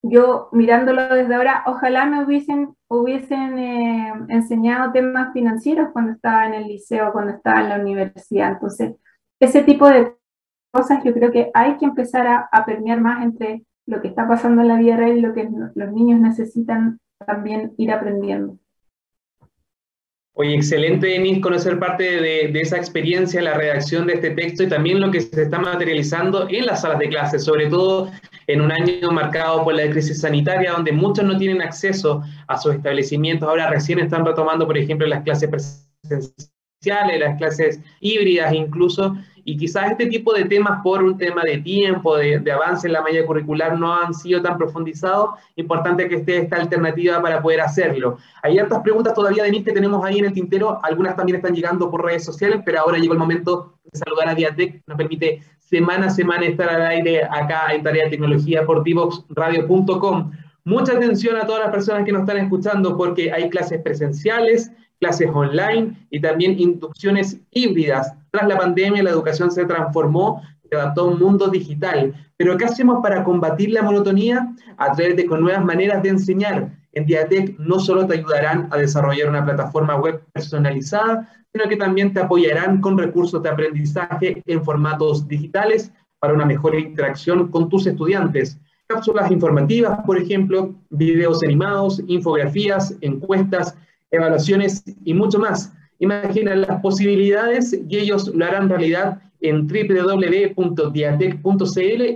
yo 0.02 0.48
mirándolo 0.52 1.14
desde 1.14 1.34
ahora, 1.34 1.62
ojalá 1.66 2.04
me 2.04 2.24
hubiesen, 2.24 2.76
hubiesen 2.88 3.58
eh, 3.58 4.12
enseñado 4.28 4.92
temas 4.92 5.32
financieros 5.32 5.88
cuando 5.92 6.12
estaba 6.12 6.46
en 6.46 6.54
el 6.54 6.68
liceo, 6.68 7.10
cuando 7.12 7.32
estaba 7.32 7.62
en 7.62 7.68
la 7.70 7.78
universidad. 7.78 8.52
Entonces, 8.52 8.94
ese 9.40 9.62
tipo 9.62 9.88
de 9.88 10.14
cosas, 10.74 11.02
yo 11.04 11.14
creo 11.14 11.30
que 11.30 11.50
hay 11.54 11.76
que 11.76 11.84
empezar 11.86 12.26
a, 12.26 12.48
a 12.50 12.64
permear 12.64 13.00
más 13.00 13.22
entre 13.22 13.62
lo 13.86 14.00
que 14.02 14.08
está 14.08 14.26
pasando 14.26 14.62
en 14.62 14.68
la 14.68 14.76
vida 14.76 14.96
real 14.96 15.16
y 15.16 15.20
lo 15.20 15.32
que 15.32 15.48
los 15.74 15.92
niños 15.92 16.20
necesitan 16.20 16.98
también 17.24 17.72
ir 17.78 17.92
aprendiendo. 17.92 18.58
Oye, 20.36 20.56
excelente, 20.56 21.06
Denis, 21.06 21.40
conocer 21.40 21.78
parte 21.78 22.02
de, 22.20 22.48
de, 22.48 22.60
esa 22.60 22.76
experiencia, 22.76 23.40
la 23.40 23.54
redacción 23.54 24.08
de 24.08 24.14
este 24.14 24.30
texto 24.30 24.64
y 24.64 24.68
también 24.68 25.00
lo 25.00 25.12
que 25.12 25.20
se 25.20 25.42
está 25.42 25.60
materializando 25.60 26.48
en 26.50 26.66
las 26.66 26.80
salas 26.80 26.98
de 26.98 27.08
clases, 27.08 27.44
sobre 27.44 27.68
todo 27.68 28.10
en 28.48 28.60
un 28.60 28.72
año 28.72 29.12
marcado 29.12 29.62
por 29.62 29.74
la 29.74 29.88
crisis 29.88 30.22
sanitaria, 30.22 30.72
donde 30.72 30.90
muchos 30.90 31.24
no 31.24 31.38
tienen 31.38 31.62
acceso 31.62 32.22
a 32.48 32.56
sus 32.56 32.74
establecimientos. 32.74 33.48
Ahora 33.48 33.70
recién 33.70 34.00
están 34.00 34.26
retomando, 34.26 34.66
por 34.66 34.76
ejemplo, 34.76 35.06
las 35.06 35.22
clases 35.22 35.48
presenciales, 35.48 37.20
las 37.20 37.38
clases 37.38 37.80
híbridas 38.00 38.52
incluso, 38.52 39.16
y 39.44 39.56
quizás 39.56 39.90
este 39.90 40.06
tipo 40.06 40.32
de 40.32 40.44
temas 40.44 40.80
por 40.82 41.02
un 41.02 41.18
tema 41.18 41.42
de 41.42 41.58
tiempo, 41.58 42.16
de, 42.16 42.40
avance 42.50 42.86
en 42.86 42.94
la 42.94 43.02
malla 43.02 43.24
curricular, 43.26 43.78
no 43.78 43.94
han 43.94 44.14
sido 44.14 44.40
tan 44.40 44.56
profundizados. 44.56 45.30
Importante 45.56 46.08
que 46.08 46.16
esté 46.16 46.38
esta 46.38 46.56
alternativa 46.56 47.20
para 47.20 47.42
poder 47.42 47.60
hacerlo. 47.60 48.18
Hay 48.42 48.58
otras 48.58 48.80
preguntas 48.82 49.14
todavía, 49.14 49.44
Denise, 49.44 49.64
que 49.64 49.72
tenemos 49.72 50.04
ahí 50.04 50.18
en 50.18 50.26
el 50.26 50.32
tintero. 50.32 50.78
Algunas 50.82 51.16
también 51.16 51.36
están 51.36 51.54
llegando 51.54 51.90
por 51.90 52.04
redes 52.04 52.24
sociales, 52.24 52.60
pero 52.64 52.80
ahora 52.80 52.98
llegó 52.98 53.12
el 53.12 53.18
momento 53.18 53.74
de 53.84 53.98
saludar 53.98 54.28
a 54.28 54.34
Diatec. 54.34 54.82
Nos 54.86 54.96
permite 54.96 55.42
semana 55.58 56.06
a 56.06 56.10
semana 56.10 56.46
estar 56.46 56.68
al 56.68 56.82
aire 56.86 57.24
acá 57.24 57.74
en 57.74 57.82
Tarea 57.82 58.04
de 58.04 58.10
Tecnología 58.10 58.64
por 58.64 58.82
divoxradio.com. 58.82 60.32
Mucha 60.64 60.92
atención 60.92 61.36
a 61.36 61.46
todas 61.46 61.64
las 61.64 61.70
personas 61.70 62.06
que 62.06 62.12
nos 62.12 62.22
están 62.22 62.38
escuchando 62.38 62.96
porque 62.96 63.30
hay 63.30 63.50
clases 63.50 63.82
presenciales, 63.82 64.72
clases 65.00 65.30
online 65.32 66.06
y 66.10 66.20
también 66.20 66.58
inducciones 66.58 67.38
híbridas. 67.50 68.14
Tras 68.30 68.48
la 68.48 68.58
pandemia, 68.58 69.02
la 69.02 69.10
educación 69.10 69.50
se 69.50 69.64
transformó, 69.66 70.42
se 70.68 70.76
adaptó 70.76 71.02
a 71.02 71.04
un 71.08 71.18
mundo 71.18 71.48
digital. 71.48 72.14
Pero 72.36 72.56
¿qué 72.56 72.64
hacemos 72.64 73.00
para 73.02 73.22
combatir 73.22 73.70
la 73.70 73.82
monotonía? 73.82 74.54
A 74.76 74.92
través 74.92 75.16
de 75.16 75.26
con 75.26 75.40
nuevas 75.40 75.64
maneras 75.64 76.02
de 76.02 76.08
enseñar. 76.10 76.72
En 76.92 77.06
Diatec 77.06 77.58
no 77.58 77.78
solo 77.78 78.06
te 78.06 78.14
ayudarán 78.14 78.68
a 78.70 78.78
desarrollar 78.78 79.28
una 79.28 79.44
plataforma 79.44 79.96
web 79.96 80.22
personalizada, 80.32 81.28
sino 81.52 81.68
que 81.68 81.76
también 81.76 82.12
te 82.12 82.20
apoyarán 82.20 82.80
con 82.80 82.98
recursos 82.98 83.42
de 83.42 83.48
aprendizaje 83.48 84.42
en 84.46 84.64
formatos 84.64 85.26
digitales 85.28 85.92
para 86.18 86.34
una 86.34 86.46
mejor 86.46 86.74
interacción 86.74 87.48
con 87.48 87.68
tus 87.68 87.86
estudiantes. 87.86 88.58
Cápsulas 88.86 89.30
informativas, 89.30 90.00
por 90.04 90.18
ejemplo, 90.18 90.74
videos 90.90 91.42
animados, 91.42 92.02
infografías, 92.06 92.96
encuestas, 93.00 93.76
evaluaciones 94.14 94.82
y 95.04 95.14
mucho 95.14 95.38
más. 95.38 95.72
Imagina 95.98 96.54
las 96.54 96.80
posibilidades 96.80 97.78
y 97.88 97.96
ellos 97.96 98.28
lo 98.34 98.44
harán 98.44 98.68
realidad 98.68 99.20
en 99.40 99.66
www.diatec.cl 99.66 100.56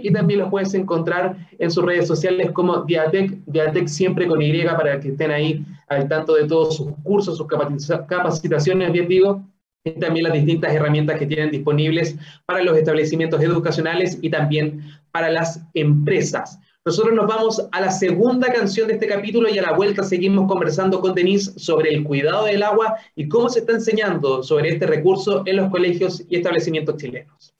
y 0.03 0.13
también 0.13 0.41
los 0.41 0.51
puedes 0.51 0.75
encontrar 0.75 1.37
en 1.59 1.71
sus 1.71 1.85
redes 1.85 2.07
sociales 2.07 2.51
como 2.53 2.85
Diatec, 2.85 3.39
Diatec 3.47 3.87
siempre 3.87 4.27
con 4.27 4.41
Y 4.41 4.63
para 4.65 4.99
que 4.99 5.09
estén 5.09 5.31
ahí 5.31 5.65
al 5.89 6.09
tanto 6.09 6.35
de 6.35 6.47
todos 6.47 6.77
sus 6.77 6.89
cursos, 7.03 7.37
sus 7.37 7.47
capacitaciones, 7.47 8.93
bien 8.93 9.09
digo, 9.09 9.45
y 9.85 9.93
también 9.93 10.25
las 10.25 10.33
distintas 10.33 10.73
herramientas 10.75 11.19
que 11.19 11.27
tienen 11.27 11.51
disponibles 11.51 12.17
para 12.47 12.63
los 12.63 12.77
establecimientos 12.77 13.43
educacionales 13.43 14.19
y 14.23 14.31
también 14.31 14.83
para 15.13 15.31
las 15.31 15.63
empresas. 15.75 16.59
Nosotros 16.89 17.15
nos 17.15 17.27
vamos 17.27 17.63
a 17.71 17.83
la 17.83 17.93
segunda 17.93 18.51
canción 18.51 18.89
de 18.89 18.95
este 18.95 19.07
capítulo 19.07 19.51
y 19.51 19.59
a 19.59 19.63
la 19.63 19.75
vuelta 19.75 20.03
seguimos 20.05 20.49
conversando 20.49 21.03
con 21.03 21.15
Denise 21.15 21.53
sobre 21.59 21.93
el 21.93 22.03
cuidado 22.03 22.47
del 22.47 22.63
agua 22.63 22.95
y 23.15 23.29
cómo 23.29 23.51
se 23.51 23.59
está 23.59 23.73
enseñando 23.73 24.43
sobre 24.43 24.71
este 24.71 24.87
recurso 24.87 25.43
en 25.45 25.57
los 25.57 25.71
colegios 25.71 26.25
y 26.31 26.37
establecimientos 26.37 26.97
chilenos. 26.97 27.55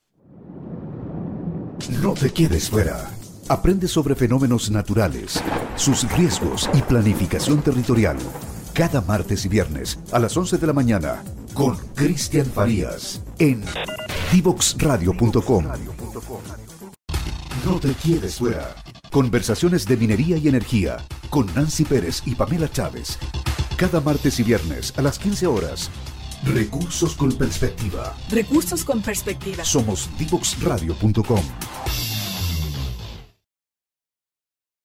No 2.01 2.15
te 2.15 2.31
quedes 2.31 2.71
fuera. 2.71 3.07
Aprende 3.49 3.87
sobre 3.87 4.15
fenómenos 4.15 4.71
naturales, 4.71 5.43
sus 5.75 6.11
riesgos 6.17 6.67
y 6.73 6.81
planificación 6.81 7.61
territorial. 7.61 8.17
Cada 8.73 8.99
martes 8.99 9.45
y 9.45 9.47
viernes 9.47 9.99
a 10.11 10.17
las 10.17 10.35
11 10.35 10.57
de 10.57 10.65
la 10.65 10.73
mañana 10.73 11.23
con 11.53 11.77
Cristian 11.93 12.47
Farías 12.47 13.21
en 13.37 13.61
divoxradio.com. 14.33 15.65
No 17.63 17.79
te 17.79 17.93
quedes 17.93 18.39
fuera. 18.39 18.73
Conversaciones 19.11 19.87
de 19.87 19.97
minería 19.97 20.37
y 20.37 20.47
energía 20.47 20.97
con 21.31 21.47
Nancy 21.55 21.83
Pérez 21.83 22.21
y 22.27 22.35
Pamela 22.35 22.69
Chávez. 22.69 23.17
Cada 23.75 24.01
martes 24.01 24.39
y 24.39 24.43
viernes 24.43 24.93
a 24.99 25.01
las 25.01 25.17
15 25.17 25.47
horas. 25.47 25.89
Recursos 26.45 27.15
con 27.15 27.31
perspectiva. 27.31 28.13
Recursos 28.29 28.85
con 28.85 29.01
perspectiva. 29.01 29.63
Somos 29.63 30.07
divoxradio.com. 30.19 31.41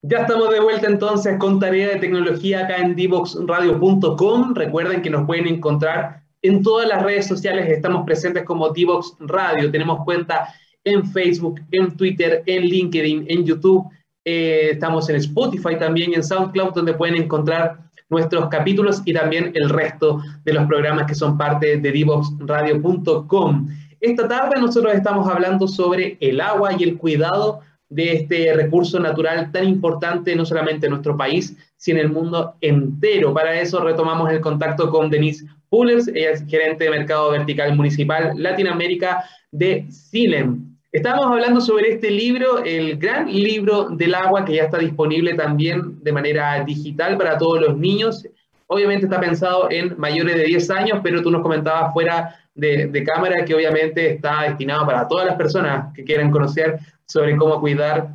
Ya 0.01 0.21
estamos 0.21 0.49
de 0.49 0.61
vuelta 0.61 0.87
entonces 0.87 1.37
con 1.39 1.61
tarea 1.61 1.89
de 1.91 1.97
tecnología 1.97 2.65
acá 2.65 2.79
en 2.79 2.97
divoxradio.com. 2.97 4.55
Recuerden 4.55 5.03
que 5.03 5.11
nos 5.11 5.27
pueden 5.27 5.49
encontrar 5.49 6.23
en 6.41 6.63
todas 6.63 6.89
las 6.89 7.03
redes 7.03 7.27
sociales. 7.27 7.69
Estamos 7.69 8.07
presentes 8.07 8.45
como 8.45 8.71
Divox 8.71 9.17
Radio. 9.19 9.71
Tenemos 9.71 10.03
cuenta 10.03 10.55
en 10.83 11.05
Facebook, 11.13 11.61
en 11.73 11.95
Twitter, 11.95 12.43
en 12.47 12.63
LinkedIn, 12.63 13.27
en 13.29 13.45
YouTube 13.45 13.87
eh, 14.25 14.71
estamos 14.73 15.09
en 15.09 15.17
Spotify 15.17 15.77
también, 15.79 16.15
en 16.15 16.23
SoundCloud, 16.23 16.75
donde 16.75 16.95
pueden 16.95 17.17
encontrar 17.17 17.79
nuestros 18.09 18.49
capítulos 18.49 19.03
y 19.05 19.13
también 19.13 19.53
el 19.55 19.69
resto 19.71 20.23
de 20.45 20.53
los 20.53 20.67
programas 20.67 21.07
que 21.07 21.15
son 21.15 21.37
parte 21.37 21.79
de 21.79 21.93
divoxradio.com. 21.93 23.69
Esta 24.01 24.29
tarde 24.29 24.61
nosotros 24.61 24.95
estamos 24.95 25.29
hablando 25.29 25.67
sobre 25.67 26.17
el 26.21 26.41
agua 26.41 26.73
y 26.79 26.85
el 26.85 26.97
cuidado 26.99 27.61
de 27.89 28.13
este 28.13 28.53
recurso 28.55 28.99
natural 28.99 29.53
tan 29.53 29.69
importante 29.69 30.35
no 30.35 30.45
solamente 30.45 30.87
en 30.87 30.91
nuestro 30.91 31.17
país, 31.17 31.57
sino 31.77 32.01
en 32.01 32.07
el 32.07 32.13
mundo 32.13 32.55
entero. 32.61 33.33
Para 33.33 33.61
eso 33.61 33.81
retomamos 33.81 34.31
el 34.31 34.41
contacto 34.41 34.91
con 34.91 35.11
Denise 35.11 35.47
Pullers, 35.69 36.09
ella 36.09 36.31
es 36.33 36.45
gerente 36.47 36.85
de 36.85 36.91
Mercado 36.91 37.31
Vertical 37.31 37.75
Municipal 37.77 38.33
Latinoamérica 38.37 39.25
de 39.51 39.87
SILEM. 39.91 40.74
Estamos 40.95 41.27
hablando 41.27 41.61
sobre 41.61 41.95
este 41.95 42.09
libro, 42.09 42.63
el 42.63 42.97
gran 42.99 43.27
libro 43.27 43.89
del 43.89 44.15
agua, 44.15 44.45
que 44.45 44.55
ya 44.55 44.63
está 44.63 44.79
disponible 44.79 45.35
también 45.35 46.01
de 46.05 46.13
manera 46.13 46.63
digital 46.63 47.19
para 47.19 47.37
todos 47.37 47.61
los 47.61 47.77
niños. 47.77 48.25
Obviamente 48.69 49.07
está 49.07 49.19
pensado 49.19 49.69
en 49.73 49.99
mayores 49.99 50.37
de 50.37 50.45
10 50.45 50.71
años, 50.71 51.01
pero 51.03 51.21
tú 51.21 51.33
nos 51.33 51.43
comentabas 51.43 51.93
fuera 51.93 52.37
de, 52.55 53.05
cámara 53.05 53.45
que 53.45 53.57
obviamente 53.57 54.13
está 54.13 54.43
destinado 54.43 54.87
para 54.87 55.09
todas 55.09 55.27
las 55.27 55.35
personas 55.35 55.93
que 55.95 56.05
quieran 56.05 56.31
conocer 56.31 56.79
sobre 57.07 57.37
cómo 57.37 57.59
cuidar 57.59 58.11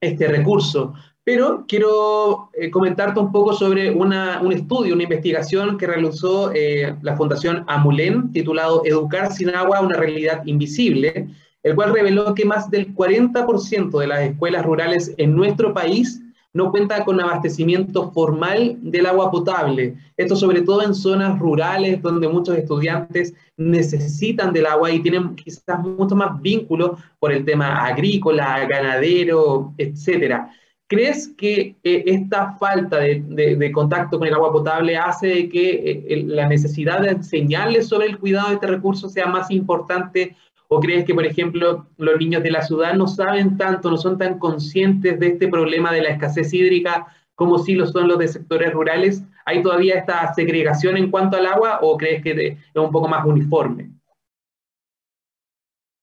este 0.00 0.26
recurso. 0.26 0.94
Pero 1.22 1.66
quiero 1.68 2.50
eh, 2.54 2.68
comentarte 2.68 3.20
un 3.20 3.30
poco 3.30 3.52
sobre 3.52 3.92
un 3.92 4.52
estudio, 4.52 4.94
una 4.94 5.04
investigación 5.04 5.78
que 5.78 5.86
realizó 5.86 6.50
eh, 6.52 6.96
la 7.00 7.16
Fundación 7.16 7.64
Amulen, 7.68 8.32
titulado 8.32 8.82
Educar 8.84 9.30
sin 9.30 9.50
agua, 9.50 9.82
una 9.82 9.96
realidad 9.96 10.42
invisible, 10.46 11.28
el 11.68 11.74
cual 11.74 11.92
reveló 11.92 12.34
que 12.34 12.44
más 12.44 12.70
del 12.70 12.94
40% 12.94 13.98
de 13.98 14.06
las 14.06 14.20
escuelas 14.20 14.64
rurales 14.64 15.14
en 15.18 15.34
nuestro 15.34 15.74
país 15.74 16.22
no 16.54 16.70
cuentan 16.70 17.04
con 17.04 17.20
abastecimiento 17.20 18.10
formal 18.10 18.76
del 18.80 19.06
agua 19.06 19.30
potable. 19.30 19.96
Esto 20.16 20.34
sobre 20.34 20.62
todo 20.62 20.82
en 20.82 20.94
zonas 20.94 21.38
rurales 21.38 22.00
donde 22.00 22.28
muchos 22.28 22.56
estudiantes 22.56 23.34
necesitan 23.56 24.52
del 24.52 24.66
agua 24.66 24.90
y 24.90 25.00
tienen 25.00 25.36
quizás 25.36 25.78
mucho 25.80 26.16
más 26.16 26.40
vínculo 26.40 26.96
por 27.18 27.32
el 27.32 27.44
tema 27.44 27.84
agrícola, 27.84 28.66
ganadero, 28.66 29.74
etcétera. 29.76 30.50
¿Crees 30.88 31.28
que 31.36 31.76
eh, 31.84 32.02
esta 32.06 32.52
falta 32.54 32.98
de, 32.98 33.70
contacto 33.74 34.18
con 34.18 34.26
el 34.26 34.32
agua 34.32 34.50
potable 34.50 34.96
hace 34.96 35.50
que 35.50 36.04
eh, 36.08 36.24
la 36.26 36.48
necesidad 36.48 37.02
de 37.02 37.10
enseñarles 37.10 37.88
sobre 37.88 38.06
el 38.06 38.18
cuidado 38.18 38.48
de 38.48 38.54
este 38.54 38.68
recurso 38.68 39.10
sea 39.10 39.26
más 39.26 39.50
importante 39.50 40.34
¿O 40.70 40.80
crees 40.80 41.04
que, 41.04 41.14
por 41.14 41.24
ejemplo, 41.24 41.86
los 41.96 42.18
niños 42.18 42.42
de 42.42 42.50
la 42.50 42.62
ciudad 42.62 42.94
no 42.94 43.06
saben 43.06 43.56
tanto, 43.56 43.90
no 43.90 43.96
son 43.96 44.18
tan 44.18 44.38
conscientes 44.38 45.18
de 45.18 45.28
este 45.28 45.48
problema 45.48 45.92
de 45.92 46.02
la 46.02 46.10
escasez 46.10 46.52
hídrica 46.52 47.06
como 47.34 47.58
sí 47.58 47.74
lo 47.74 47.86
son 47.86 48.08
los 48.08 48.18
de 48.18 48.28
sectores 48.28 48.72
rurales? 48.72 49.22
¿Hay 49.46 49.62
todavía 49.62 49.94
esta 49.94 50.34
segregación 50.34 50.96
en 50.96 51.10
cuanto 51.10 51.36
al 51.36 51.46
agua 51.46 51.78
o 51.82 51.96
crees 51.96 52.22
que 52.22 52.32
es 52.48 52.58
un 52.74 52.90
poco 52.90 53.08
más 53.08 53.24
uniforme? 53.24 53.90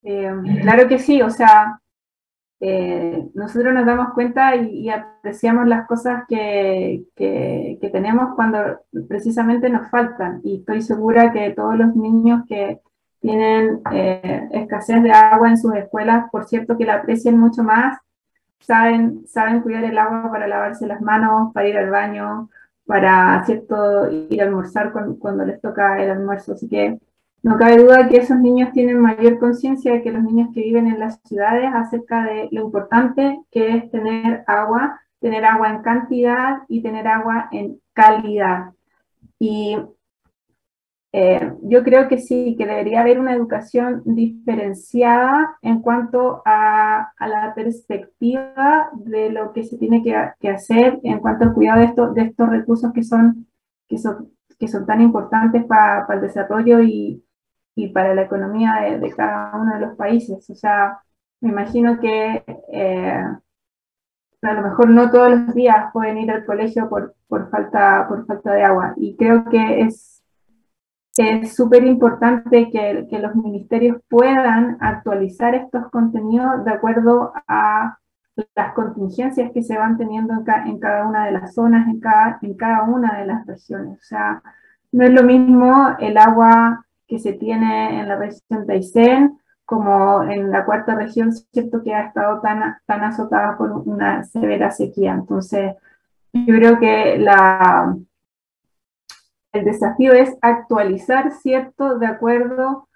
Eh, 0.02 0.32
claro 0.62 0.88
que 0.88 0.98
sí, 0.98 1.20
o 1.20 1.30
sea, 1.30 1.80
eh, 2.58 3.28
nosotros 3.34 3.74
nos 3.74 3.84
damos 3.84 4.14
cuenta 4.14 4.56
y, 4.56 4.88
apreciamos 4.88 5.66
las 5.68 5.86
cosas 5.86 6.24
que, 6.26 7.04
que, 7.14 7.78
tenemos 7.92 8.34
cuando 8.34 8.80
precisamente 9.06 9.68
nos 9.68 9.90
faltan. 9.90 10.40
Y 10.42 10.60
estoy 10.60 10.80
segura 10.80 11.32
que 11.32 11.50
todos 11.50 11.76
los 11.76 11.94
niños 11.94 12.44
que, 12.48 12.80
tienen 13.26 13.80
eh, 13.92 14.48
escasez 14.52 15.02
de 15.02 15.10
agua 15.10 15.48
en 15.48 15.58
sus 15.58 15.74
escuelas, 15.74 16.30
por 16.30 16.44
cierto 16.44 16.78
que 16.78 16.84
la 16.84 16.94
aprecian 16.94 17.36
mucho 17.36 17.64
más, 17.64 17.98
saben, 18.60 19.26
saben 19.26 19.62
cuidar 19.62 19.82
el 19.82 19.98
agua 19.98 20.30
para 20.30 20.46
lavarse 20.46 20.86
las 20.86 21.00
manos, 21.00 21.52
para 21.52 21.66
ir 21.66 21.76
al 21.76 21.90
baño, 21.90 22.48
para 22.86 23.44
cierto 23.44 24.08
ir 24.08 24.40
a 24.40 24.44
almorzar 24.44 24.92
cuando 25.18 25.44
les 25.44 25.60
toca 25.60 26.00
el 26.00 26.08
almuerzo. 26.08 26.52
Así 26.52 26.68
que 26.68 27.00
no 27.42 27.58
cabe 27.58 27.78
duda 27.78 28.08
que 28.08 28.18
esos 28.18 28.38
niños 28.38 28.70
tienen 28.72 29.00
mayor 29.00 29.40
conciencia 29.40 30.02
que 30.02 30.12
los 30.12 30.22
niños 30.22 30.50
que 30.54 30.60
viven 30.60 30.86
en 30.86 31.00
las 31.00 31.20
ciudades 31.24 31.68
acerca 31.74 32.22
de 32.22 32.48
lo 32.52 32.62
importante 32.62 33.40
que 33.50 33.76
es 33.76 33.90
tener 33.90 34.44
agua, 34.46 35.00
tener 35.18 35.44
agua 35.44 35.70
en 35.70 35.82
cantidad 35.82 36.58
y 36.68 36.80
tener 36.80 37.08
agua 37.08 37.48
en 37.50 37.80
calidad. 37.92 38.70
Y 39.40 39.78
eh, 41.18 41.40
yo 41.62 41.82
creo 41.82 42.08
que 42.08 42.18
sí, 42.18 42.56
que 42.58 42.66
debería 42.66 43.00
haber 43.00 43.18
una 43.18 43.32
educación 43.32 44.02
diferenciada 44.04 45.56
en 45.62 45.80
cuanto 45.80 46.42
a, 46.44 47.10
la 47.18 47.54
perspectiva 47.54 48.90
de 48.92 49.30
lo 49.30 49.54
que 49.54 49.64
se 49.64 49.78
tiene 49.78 50.02
que, 50.02 50.48
hacer 50.50 51.00
en 51.04 51.20
cuanto 51.20 51.44
al 51.44 51.54
cuidado 51.54 51.80
de, 51.80 52.20
de 52.20 52.28
estos 52.28 52.50
recursos 52.50 52.92
que 52.92 53.02
son, 53.02 53.46
que 53.88 53.96
son, 53.96 54.30
que 54.58 54.68
son 54.68 54.84
tan 54.84 55.00
importantes 55.00 55.64
para 55.64 56.06
el 56.06 56.20
desarrollo 56.20 56.82
y, 56.82 57.24
y 57.74 57.88
para 57.88 58.14
la 58.14 58.24
economía 58.24 58.98
de, 59.00 59.10
cada 59.14 59.56
uno 59.56 59.72
de 59.72 59.86
los 59.86 59.96
países. 59.96 60.50
O 60.50 60.54
sea, 60.54 60.98
me 61.40 61.48
imagino 61.48 61.98
que 61.98 62.44
eh, 62.70 63.24
a 64.42 64.52
lo 64.52 64.62
mejor 64.62 64.90
no 64.90 65.10
todos 65.10 65.30
los 65.30 65.54
días 65.54 65.90
pueden 65.94 66.18
ir 66.18 66.30
al 66.30 66.44
colegio 66.44 66.90
por, 66.90 67.14
por, 67.26 67.48
falta, 67.48 68.04
por 68.06 68.26
falta 68.26 68.52
de 68.52 68.64
agua. 68.64 68.92
Y 68.98 69.16
creo 69.16 69.44
que 69.48 69.80
es 69.80 70.15
es 71.16 71.54
súper 71.54 71.84
importante 71.84 72.70
que, 72.70 73.06
que, 73.08 73.18
los 73.18 73.34
ministerios 73.34 73.98
puedan 74.08 74.76
actualizar 74.80 75.54
estos 75.54 75.90
contenidos 75.90 76.64
de 76.64 76.72
acuerdo 76.72 77.32
a 77.48 77.98
las 78.54 78.74
contingencias 78.74 79.50
que 79.52 79.62
se 79.62 79.78
van 79.78 79.96
teniendo 79.96 80.34
en, 80.34 80.44
en, 80.66 80.78
cada 80.78 81.06
una 81.06 81.26
de 81.26 81.32
las 81.32 81.54
zonas, 81.54 81.88
en 81.88 82.00
cada, 82.00 82.38
en 82.42 82.54
cada 82.54 82.82
una 82.82 83.18
de 83.18 83.26
las 83.26 83.46
regiones. 83.46 83.98
O 83.98 84.04
sea, 84.04 84.42
no 84.92 85.04
es 85.04 85.10
lo 85.10 85.22
mismo 85.22 85.96
el 85.98 86.18
agua 86.18 86.84
que 87.06 87.18
se 87.18 87.32
tiene 87.32 88.00
en 88.00 88.08
la 88.08 88.16
región 88.16 88.66
Aysén 88.68 89.38
como 89.64 90.22
en 90.22 90.50
la 90.50 90.64
cuarta 90.64 90.94
región, 90.94 91.32
cierto 91.32 91.82
que 91.82 91.92
ha 91.92 92.06
estado 92.06 92.40
tan, 92.40 92.76
tan 92.86 93.02
azotada 93.02 93.58
por 93.58 93.72
una 93.72 94.22
severa 94.22 94.70
sequía. 94.70 95.12
Entonces, 95.12 95.74
yo 96.32 96.54
creo 96.54 96.78
que 96.78 97.18
la, 97.18 97.96
el 99.56 99.64
desafío 99.64 100.12
es 100.12 100.36
actualizar, 100.40 101.32
¿cierto?, 101.32 101.98
de 101.98 102.06
acuerdo 102.06 102.88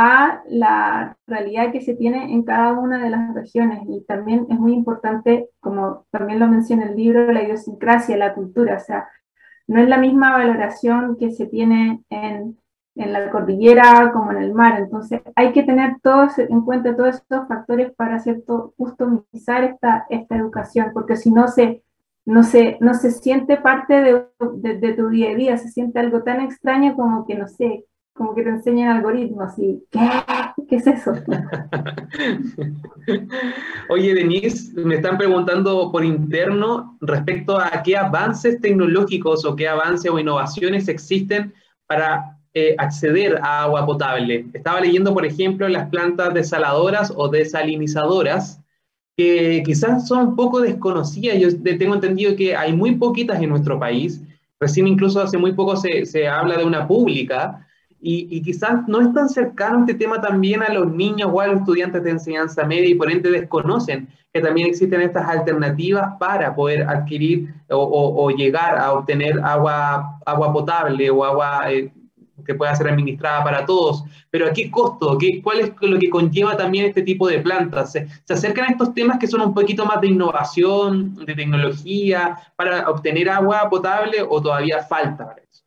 a 0.00 0.42
la 0.48 1.16
realidad 1.26 1.72
que 1.72 1.80
se 1.80 1.96
tiene 1.96 2.32
en 2.32 2.44
cada 2.44 2.72
una 2.74 3.02
de 3.02 3.10
las 3.10 3.34
regiones. 3.34 3.80
Y 3.88 4.04
también 4.04 4.46
es 4.48 4.56
muy 4.58 4.72
importante, 4.72 5.48
como 5.58 6.06
también 6.10 6.38
lo 6.38 6.46
menciona 6.46 6.84
el 6.84 6.94
libro, 6.94 7.32
la 7.32 7.42
idiosincrasia, 7.42 8.16
la 8.16 8.32
cultura. 8.32 8.76
O 8.76 8.80
sea, 8.80 9.08
no 9.66 9.80
es 9.80 9.88
la 9.88 9.98
misma 9.98 10.32
valoración 10.32 11.16
que 11.16 11.32
se 11.32 11.46
tiene 11.46 12.04
en, 12.10 12.56
la 12.94 13.30
cordillera 13.30 14.12
como 14.12 14.30
en 14.30 14.38
el 14.38 14.54
mar. 14.54 14.78
Entonces, 14.78 15.20
hay 15.34 15.52
que 15.52 15.64
tener 15.64 15.96
todos 16.00 16.38
en 16.38 16.60
cuenta 16.62 16.96
todos 16.96 17.16
estos 17.16 17.48
factores 17.48 17.92
para 17.94 18.20
¿cierto? 18.20 18.74
customizar 18.76 19.64
esta, 19.64 20.06
esta 20.10 20.36
educación, 20.36 20.90
porque 20.92 21.16
si 21.16 21.32
no 21.32 21.48
se 21.48 21.82
no 22.28 22.42
se, 22.42 22.76
no 22.80 22.92
se 22.92 23.10
siente 23.10 23.56
parte 23.56 23.94
de, 23.94 24.92
tu 24.92 25.08
día 25.08 25.30
a 25.30 25.34
día, 25.34 25.56
se 25.56 25.70
siente 25.70 25.98
algo 25.98 26.22
tan 26.22 26.42
extraño 26.42 26.94
como 26.94 27.26
que, 27.26 27.34
no 27.34 27.48
sé, 27.48 27.86
como 28.12 28.34
que 28.34 28.42
te 28.42 28.50
enseñan 28.50 28.94
algoritmos 28.94 29.58
y 29.58 29.82
¿qué? 29.90 30.10
¿Qué 30.68 30.76
es 30.76 30.86
eso? 30.86 31.14
Oye, 33.88 34.14
Denise, 34.14 34.78
me 34.78 34.96
están 34.96 35.16
preguntando 35.16 35.90
por 35.90 36.04
interno 36.04 36.98
respecto 37.00 37.58
a 37.58 37.82
qué 37.82 37.96
avances 37.96 38.60
tecnológicos 38.60 39.46
o 39.46 39.56
qué 39.56 39.66
avances 39.66 40.10
o 40.10 40.18
innovaciones 40.18 40.88
existen 40.88 41.54
para 41.86 42.36
eh, 42.52 42.74
acceder 42.76 43.40
a 43.42 43.62
agua 43.62 43.86
potable. 43.86 44.44
Estaba 44.52 44.82
leyendo, 44.82 45.14
por 45.14 45.24
ejemplo, 45.24 45.66
las 45.66 45.88
plantas 45.88 46.34
desaladoras 46.34 47.10
o 47.16 47.28
desalinizadoras 47.28 48.60
que 49.18 49.64
quizás 49.66 50.06
son 50.06 50.36
poco 50.36 50.60
desconocidas. 50.60 51.38
Yo 51.40 51.48
tengo 51.60 51.94
entendido 51.94 52.36
que 52.36 52.54
hay 52.54 52.72
muy 52.72 52.94
poquitas 52.94 53.42
en 53.42 53.50
nuestro 53.50 53.76
país. 53.76 54.22
Recién 54.60 54.86
incluso 54.86 55.20
hace 55.20 55.36
muy 55.36 55.54
poco 55.54 55.76
se, 55.76 56.06
se 56.06 56.28
habla 56.28 56.56
de 56.56 56.64
una 56.64 56.86
pública 56.86 57.66
y, 58.00 58.28
y, 58.30 58.42
quizás 58.42 58.86
no 58.86 59.00
es 59.00 59.12
tan 59.12 59.28
cercano 59.28 59.80
este 59.80 59.94
tema 59.94 60.20
también 60.20 60.62
a 60.62 60.72
los 60.72 60.92
niños 60.92 61.30
o 61.32 61.40
a 61.40 61.48
los 61.48 61.58
estudiantes 61.58 62.04
de 62.04 62.10
enseñanza 62.10 62.64
media 62.64 62.90
y 62.90 62.94
por 62.94 63.10
ende 63.10 63.28
desconocen 63.32 64.06
que 64.32 64.40
también 64.40 64.68
existen 64.68 65.00
estas 65.00 65.28
alternativas 65.28 66.16
para 66.20 66.54
poder 66.54 66.82
adquirir 66.82 67.52
o, 67.70 68.14
o, 68.24 68.30
llegar 68.30 68.78
a 68.78 68.92
obtener 68.92 69.40
agua, 69.42 70.20
agua 70.26 70.52
potable 70.52 71.10
o 71.10 71.24
agua 71.24 71.72
eh, 71.72 71.90
que 72.44 72.54
pueda 72.54 72.74
ser 72.74 72.88
administrada 72.88 73.44
para 73.44 73.66
todos, 73.66 74.04
pero 74.30 74.46
¿a 74.46 74.52
qué 74.52 74.70
costo? 74.70 75.16
¿Qué, 75.18 75.40
¿Cuál 75.42 75.60
es 75.60 75.72
lo 75.80 75.98
que 75.98 76.10
conlleva 76.10 76.56
también 76.56 76.86
este 76.86 77.02
tipo 77.02 77.28
de 77.28 77.40
plantas? 77.40 77.92
¿Se, 77.92 78.06
acercan 78.28 78.66
a 78.66 78.72
estos 78.72 78.94
temas 78.94 79.18
que 79.18 79.26
son 79.26 79.40
un 79.40 79.54
poquito 79.54 79.84
más 79.84 80.00
de 80.00 80.08
innovación, 80.08 81.14
de 81.24 81.34
tecnología, 81.34 82.38
para 82.56 82.88
obtener 82.88 83.28
agua 83.28 83.68
potable 83.68 84.18
o 84.28 84.40
todavía 84.40 84.82
falta 84.82 85.26
para 85.26 85.42
eso? 85.42 85.64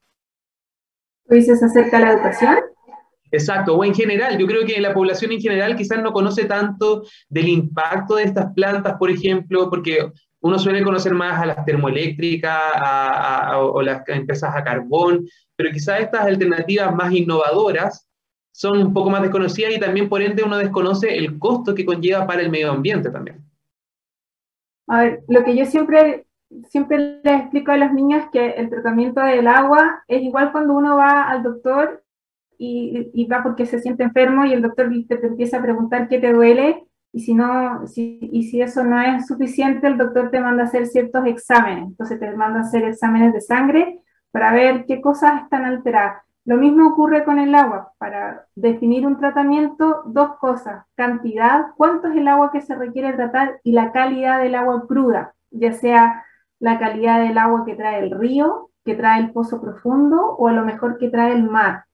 ¿Tú 1.27 1.35
dices 1.35 1.61
acerca 1.63 1.99
de 1.99 2.05
la 2.05 2.11
educación? 2.13 2.57
Exacto, 3.31 3.77
o 3.77 3.85
en 3.85 3.95
general, 3.95 4.37
yo 4.37 4.45
creo 4.45 4.65
que 4.65 4.81
la 4.81 4.93
población 4.93 5.31
en 5.31 5.39
general 5.39 5.77
quizás 5.77 6.01
no 6.03 6.11
conoce 6.11 6.45
tanto 6.45 7.03
del 7.29 7.47
impacto 7.47 8.15
de 8.15 8.23
estas 8.23 8.53
plantas, 8.53 8.97
por 8.97 9.09
ejemplo, 9.09 9.69
porque 9.69 10.11
uno 10.41 10.57
suele 10.57 10.83
conocer 10.83 11.13
más 11.13 11.39
a 11.39 11.45
las 11.45 11.65
termoeléctricas 11.65 12.59
o 13.57 13.81
las 13.81 14.07
empresas 14.09 14.55
a 14.55 14.63
carbón, 14.63 15.27
pero 15.55 15.71
quizás 15.71 16.01
estas 16.01 16.25
alternativas 16.25 16.93
más 16.93 17.11
innovadoras 17.13 18.07
son 18.51 18.79
un 18.79 18.93
poco 18.93 19.09
más 19.09 19.21
desconocidas 19.21 19.73
y 19.73 19.79
también 19.79 20.09
por 20.09 20.21
ende 20.21 20.43
uno 20.43 20.57
desconoce 20.57 21.17
el 21.17 21.39
costo 21.39 21.73
que 21.73 21.85
conlleva 21.85 22.27
para 22.27 22.41
el 22.41 22.49
medio 22.49 22.71
ambiente 22.71 23.09
también. 23.09 23.43
A 24.87 25.03
ver, 25.03 25.23
lo 25.27 25.43
que 25.43 25.55
yo 25.55 25.65
siempre, 25.65 26.25
siempre 26.67 27.21
les 27.23 27.41
explico 27.41 27.71
a 27.71 27.77
los 27.77 27.93
niños 27.93 28.23
es 28.23 28.29
que 28.31 28.49
el 28.51 28.69
tratamiento 28.69 29.21
del 29.21 29.47
agua 29.47 30.03
es 30.07 30.21
igual 30.21 30.51
cuando 30.51 30.73
uno 30.73 30.97
va 30.97 31.29
al 31.29 31.43
doctor 31.43 32.03
y, 32.57 33.09
y 33.13 33.25
va 33.25 33.41
porque 33.41 33.65
se 33.65 33.79
siente 33.79 34.03
enfermo 34.03 34.45
y 34.45 34.53
el 34.53 34.61
doctor 34.61 34.91
te, 35.07 35.17
te, 35.17 35.27
empieza 35.27 35.57
a 35.57 35.61
preguntar 35.61 36.07
qué 36.09 36.19
te 36.19 36.33
duele 36.33 36.83
y 37.13 37.19
si, 37.21 37.33
no, 37.33 37.87
si, 37.87 38.19
y 38.21 38.43
si 38.43 38.61
eso 38.61 38.83
no 38.83 39.01
es 39.01 39.27
suficiente, 39.27 39.87
el 39.87 39.97
doctor 39.97 40.31
te 40.31 40.39
manda 40.39 40.63
a 40.63 40.65
hacer 40.67 40.87
ciertos 40.87 41.25
exámenes. 41.25 41.87
Entonces 41.87 42.19
te 42.19 42.31
manda 42.35 42.59
a 42.59 42.63
hacer 42.63 42.85
exámenes 42.85 43.33
de 43.33 43.41
sangre 43.41 43.99
para 44.31 44.53
ver 44.53 44.85
qué 44.85 45.01
cosas 45.01 45.43
están 45.43 45.65
alteradas. 45.65 46.23
Lo 46.45 46.57
mismo 46.57 46.89
ocurre 46.89 47.23
con 47.23 47.37
el 47.37 47.53
agua. 47.53 47.93
Para 47.97 48.47
definir 48.55 49.05
un 49.05 49.17
tratamiento, 49.17 50.03
dos 50.05 50.37
cosas. 50.37 50.85
Cantidad, 50.95 51.67
cuánto 51.75 52.07
es 52.07 52.15
el 52.15 52.27
agua 52.27 52.51
que 52.51 52.61
se 52.61 52.75
requiere 52.75 53.13
tratar 53.13 53.59
y 53.63 53.73
la 53.73 53.91
calidad 53.91 54.41
del 54.41 54.55
agua 54.55 54.87
cruda, 54.87 55.33
ya 55.51 55.73
sea 55.73 56.25
la 56.59 56.79
calidad 56.79 57.21
del 57.21 57.37
agua 57.37 57.65
que 57.65 57.75
trae 57.75 57.99
el 57.99 58.11
río, 58.11 58.69
que 58.85 58.95
trae 58.95 59.19
el 59.19 59.31
pozo 59.31 59.61
profundo 59.61 60.35
o 60.37 60.47
a 60.47 60.53
lo 60.53 60.63
mejor 60.63 60.97
que 60.97 61.09
trae 61.09 61.33
el 61.33 61.43
mar. 61.43 61.85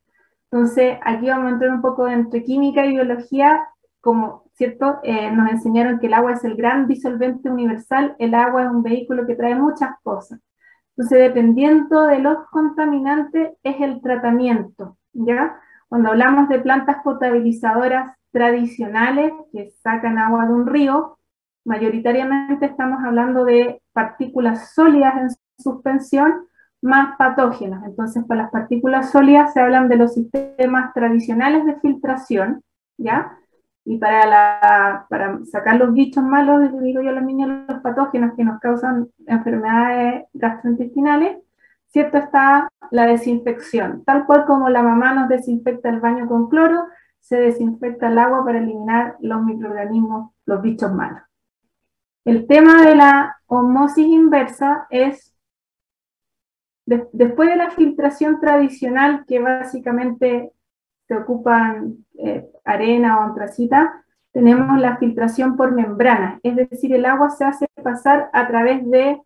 Entonces, 0.52 0.98
aquí 1.04 1.28
vamos 1.28 1.48
a 1.48 1.54
entrar 1.54 1.72
un 1.72 1.82
poco 1.82 2.08
entre 2.08 2.44
química 2.44 2.86
y 2.86 2.92
biología, 2.92 3.68
como, 4.00 4.47
¿cierto? 4.58 5.00
Eh, 5.04 5.32
nos 5.32 5.52
enseñaron 5.52 6.00
que 6.00 6.08
el 6.08 6.16
agua 6.16 6.34
es 6.34 6.44
el 6.44 6.56
gran 6.56 6.88
disolvente 6.88 7.50
universal, 7.50 8.16
el 8.18 8.34
agua 8.34 8.64
es 8.64 8.72
un 8.72 8.82
vehículo 8.82 9.28
que 9.28 9.36
trae 9.36 9.54
muchas 9.56 9.92
cosas. 10.02 10.40
Entonces, 10.96 11.20
dependiendo 11.20 12.08
de 12.08 12.20
los 12.20 12.48
contaminantes, 12.50 13.52
es 13.62 13.80
el 13.80 14.02
tratamiento, 14.02 14.98
¿ya? 15.14 15.60
Cuando 15.88 16.10
hablamos 16.10 16.50
de 16.50 16.60
plantas 16.60 16.98
potabilizadoras 17.04 18.18
tradicionales 18.32 19.32
que 19.54 19.70
sacan 19.84 20.18
agua 20.18 20.48
de 20.48 20.54
un 20.54 20.66
río, 20.66 21.20
mayoritariamente 21.64 22.66
estamos 22.66 23.04
hablando 23.06 23.46
de 23.46 23.82
partículas 23.94 24.74
sólidas 24.74 25.14
en 25.18 25.30
suspensión 25.64 26.48
más 26.82 27.16
patógenas. 27.18 27.84
Entonces, 27.86 28.24
para 28.26 28.44
las 28.44 28.52
partículas 28.52 29.12
sólidas 29.12 29.54
se 29.54 29.62
hablan 29.62 29.88
de 29.88 29.98
los 29.98 30.16
sistemas 30.16 30.94
tradicionales 30.94 31.64
de 31.66 31.80
filtración, 31.80 32.64
¿ya? 32.98 33.38
Y 33.90 33.98
para, 34.00 34.26
la, 34.26 35.06
para 35.10 35.40
sacar 35.46 35.78
los 35.78 35.94
bichos 35.94 36.22
malos, 36.22 36.60
digo 36.82 37.02
yo 37.02 37.10
a 37.10 37.14
los 37.14 37.24
niños, 37.24 37.50
los 37.70 37.80
patógenos 37.80 38.34
que 38.36 38.44
nos 38.44 38.60
causan 38.60 39.08
enfermedades 39.26 40.26
gastrointestinales, 40.34 41.38
¿cierto? 41.88 42.18
Está 42.18 42.68
la 42.92 43.06
desinfección. 43.06 44.04
Tal 44.04 44.26
cual 44.26 44.46
como 44.46 44.68
la 44.68 44.84
mamá 44.84 45.14
nos 45.14 45.30
desinfecta 45.30 45.88
el 45.88 46.02
baño 46.02 46.28
con 46.28 46.50
cloro, 46.50 46.88
se 47.22 47.38
desinfecta 47.38 48.10
el 48.10 48.20
agua 48.20 48.44
para 48.44 48.58
eliminar 48.58 49.16
los 49.22 49.42
microorganismos, 49.46 50.32
los 50.46 50.62
bichos 50.62 50.94
malos. 50.94 51.22
El 52.26 52.46
tema 52.46 52.86
de 52.86 52.94
la 52.94 53.38
osmosis 53.46 54.06
inversa 54.06 54.86
es, 54.90 55.34
después 56.86 57.50
de 57.50 57.56
la 57.56 57.70
filtración 57.70 58.42
tradicional, 58.42 59.24
que 59.26 59.40
básicamente 59.40 60.52
se 61.08 61.16
ocupan 61.16 62.06
eh, 62.18 62.50
arena 62.68 63.20
o 63.20 63.22
antracita, 63.24 64.04
tenemos 64.32 64.80
la 64.80 64.98
filtración 64.98 65.58
por 65.58 65.72
membrana, 65.72 66.40
es 66.44 66.56
decir, 66.56 66.94
el 66.94 67.06
agua 67.06 67.32
se 67.32 67.44
hace 67.44 67.66
pasar 67.82 68.30
a 68.34 68.48
través 68.48 68.88
de, 68.90 69.20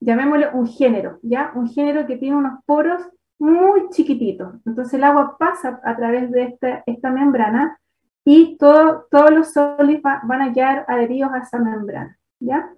llamémoslo 0.00 0.52
un 0.54 0.66
género, 0.66 1.18
¿ya? 1.22 1.52
Un 1.54 1.68
género 1.68 2.06
que 2.06 2.16
tiene 2.16 2.36
unos 2.36 2.60
poros 2.64 3.02
muy 3.38 3.90
chiquititos. 3.90 4.54
Entonces 4.64 4.94
el 4.94 5.04
agua 5.04 5.36
pasa 5.38 5.80
a 5.84 5.96
través 5.96 6.30
de 6.30 6.44
esta, 6.44 6.82
esta 6.86 7.10
membrana 7.10 7.78
y 8.24 8.56
todo, 8.56 9.06
todos 9.10 9.30
los 9.30 9.52
sólidos 9.52 10.02
van 10.02 10.40
a 10.40 10.52
quedar 10.52 10.86
adheridos 10.88 11.32
a 11.32 11.38
esa 11.40 11.58
membrana, 11.58 12.18
¿ya? 12.40 12.70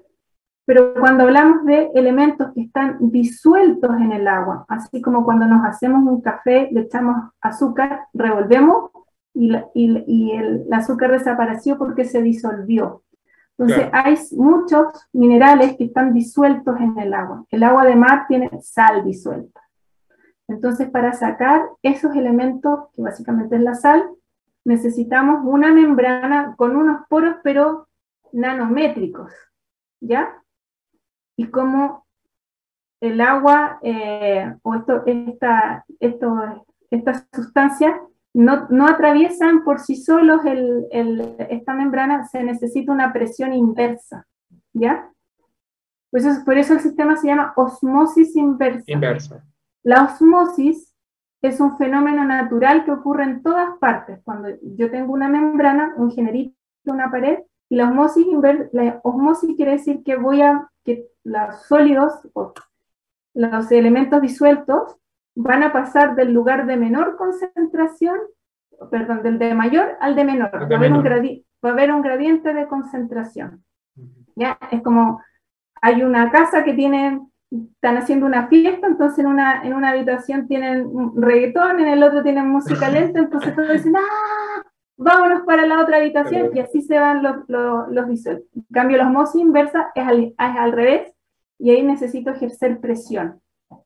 Pero 0.64 0.94
cuando 0.94 1.22
hablamos 1.22 1.64
de 1.64 1.92
elementos 1.94 2.52
que 2.52 2.62
están 2.62 2.96
disueltos 2.98 3.94
en 4.00 4.10
el 4.10 4.26
agua, 4.26 4.64
así 4.66 5.00
como 5.00 5.24
cuando 5.24 5.46
nos 5.46 5.64
hacemos 5.64 6.02
un 6.02 6.20
café, 6.20 6.68
le 6.72 6.80
echamos 6.80 7.30
azúcar, 7.40 8.08
revolvemos 8.12 8.90
y, 9.36 10.32
el, 10.32 10.66
azúcar 10.72 11.12
desapareció 11.12 11.76
porque 11.76 12.04
se 12.04 12.22
disolvió. 12.22 13.02
Entonces 13.58 13.88
hay 13.92 14.18
muchos 14.32 14.86
minerales 15.12 15.76
que 15.76 15.84
están 15.84 16.12
disueltos 16.12 16.78
en 16.78 16.98
el 16.98 17.14
agua. 17.14 17.44
El 17.50 17.62
agua 17.62 17.84
de 17.84 17.96
mar 17.96 18.26
tiene 18.28 18.50
sal 18.62 19.04
disuelta. 19.04 19.60
Entonces, 20.48 20.88
para 20.90 21.12
sacar 21.12 21.62
esos 21.82 22.14
elementos, 22.14 22.90
que 22.94 23.02
básicamente 23.02 23.56
es 23.56 23.62
la 23.62 23.74
sal, 23.74 24.08
necesitamos 24.64 25.40
una 25.44 25.72
membrana 25.72 26.54
con 26.56 26.76
unos 26.76 27.06
poros, 27.08 27.36
pero 27.42 27.88
nanométricos, 28.32 29.32
¿ya? 30.00 30.40
Y 31.36 31.48
como 31.48 32.06
el 33.00 33.20
agua 33.20 33.78
eh, 33.82 34.54
o 34.62 34.74
esto, 34.74 35.02
esta, 35.06 35.84
esto, 35.98 36.64
estas 36.90 37.26
sustancias 37.32 37.94
no, 38.36 38.66
no, 38.68 38.86
atraviesan 38.86 39.64
por 39.64 39.80
sí 39.80 39.96
solos 39.96 40.44
el, 40.44 40.86
el, 40.90 41.36
esta 41.48 41.72
membrana, 41.72 42.24
se 42.24 42.44
necesita 42.44 42.92
una 42.92 43.10
presión 43.10 43.54
inversa, 43.54 44.26
¿ya? 44.74 45.10
Pues 46.10 46.26
eso, 46.26 46.44
por 46.44 46.58
eso 46.58 46.74
el 46.74 46.80
sistema 46.80 47.16
se 47.16 47.28
llama 47.28 47.54
osmosis 47.56 48.36
inversa. 48.36 48.84
Inversa. 48.88 49.42
La 49.82 50.04
osmosis 50.04 50.94
es 51.40 51.60
un 51.60 51.78
fenómeno 51.78 52.24
natural 52.24 52.84
que 52.84 52.92
ocurre 52.92 53.24
en 53.24 53.42
todas 53.42 53.78
partes. 53.78 54.20
Cuando 54.22 54.48
yo 54.62 54.90
tengo 54.90 55.14
una 55.14 55.28
membrana, 55.28 55.94
un 55.96 56.10
generito, 56.10 56.54
una 56.84 57.10
pared, 57.10 57.38
y 57.70 57.76
la 57.76 57.88
osmosis, 57.88 58.26
la 58.72 59.00
osmosis 59.02 59.56
quiere 59.56 59.72
decir 59.72 60.02
que 60.04 60.16
voy 60.16 60.42
a, 60.42 60.70
que 60.84 61.08
los 61.24 61.62
sólidos 61.62 62.12
o 62.34 62.52
los 63.32 63.72
elementos 63.72 64.20
disueltos 64.20 64.98
van 65.36 65.62
a 65.62 65.72
pasar 65.72 66.16
del 66.16 66.32
lugar 66.32 66.66
de 66.66 66.76
menor 66.76 67.16
concentración, 67.16 68.18
perdón, 68.90 69.22
del 69.22 69.38
de 69.38 69.54
mayor 69.54 69.96
al 70.00 70.16
de 70.16 70.24
menor. 70.24 70.50
Va, 70.52 70.74
a 70.74 70.78
haber 70.78 70.92
un 70.92 71.04
va 71.04 71.68
a 71.68 71.72
haber 71.72 71.92
un 71.92 72.02
gradiente 72.02 72.52
de 72.52 72.66
concentración. 72.66 73.62
¿Ya? 74.34 74.58
Es 74.70 74.82
como, 74.82 75.22
hay 75.80 76.02
una 76.02 76.30
casa 76.30 76.64
que 76.64 76.74
tiene 76.74 77.20
están 77.50 77.96
haciendo 77.96 78.26
una 78.26 78.48
fiesta, 78.48 78.88
entonces 78.88 79.20
en 79.20 79.26
una, 79.26 79.62
en 79.62 79.74
una 79.74 79.90
habitación 79.90 80.48
tienen 80.48 80.90
reggaetón, 81.14 81.78
en 81.78 81.88
el 81.88 82.02
otro 82.02 82.22
tienen 82.22 82.48
música 82.48 82.90
lenta, 82.90 83.20
entonces 83.20 83.54
todos 83.54 83.72
dicen, 83.72 83.94
¡ah! 83.96 84.62
Vámonos 84.98 85.42
para 85.42 85.66
la 85.66 85.80
otra 85.80 85.98
habitación 85.98 86.50
y 86.54 86.58
así 86.58 86.80
se 86.80 86.98
van 86.98 87.22
los, 87.22 87.36
los, 87.48 87.88
los 87.90 88.08
visuales. 88.08 88.44
En 88.54 88.64
cambio, 88.72 88.96
la 88.96 89.06
osmosis 89.06 89.42
inversa 89.42 89.90
es 89.94 90.06
al, 90.06 90.18
es 90.22 90.34
al 90.38 90.72
revés 90.72 91.12
y 91.58 91.70
ahí 91.70 91.82
necesito 91.82 92.30
ejercer 92.30 92.80
presión. 92.80 93.40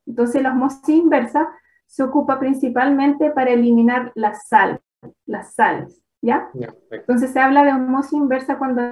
Entonces, 0.06 0.42
la 0.42 0.50
osmosis 0.50 0.88
inversa 0.88 1.48
se 1.86 2.02
ocupa 2.02 2.38
principalmente 2.38 3.30
para 3.30 3.50
eliminar 3.50 4.12
la 4.14 4.34
sal, 4.34 4.80
las 5.26 5.54
sales, 5.54 6.00
¿ya? 6.22 6.48
Entonces 6.90 7.32
se 7.32 7.40
habla 7.40 7.64
de 7.64 7.72
osmosis 7.72 8.12
inversa 8.12 8.58
cuando 8.58 8.82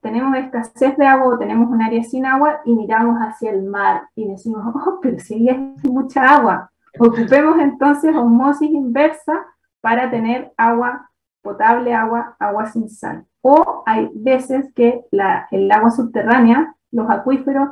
tenemos 0.00 0.36
escasez 0.36 0.96
de 0.96 1.06
agua 1.06 1.28
o 1.28 1.38
tenemos 1.38 1.70
un 1.70 1.80
área 1.80 2.02
sin 2.02 2.26
agua 2.26 2.60
y 2.64 2.74
miramos 2.74 3.18
hacia 3.20 3.52
el 3.52 3.62
mar 3.62 4.08
y 4.16 4.26
decimos, 4.26 4.64
oh, 4.74 4.98
pero 5.00 5.18
si 5.20 5.48
hay 5.48 5.74
mucha 5.84 6.34
agua. 6.34 6.70
Ocupemos 6.98 7.58
entonces 7.60 8.16
osmosis 8.16 8.70
inversa 8.70 9.46
para 9.80 10.10
tener 10.10 10.52
agua 10.56 11.08
potable, 11.40 11.94
agua, 11.94 12.36
agua 12.38 12.66
sin 12.66 12.90
sal. 12.90 13.24
O 13.42 13.84
hay 13.86 14.10
veces 14.12 14.72
que 14.74 15.04
la, 15.12 15.46
el 15.52 15.70
agua 15.70 15.92
subterránea, 15.92 16.74
los 16.90 17.08
acuíferos, 17.08 17.70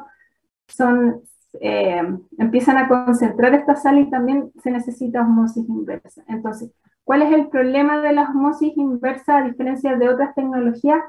son, 0.69 1.21
eh, 1.61 2.03
empiezan 2.39 2.79
a 2.79 2.89
concentrar 2.89 3.55
esta 3.55 3.77
sal 3.77 3.99
y 3.99 4.11
también 4.11 4.53
se 4.63 4.71
necesita 4.71 5.23
osmosis 5.23 5.69
inversa. 5.69 6.23
Entonces, 6.29 6.71
¿cuál 7.05 7.23
es 7.23 7.33
el 7.33 7.49
problema 7.49 8.01
de 8.01 8.13
la 8.13 8.23
osmosis 8.23 8.77
inversa 8.77 9.39
a 9.39 9.43
diferencia 9.43 9.97
de 9.97 10.09
otras 10.09 10.35
tecnologías? 10.35 11.03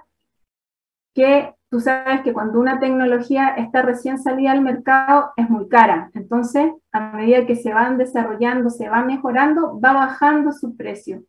que 1.14 1.54
tú 1.70 1.80
sabes 1.80 2.22
que 2.22 2.34
cuando 2.34 2.60
una 2.60 2.80
tecnología 2.80 3.50
está 3.50 3.82
recién 3.82 4.20
salida 4.20 4.52
al 4.52 4.62
mercado 4.62 5.32
es 5.36 5.50
muy 5.50 5.68
cara. 5.68 6.10
Entonces, 6.14 6.72
a 6.92 7.12
medida 7.12 7.46
que 7.46 7.56
se 7.56 7.74
van 7.74 7.98
desarrollando, 7.98 8.70
se 8.70 8.90
va 8.90 9.04
mejorando, 9.04 9.80
va 9.80 9.94
bajando 9.94 10.52
su 10.52 10.76
precio. 10.76 11.24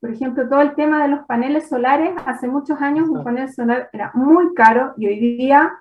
Por 0.00 0.10
ejemplo, 0.10 0.48
todo 0.48 0.60
el 0.60 0.74
tema 0.74 1.02
de 1.02 1.08
los 1.08 1.24
paneles 1.26 1.68
solares, 1.68 2.14
hace 2.26 2.48
muchos 2.48 2.80
años 2.80 3.08
un 3.08 3.24
panel 3.24 3.52
solar 3.52 3.90
era 3.92 4.12
muy 4.14 4.54
caro 4.54 4.94
y 4.96 5.06
hoy 5.06 5.18
día 5.18 5.72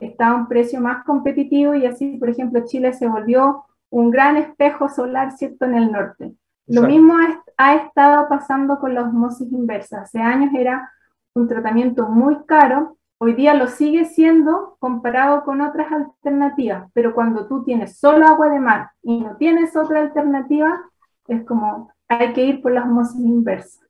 está 0.00 0.28
a 0.28 0.34
un 0.34 0.48
precio 0.48 0.80
más 0.80 1.04
competitivo 1.04 1.74
y 1.74 1.86
así, 1.86 2.16
por 2.16 2.30
ejemplo, 2.30 2.64
Chile 2.64 2.92
se 2.92 3.08
volvió 3.08 3.64
un 3.90 4.10
gran 4.10 4.36
espejo 4.36 4.88
solar, 4.88 5.32
¿cierto?, 5.32 5.66
en 5.66 5.74
el 5.74 5.92
norte. 5.92 6.32
Lo 6.66 6.82
mismo 6.82 7.14
ha, 7.14 7.42
ha, 7.58 7.74
estado 7.74 8.28
pasando 8.28 8.78
con 8.78 8.94
la 8.94 9.02
osmosis 9.02 9.52
inversa. 9.52 10.02
Hace 10.02 10.20
años 10.20 10.54
era 10.54 10.90
un 11.34 11.48
tratamiento 11.48 12.08
muy 12.08 12.36
caro, 12.46 12.96
hoy 13.18 13.34
día 13.34 13.54
lo 13.54 13.66
sigue 13.66 14.04
siendo 14.04 14.76
comparado 14.78 15.44
con 15.44 15.60
otras 15.60 15.92
alternativas, 15.92 16.90
pero 16.94 17.14
cuando 17.14 17.46
tú 17.46 17.64
tienes 17.64 17.98
solo 17.98 18.26
agua 18.26 18.48
de 18.48 18.60
mar 18.60 18.90
y 19.02 19.20
no 19.20 19.36
tienes 19.36 19.76
otra 19.76 20.00
alternativa, 20.00 20.80
es 21.28 21.44
como 21.44 21.92
hay 22.08 22.32
que 22.32 22.44
ir 22.44 22.62
por 22.62 22.72
la 22.72 22.82
osmosis 22.82 23.20
inversa. 23.20 23.80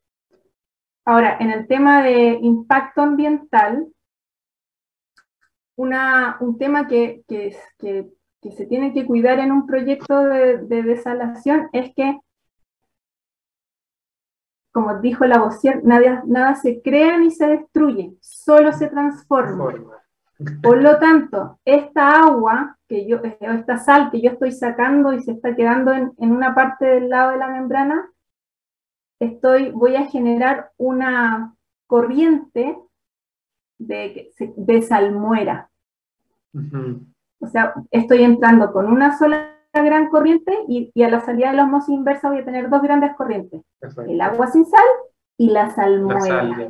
Ahora, 1.05 1.37
en 1.41 1.51
el 1.51 1.67
tema 1.67 2.03
de 2.03 2.39
impacto 2.43 3.03
ambiental, 3.03 3.89
una, 5.77 6.37
un 6.41 6.59
tema 6.59 6.87
que, 6.87 7.23
que, 7.29 7.57
que, 7.79 8.11
se 8.51 8.67
tiene 8.67 8.93
que 8.93 9.07
cuidar 9.07 9.39
en 9.39 9.53
un 9.53 9.67
proyecto 9.67 10.25
de, 10.25 10.59
de 10.59 10.83
desalación 10.83 11.69
es 11.73 11.95
que 11.95 12.19
como 14.73 14.99
dijo 15.01 15.27
la 15.27 15.39
Bossier, 15.39 15.85
nada, 15.85 16.23
nada 16.27 16.55
se 16.55 16.81
crea 16.81 17.19
ni 17.19 17.31
se 17.31 17.47
destruye, 17.47 18.17
solo 18.21 18.73
se 18.73 18.89
transforma. 18.89 20.03
Por 20.63 20.83
lo 20.83 20.99
tanto, 20.99 21.61
esta 21.65 22.23
agua, 22.23 22.79
que 22.89 23.07
yo, 23.07 23.21
esta 23.23 23.79
sal 23.79 24.11
que 24.11 24.21
yo 24.21 24.31
estoy 24.31 24.51
sacando 24.51 25.13
y 25.13 25.21
se 25.21 25.33
está 25.33 25.55
quedando 25.55 25.93
en, 25.93 26.13
en 26.19 26.33
una 26.33 26.55
parte 26.55 26.87
del 26.87 27.11
lado 27.11 27.33
de 27.33 27.37
la 27.37 27.49
membrana, 27.49 28.11
estoy, 29.21 29.71
voy 29.71 29.95
a 29.95 30.07
generar 30.07 30.73
una 30.79 31.55
corriente 31.87 32.77
de, 33.87 34.31
de 34.57 34.83
salmuera. 34.83 35.71
O 37.41 37.47
sea, 37.47 37.75
estoy 37.91 38.23
entrando 38.23 38.73
con 38.73 38.87
una 38.87 39.19
sola 39.19 39.53
gran 39.73 40.09
corriente 40.09 40.53
y, 40.69 40.91
a 41.03 41.09
la 41.09 41.21
salida 41.21 41.51
de 41.51 41.57
la 41.57 41.65
osmosis 41.65 41.95
inversa 41.95 42.29
voy 42.29 42.41
a 42.41 42.45
tener 42.45 42.69
dos 42.69 42.83
grandes 42.83 43.15
corrientes, 43.17 43.63
el 44.07 44.21
agua 44.21 44.49
sin 44.49 44.67
sal 44.67 44.85
y 45.39 45.51
la 45.51 45.71
salmuera. 45.71 46.69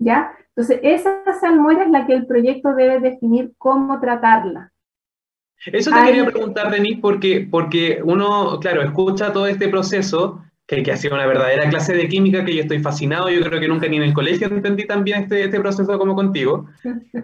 ¿Ya? 0.00 0.32
Entonces, 0.54 0.80
esa 0.82 1.22
salmuera 1.40 1.84
es 1.84 1.90
la 1.90 2.06
que 2.06 2.14
el 2.14 2.26
proyecto 2.26 2.74
debe 2.74 3.00
definir 3.00 3.52
cómo 3.58 4.00
tratarla. 4.00 4.72
Eso 5.66 5.90
te 5.90 6.04
quería 6.04 6.24
preguntar, 6.24 6.70
Denis, 6.70 6.98
porque, 7.00 7.46
porque 7.50 8.00
uno, 8.04 8.58
claro, 8.60 8.82
escucha 8.82 9.32
todo 9.32 9.46
este 9.46 9.68
proceso 9.68 10.40
que, 10.68 10.82
que, 10.82 10.92
ha 10.92 10.96
sido 10.98 11.14
una 11.14 11.26
verdadera 11.26 11.70
clase 11.70 11.94
de 11.94 12.08
química 12.08 12.44
que 12.44 12.54
yo 12.54 12.60
estoy 12.60 12.78
fascinado. 12.80 13.30
Yo 13.30 13.40
creo 13.40 13.58
que 13.58 13.68
nunca 13.68 13.88
ni 13.88 13.96
en 13.96 14.02
el 14.02 14.12
colegio 14.12 14.48
entendí 14.48 14.86
tan 14.86 15.02
bien 15.02 15.22
este, 15.22 15.44
este 15.44 15.58
proceso 15.58 15.98
como 15.98 16.14
contigo. 16.14 16.66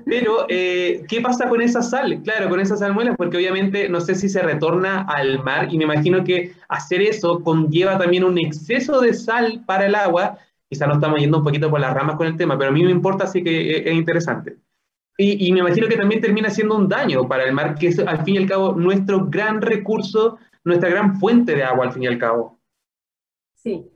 Pero, 0.06 0.46
eh, 0.48 1.04
¿qué 1.08 1.20
pasa 1.20 1.46
con 1.50 1.60
esa 1.60 1.82
sal? 1.82 2.22
Claro, 2.24 2.48
con 2.48 2.58
esas 2.58 2.78
salmuelas, 2.78 3.16
porque 3.18 3.36
obviamente 3.36 3.90
no 3.90 4.00
sé 4.00 4.14
si 4.14 4.30
se 4.30 4.40
retorna 4.40 5.02
al 5.02 5.44
mar 5.44 5.68
y 5.70 5.76
me 5.76 5.84
imagino 5.84 6.24
que 6.24 6.52
hacer 6.70 7.02
eso 7.02 7.40
conlleva 7.40 7.98
también 7.98 8.24
un 8.24 8.38
exceso 8.38 9.02
de 9.02 9.12
sal 9.12 9.62
para 9.66 9.86
el 9.86 9.94
agua. 9.94 10.38
Quizá 10.70 10.86
nos 10.86 10.96
estamos 10.96 11.20
yendo 11.20 11.38
un 11.38 11.44
poquito 11.44 11.68
por 11.68 11.80
las 11.80 11.92
ramas 11.92 12.16
con 12.16 12.26
el 12.26 12.38
tema, 12.38 12.56
pero 12.56 12.70
a 12.70 12.72
mí 12.72 12.82
me 12.82 12.90
importa, 12.90 13.24
así 13.24 13.44
que 13.44 13.76
es 13.76 13.94
interesante. 13.94 14.56
Y, 15.18 15.46
y, 15.46 15.52
me 15.52 15.60
imagino 15.60 15.86
que 15.86 15.96
también 15.96 16.22
termina 16.22 16.48
siendo 16.48 16.76
un 16.76 16.88
daño 16.88 17.28
para 17.28 17.44
el 17.44 17.52
mar, 17.52 17.74
que 17.74 17.88
es 17.88 17.98
al 17.98 18.24
fin 18.24 18.36
y 18.36 18.38
al 18.38 18.46
cabo 18.46 18.72
nuestro 18.72 19.26
gran 19.26 19.60
recurso, 19.60 20.38
nuestra 20.64 20.88
gran 20.88 21.20
fuente 21.20 21.54
de 21.54 21.62
agua 21.62 21.84
al 21.84 21.92
fin 21.92 22.04
y 22.04 22.06
al 22.06 22.18
cabo. 22.18 22.53
Sí, 23.64 23.90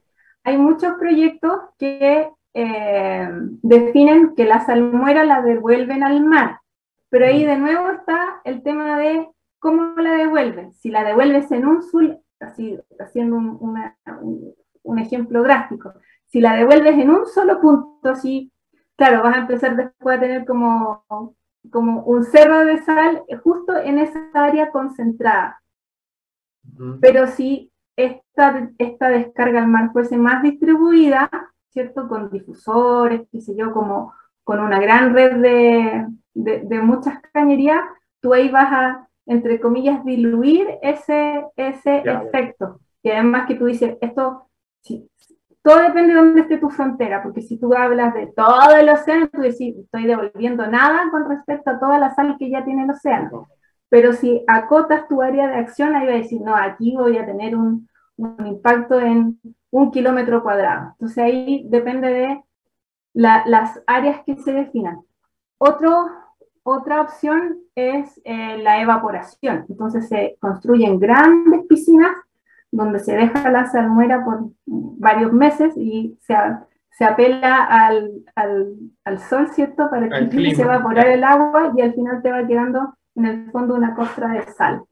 hay 0.44 0.56
muchos 0.56 0.94
proyectos 0.94 1.60
que 1.78 2.30
eh, 2.54 3.28
definen 3.62 4.34
que 4.34 4.46
la 4.46 4.64
salmuera 4.64 5.24
la 5.24 5.42
devuelven 5.42 6.02
al 6.02 6.24
mar, 6.24 6.60
pero 7.10 7.26
ahí 7.26 7.44
de 7.44 7.58
nuevo 7.58 7.90
está 7.90 8.40
el 8.44 8.62
tema 8.62 8.98
de 8.98 9.28
cómo 9.58 9.94
la 10.00 10.12
devuelven. 10.14 10.72
Si 10.72 10.90
la 10.90 11.04
devuelves 11.04 11.52
en 11.52 11.66
un 11.66 11.82
sul, 11.82 12.18
así, 12.40 12.78
haciendo 12.98 13.36
un, 13.36 14.54
un, 14.82 14.98
ejemplo 14.98 15.42
gráfico, 15.42 15.92
si 16.24 16.40
la 16.40 16.54
devuelves 16.54 16.98
en 16.98 17.10
un 17.10 17.26
solo 17.26 17.60
punto, 17.60 18.08
así, 18.08 18.50
claro, 18.96 19.22
vas 19.22 19.36
a 19.36 19.40
empezar 19.40 19.76
después 19.76 20.16
a 20.16 20.20
tener 20.20 20.46
como, 20.46 21.04
como 21.70 22.04
un 22.04 22.24
cerro 22.24 22.64
de 22.64 22.78
sal 22.78 23.22
justo 23.42 23.76
en 23.76 23.98
esa 23.98 24.30
área 24.32 24.70
concentrada. 24.70 25.62
Pero 27.00 27.26
si 27.26 27.70
esta, 27.98 28.70
esta 28.78 29.08
descarga 29.08 29.60
al 29.60 29.68
mar 29.68 29.90
fuese 29.92 30.16
más 30.16 30.40
distribuida, 30.40 31.28
¿cierto? 31.70 32.08
Con 32.08 32.30
difusores, 32.30 33.22
qué 33.32 33.40
sé 33.40 33.56
yo, 33.56 33.72
como 33.72 34.14
con 34.44 34.60
una 34.60 34.78
gran 34.80 35.12
red 35.12 35.36
de, 35.36 36.06
de, 36.32 36.80
muchas 36.80 37.20
cañerías, 37.32 37.80
tú 38.20 38.32
ahí 38.32 38.50
vas 38.50 38.72
a, 38.72 39.08
entre 39.26 39.60
comillas, 39.60 40.04
diluir 40.04 40.78
ese, 40.80 41.44
ese 41.56 42.04
efecto. 42.06 42.80
Y 43.02 43.10
además 43.10 43.46
que 43.48 43.56
tú 43.56 43.66
dices, 43.66 43.98
esto, 44.00 44.48
sí, 44.80 45.10
todo 45.62 45.80
depende 45.80 46.14
de 46.14 46.20
dónde 46.20 46.40
esté 46.42 46.58
tu 46.58 46.70
frontera, 46.70 47.20
porque 47.22 47.42
si 47.42 47.58
tú 47.58 47.74
hablas 47.74 48.14
de 48.14 48.28
todo 48.28 48.76
el 48.76 48.88
océano, 48.88 49.28
tú 49.28 49.40
decís, 49.40 49.76
estoy 49.76 50.06
devolviendo 50.06 50.66
nada 50.68 51.10
con 51.10 51.28
respecto 51.28 51.70
a 51.70 51.80
toda 51.80 51.98
la 51.98 52.14
sal 52.14 52.36
que 52.38 52.48
ya 52.48 52.64
tiene 52.64 52.84
el 52.84 52.90
océano. 52.90 53.48
Pero 53.88 54.12
si 54.12 54.44
acotas 54.46 55.08
tu 55.08 55.20
área 55.20 55.48
de 55.48 55.56
acción, 55.56 55.96
ahí 55.96 56.06
va 56.06 56.12
a 56.12 56.16
decir, 56.16 56.40
no, 56.40 56.54
aquí 56.54 56.94
voy 56.96 57.18
a 57.18 57.26
tener 57.26 57.56
un, 57.56 57.87
impacto 58.18 59.00
en 59.00 59.40
un 59.70 59.90
kilómetro 59.90 60.42
cuadrado. 60.42 60.90
Entonces 60.92 61.18
ahí 61.18 61.66
depende 61.68 62.08
de 62.08 62.44
las 63.14 63.82
áreas 63.86 64.22
que 64.24 64.36
se 64.36 64.52
definan. 64.52 65.00
Otro, 65.58 66.06
otra 66.62 67.00
opción 67.00 67.58
es 67.74 68.20
eh, 68.24 68.58
la 68.58 68.80
evaporación. 68.80 69.66
Entonces 69.68 70.08
se 70.08 70.36
construyen 70.40 70.98
grandes 70.98 71.62
piscinas 71.68 72.16
donde 72.70 72.98
se 72.98 73.16
deja 73.16 73.50
la 73.50 73.66
salmuera 73.66 74.24
por 74.24 74.50
varios 74.66 75.32
meses 75.32 75.74
y 75.76 76.18
se, 76.20 76.34
se 76.90 77.04
apela 77.04 77.64
al, 77.64 78.24
al, 78.34 79.18
sol, 79.18 79.48
¿cierto? 79.48 79.88
Para 79.90 80.08
que 80.08 80.54
se 80.54 80.62
evaporar 80.62 81.06
el 81.08 81.24
agua 81.24 81.72
y 81.76 81.80
al 81.80 81.94
final 81.94 82.22
te 82.22 82.30
va 82.30 82.46
quedando 82.46 82.94
en 83.14 83.24
el 83.24 83.50
fondo 83.50 83.74
una 83.74 83.94
costra 83.94 84.28
de 84.28 84.42
sal. 84.52 84.82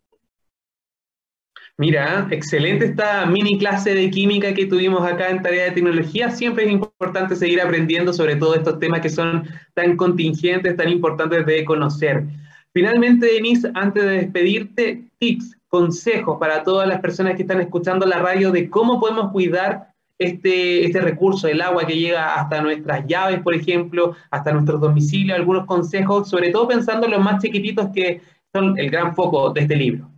Mira, 1.79 2.27
excelente 2.31 2.87
esta 2.87 3.27
mini 3.27 3.59
clase 3.59 3.93
de 3.93 4.11
química 4.11 4.55
que 4.55 4.65
tuvimos 4.65 5.07
acá 5.07 5.29
en 5.29 5.43
Tarea 5.43 5.65
de 5.65 5.73
Tecnología. 5.73 6.31
Siempre 6.31 6.65
es 6.65 6.71
importante 6.71 7.37
seguir 7.37 7.61
aprendiendo 7.61 8.15
sobre 8.15 8.37
todo 8.37 8.55
estos 8.55 8.79
temas 8.79 9.03
que 9.03 9.11
son 9.11 9.47
tan 9.75 9.95
contingentes, 9.95 10.75
tan 10.75 10.89
importantes 10.89 11.45
de 11.45 11.67
conocer. 11.67 12.25
Finalmente, 12.73 13.27
Denise, 13.27 13.71
antes 13.75 14.03
de 14.03 14.11
despedirte, 14.11 15.05
tips, 15.19 15.59
consejos 15.69 16.39
para 16.41 16.63
todas 16.63 16.89
las 16.89 17.01
personas 17.01 17.37
que 17.37 17.43
están 17.43 17.61
escuchando 17.61 18.07
la 18.07 18.21
radio 18.21 18.51
de 18.53 18.71
cómo 18.71 18.99
podemos 18.99 19.31
cuidar 19.31 19.89
este, 20.19 20.87
este 20.87 21.03
recurso, 21.03 21.47
el 21.47 21.61
agua 21.61 21.87
que 21.87 21.99
llega 21.99 22.37
hasta 22.37 22.63
nuestras 22.63 23.07
llaves, 23.07 23.43
por 23.43 23.55
ejemplo, 23.55 24.17
hasta 24.31 24.51
nuestros 24.51 24.81
domicilios, 24.81 25.39
algunos 25.39 25.67
consejos, 25.67 26.31
sobre 26.31 26.51
todo 26.53 26.69
pensando 26.69 27.05
en 27.05 27.13
los 27.13 27.23
más 27.23 27.43
chiquititos 27.43 27.91
que 27.95 28.23
son 28.55 28.79
el 28.79 28.91
gran 28.91 29.15
foco 29.15 29.51
de 29.51 29.61
este 29.61 29.77
libro. 29.77 30.16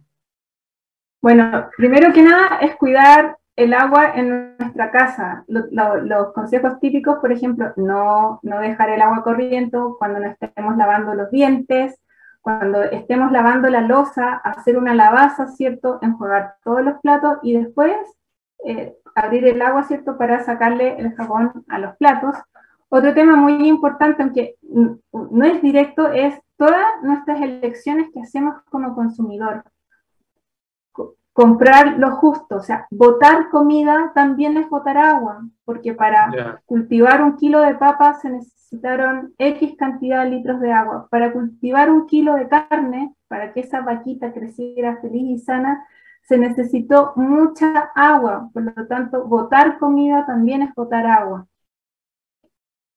Bueno, 1.21 1.69
primero 1.77 2.12
que 2.12 2.23
nada 2.23 2.59
es 2.61 2.77
cuidar 2.77 3.37
el 3.57 3.75
agua 3.75 4.12
en 4.14 4.57
nuestra 4.57 4.93
casa. 4.93 5.45
los 5.49 6.33
consejos 6.33 6.79
típicos, 6.81 7.19
por 7.19 7.33
ejemplo, 7.33 7.73
no, 7.77 8.39
no 8.43 8.61
dejar 8.61 8.91
el 8.91 9.03
agua 9.03 9.25
corriendo 9.25 9.97
cuando 9.99 10.21
no 10.21 10.31
estemos 10.31 10.77
lavando 10.77 11.14
los 11.14 11.31
dientes, 11.33 12.01
cuando 12.41 12.83
estemos 12.85 13.33
lavando 13.33 13.69
la 13.69 13.81
losa, 13.81 14.37
hacer 14.37 14.79
una 14.79 14.95
lavaza, 14.95 15.49
¿cierto? 15.49 15.99
Enjuagar 16.03 16.55
todos 16.62 16.85
los 16.85 17.01
platos 17.01 17.39
y 17.43 17.57
después 17.59 17.97
eh, 18.64 18.97
abrir 19.16 19.45
el 19.49 19.61
agua, 19.61 19.83
¿cierto? 19.83 20.16
Para 20.16 20.45
sacarle 20.45 20.97
el 21.01 21.14
jabón 21.16 21.64
a 21.69 21.81
los 21.81 21.97
platos. 21.97 22.37
Otro 22.91 23.12
tema 23.12 23.35
muy 23.35 23.69
importante, 23.69 24.23
aunque 24.23 24.55
no 24.62 25.45
es 25.45 25.61
directo, 25.62 26.12
es 26.12 26.41
todas 26.57 26.87
nuestras 27.03 27.41
elecciones 27.41 28.09
que 28.14 28.21
hacemos 28.21 28.62
como 28.71 28.95
consumidor. 28.95 29.64
Comprar 31.39 31.99
lo 31.99 32.16
justo, 32.16 32.57
o 32.57 32.61
sea, 32.61 32.89
botar 32.91 33.49
comida 33.51 34.11
también 34.12 34.57
es 34.57 34.68
botar 34.68 34.97
agua, 34.97 35.47
porque 35.64 35.95
para 35.95 36.61
cultivar 36.66 37.22
un 37.22 37.36
kilo 37.36 37.61
de 37.61 37.76
papas 37.76 38.22
se 38.22 38.30
necesitaron 38.30 39.34
X 39.39 39.76
cantidad 39.78 40.24
de 40.24 40.30
litros 40.30 40.61
de 40.61 40.72
agua. 40.72 41.07
Para 41.12 41.32
cultivar 41.32 41.93
un 41.93 42.09
kilo 42.09 42.34
de 42.34 42.49
carne, 42.49 43.14
para 43.28 43.53
que 43.53 43.61
esa 43.61 43.82
vaquita 43.82 44.32
creciera 44.32 44.97
feliz 45.01 45.22
y 45.30 45.39
sana, 45.39 45.86
se 46.22 46.39
necesitó 46.39 47.12
mucha 47.14 47.93
agua, 47.95 48.51
por 48.53 48.64
lo 48.64 48.86
tanto, 48.89 49.24
botar 49.28 49.78
comida 49.78 50.26
también 50.26 50.62
es 50.62 50.74
botar 50.74 51.07
agua. 51.07 51.47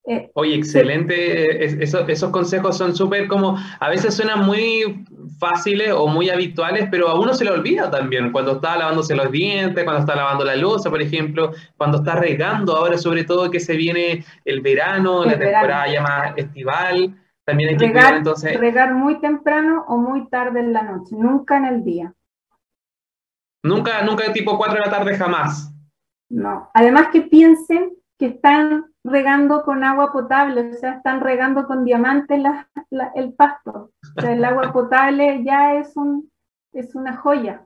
Eh, 0.05 0.31
Oye, 0.33 0.55
excelente. 0.55 1.63
esos, 1.83 2.31
consejos 2.31 2.77
son 2.77 2.95
súper 2.95 3.27
como, 3.27 3.57
a 3.79 3.89
veces 3.89 4.15
suenan 4.15 4.45
muy 4.45 5.05
fáciles 5.39 5.91
o 5.91 6.07
muy 6.07 6.29
habituales, 6.29 6.87
pero 6.89 7.07
a 7.07 7.19
uno 7.19 7.33
se 7.33 7.45
le 7.45 7.51
olvida 7.51 7.91
también. 7.91 8.31
Cuando 8.31 8.53
está 8.53 8.77
lavándose 8.77 9.15
los 9.15 9.31
dientes, 9.31 9.83
cuando 9.83 10.01
está 10.01 10.15
lavando 10.15 10.43
la 10.43 10.55
losa, 10.55 10.89
por 10.89 11.01
ejemplo, 11.01 11.51
cuando 11.77 11.97
está 11.97 12.15
regando, 12.15 12.75
ahora 12.75 12.97
sobre 12.97 13.23
todo 13.25 13.51
que 13.51 13.59
se 13.59 13.75
viene 13.75 14.25
el 14.43 14.61
verano, 14.61 15.23
la 15.23 15.37
temporada 15.37 15.91
ya 15.91 16.01
más 16.01 16.33
estival, 16.35 17.15
también 17.45 17.69
hay 17.69 17.77
que 17.77 17.87
regar, 17.87 18.15
entonces. 18.15 18.59
Regar 18.59 18.93
muy 18.93 19.19
temprano 19.19 19.85
o 19.87 19.97
muy 19.97 20.27
tarde 20.29 20.61
en 20.61 20.73
la 20.73 20.81
noche, 20.81 21.15
nunca 21.15 21.57
en 21.57 21.65
el 21.65 21.83
día. 21.83 22.13
Nunca, 23.63 24.01
nunca 24.01 24.33
tipo 24.33 24.57
4 24.57 24.75
de 24.75 24.81
la 24.81 24.89
tarde 24.89 25.15
jamás. 25.15 25.71
No. 26.29 26.71
Además 26.73 27.09
que 27.11 27.21
piensen 27.21 27.91
que 28.21 28.27
están 28.27 28.85
regando 29.03 29.63
con 29.63 29.83
agua 29.83 30.13
potable, 30.13 30.69
o 30.69 30.73
sea, 30.75 30.91
están 30.91 31.21
regando 31.21 31.65
con 31.65 31.83
diamantes 31.83 32.39
el 33.15 33.33
pasto. 33.33 33.89
O 34.15 34.21
sea, 34.21 34.33
el 34.33 34.45
agua 34.45 34.71
potable 34.71 35.41
ya 35.43 35.79
es, 35.79 35.97
un, 35.97 36.29
es 36.71 36.93
una 36.93 37.17
joya. 37.17 37.65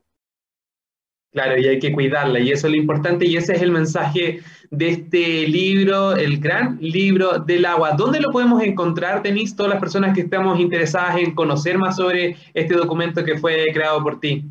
Claro, 1.34 1.60
y 1.60 1.68
hay 1.68 1.78
que 1.80 1.92
cuidarla, 1.92 2.40
y 2.40 2.54
eso 2.54 2.68
es 2.68 2.74
lo 2.74 2.80
importante, 2.80 3.26
y 3.26 3.36
ese 3.36 3.54
es 3.56 3.62
el 3.64 3.72
mensaje 3.72 4.40
de 4.72 4.88
este 4.88 5.46
libro, 5.46 6.16
el 6.16 6.40
gran 6.40 6.78
libro 6.80 7.40
del 7.40 7.66
agua. 7.66 7.92
¿Dónde 7.92 8.22
lo 8.22 8.32
podemos 8.32 8.64
encontrar, 8.64 9.22
Denise, 9.24 9.58
todas 9.58 9.74
las 9.74 9.82
personas 9.82 10.16
que 10.16 10.22
estamos 10.22 10.58
interesadas 10.58 11.18
en 11.18 11.36
conocer 11.36 11.78
más 11.78 11.98
sobre 11.98 12.38
este 12.54 12.76
documento 12.76 13.26
que 13.26 13.38
fue 13.38 13.66
creado 13.74 14.02
por 14.02 14.22
ti? 14.22 14.46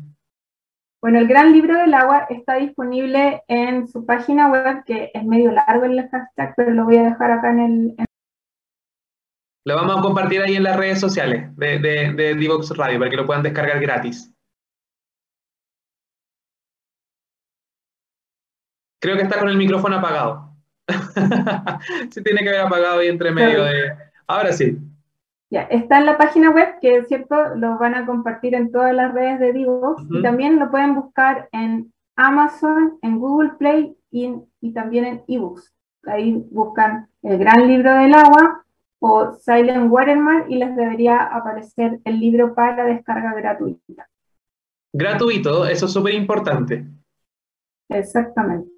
Bueno, 1.05 1.19
el 1.19 1.27
Gran 1.27 1.53
Libro 1.53 1.77
del 1.77 1.93
Agua 1.93 2.25
está 2.31 2.55
disponible 2.55 3.43
en 3.47 3.87
su 3.87 4.07
página 4.07 4.49
web, 4.49 4.83
que 4.87 5.11
es 5.13 5.23
medio 5.23 5.51
largo 5.51 5.85
el 5.85 6.01
hashtag, 6.09 6.55
pero 6.57 6.71
lo 6.71 6.85
voy 6.85 6.97
a 6.97 7.03
dejar 7.03 7.29
acá 7.29 7.51
en 7.51 7.59
el... 7.59 7.95
Lo 9.67 9.75
vamos 9.75 9.99
a 9.99 10.01
compartir 10.01 10.41
ahí 10.41 10.55
en 10.55 10.63
las 10.63 10.75
redes 10.75 10.99
sociales 10.99 11.55
de, 11.57 11.77
de, 11.77 12.13
de 12.13 12.33
Divox 12.33 12.75
Radio 12.75 12.97
para 12.97 13.11
que 13.11 13.17
lo 13.17 13.27
puedan 13.27 13.43
descargar 13.43 13.79
gratis. 13.79 14.33
Creo 18.99 19.15
que 19.15 19.21
está 19.21 19.37
con 19.37 19.49
el 19.49 19.57
micrófono 19.57 19.97
apagado. 19.97 20.55
Se 22.09 22.23
tiene 22.23 22.41
que 22.41 22.49
haber 22.49 22.61
apagado 22.61 23.01
ahí 23.01 23.09
entre 23.09 23.29
medio 23.29 23.63
de... 23.63 23.95
Ahora 24.25 24.51
sí 24.53 24.75
está 25.51 25.99
en 25.99 26.05
la 26.05 26.17
página 26.17 26.49
web, 26.49 26.79
que 26.81 26.97
es 26.97 27.07
cierto, 27.07 27.55
lo 27.55 27.77
van 27.77 27.95
a 27.95 28.05
compartir 28.05 28.55
en 28.55 28.71
todas 28.71 28.93
las 28.93 29.13
redes 29.13 29.39
de 29.39 29.53
Divox 29.53 30.03
y 30.09 30.21
también 30.21 30.59
lo 30.59 30.71
pueden 30.71 30.95
buscar 30.95 31.49
en 31.51 31.93
Amazon, 32.15 32.97
en 33.01 33.19
Google 33.19 33.51
Play 33.57 33.95
y, 34.11 34.71
también 34.73 35.05
en 35.05 35.23
eBooks. 35.27 35.73
Ahí 36.07 36.45
buscan 36.51 37.07
el 37.23 37.37
gran 37.37 37.67
libro 37.67 37.93
del 37.93 38.13
agua 38.13 38.65
o 38.99 39.33
Silent 39.33 39.91
Watermark 39.91 40.49
y 40.49 40.55
les 40.55 40.75
debería 40.75 41.23
aparecer 41.23 41.99
el 42.03 42.19
libro 42.19 42.55
para 42.55 42.85
descarga 42.85 43.33
gratuita. 43.33 44.07
Gratuito, 44.93 45.65
eso 45.65 45.85
es 45.87 45.93
súper 45.93 46.13
importante. 46.13 46.85
Exactamente. 47.89 48.74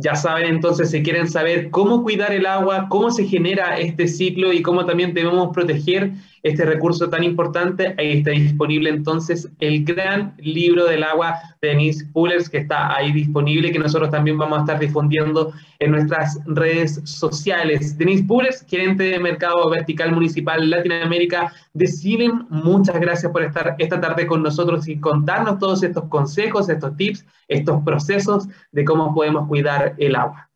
Ya 0.00 0.14
saben 0.14 0.46
entonces 0.46 0.92
si 0.92 1.02
quieren 1.02 1.28
saber 1.28 1.70
cómo 1.70 2.04
cuidar 2.04 2.32
el 2.32 2.46
agua, 2.46 2.86
cómo 2.88 3.10
se 3.10 3.24
genera 3.26 3.78
este 3.78 4.06
ciclo 4.06 4.52
y 4.52 4.62
cómo 4.62 4.86
también 4.86 5.12
debemos 5.12 5.52
proteger 5.52 6.12
este 6.42 6.64
recurso 6.64 7.08
tan 7.08 7.24
importante, 7.24 7.94
ahí 7.98 8.18
está 8.18 8.30
disponible 8.30 8.90
entonces 8.90 9.50
el 9.60 9.84
gran 9.84 10.34
libro 10.38 10.86
del 10.86 11.02
agua 11.02 11.38
de 11.60 11.68
Denise 11.68 12.06
Pullers 12.12 12.48
que 12.48 12.58
está 12.58 12.94
ahí 12.94 13.12
disponible 13.12 13.72
que 13.72 13.78
nosotros 13.78 14.10
también 14.10 14.38
vamos 14.38 14.58
a 14.58 14.62
estar 14.62 14.78
difundiendo 14.78 15.52
en 15.78 15.90
nuestras 15.90 16.38
redes 16.46 17.00
sociales. 17.04 17.96
Denise 17.98 18.24
Pullers, 18.24 18.64
gerente 18.68 19.04
de 19.04 19.18
Mercado 19.18 19.68
Vertical 19.70 20.12
Municipal 20.12 20.68
Latinoamérica 20.68 21.52
de 21.74 21.86
CILEM, 21.86 22.46
muchas 22.50 23.00
gracias 23.00 23.30
por 23.32 23.42
estar 23.42 23.76
esta 23.78 24.00
tarde 24.00 24.26
con 24.26 24.42
nosotros 24.42 24.88
y 24.88 24.98
contarnos 24.98 25.58
todos 25.58 25.82
estos 25.82 26.04
consejos, 26.04 26.68
estos 26.68 26.96
tips, 26.96 27.26
estos 27.48 27.82
procesos 27.82 28.48
de 28.72 28.84
cómo 28.84 29.14
podemos 29.14 29.46
cuidar 29.48 29.94
el 29.98 30.16
agua. 30.16 30.47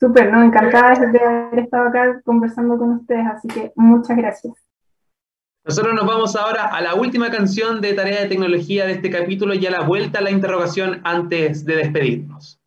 Súper, 0.00 0.32
¿no? 0.32 0.42
Encantada 0.42 0.94
de 0.94 1.20
haber 1.20 1.58
estado 1.58 1.88
acá 1.88 2.22
conversando 2.24 2.78
con 2.78 2.92
ustedes, 2.92 3.26
así 3.26 3.48
que 3.48 3.72
muchas 3.76 4.16
gracias. 4.16 4.54
Nosotros 5.62 5.94
nos 5.94 6.06
vamos 6.06 6.34
ahora 6.36 6.64
a 6.64 6.80
la 6.80 6.94
última 6.94 7.30
canción 7.30 7.82
de 7.82 7.92
Tarea 7.92 8.22
de 8.22 8.28
Tecnología 8.28 8.86
de 8.86 8.92
este 8.92 9.10
capítulo 9.10 9.52
y 9.52 9.66
a 9.66 9.70
la 9.70 9.82
vuelta 9.82 10.20
a 10.20 10.22
la 10.22 10.30
interrogación 10.30 11.02
antes 11.04 11.66
de 11.66 11.76
despedirnos. 11.76 12.59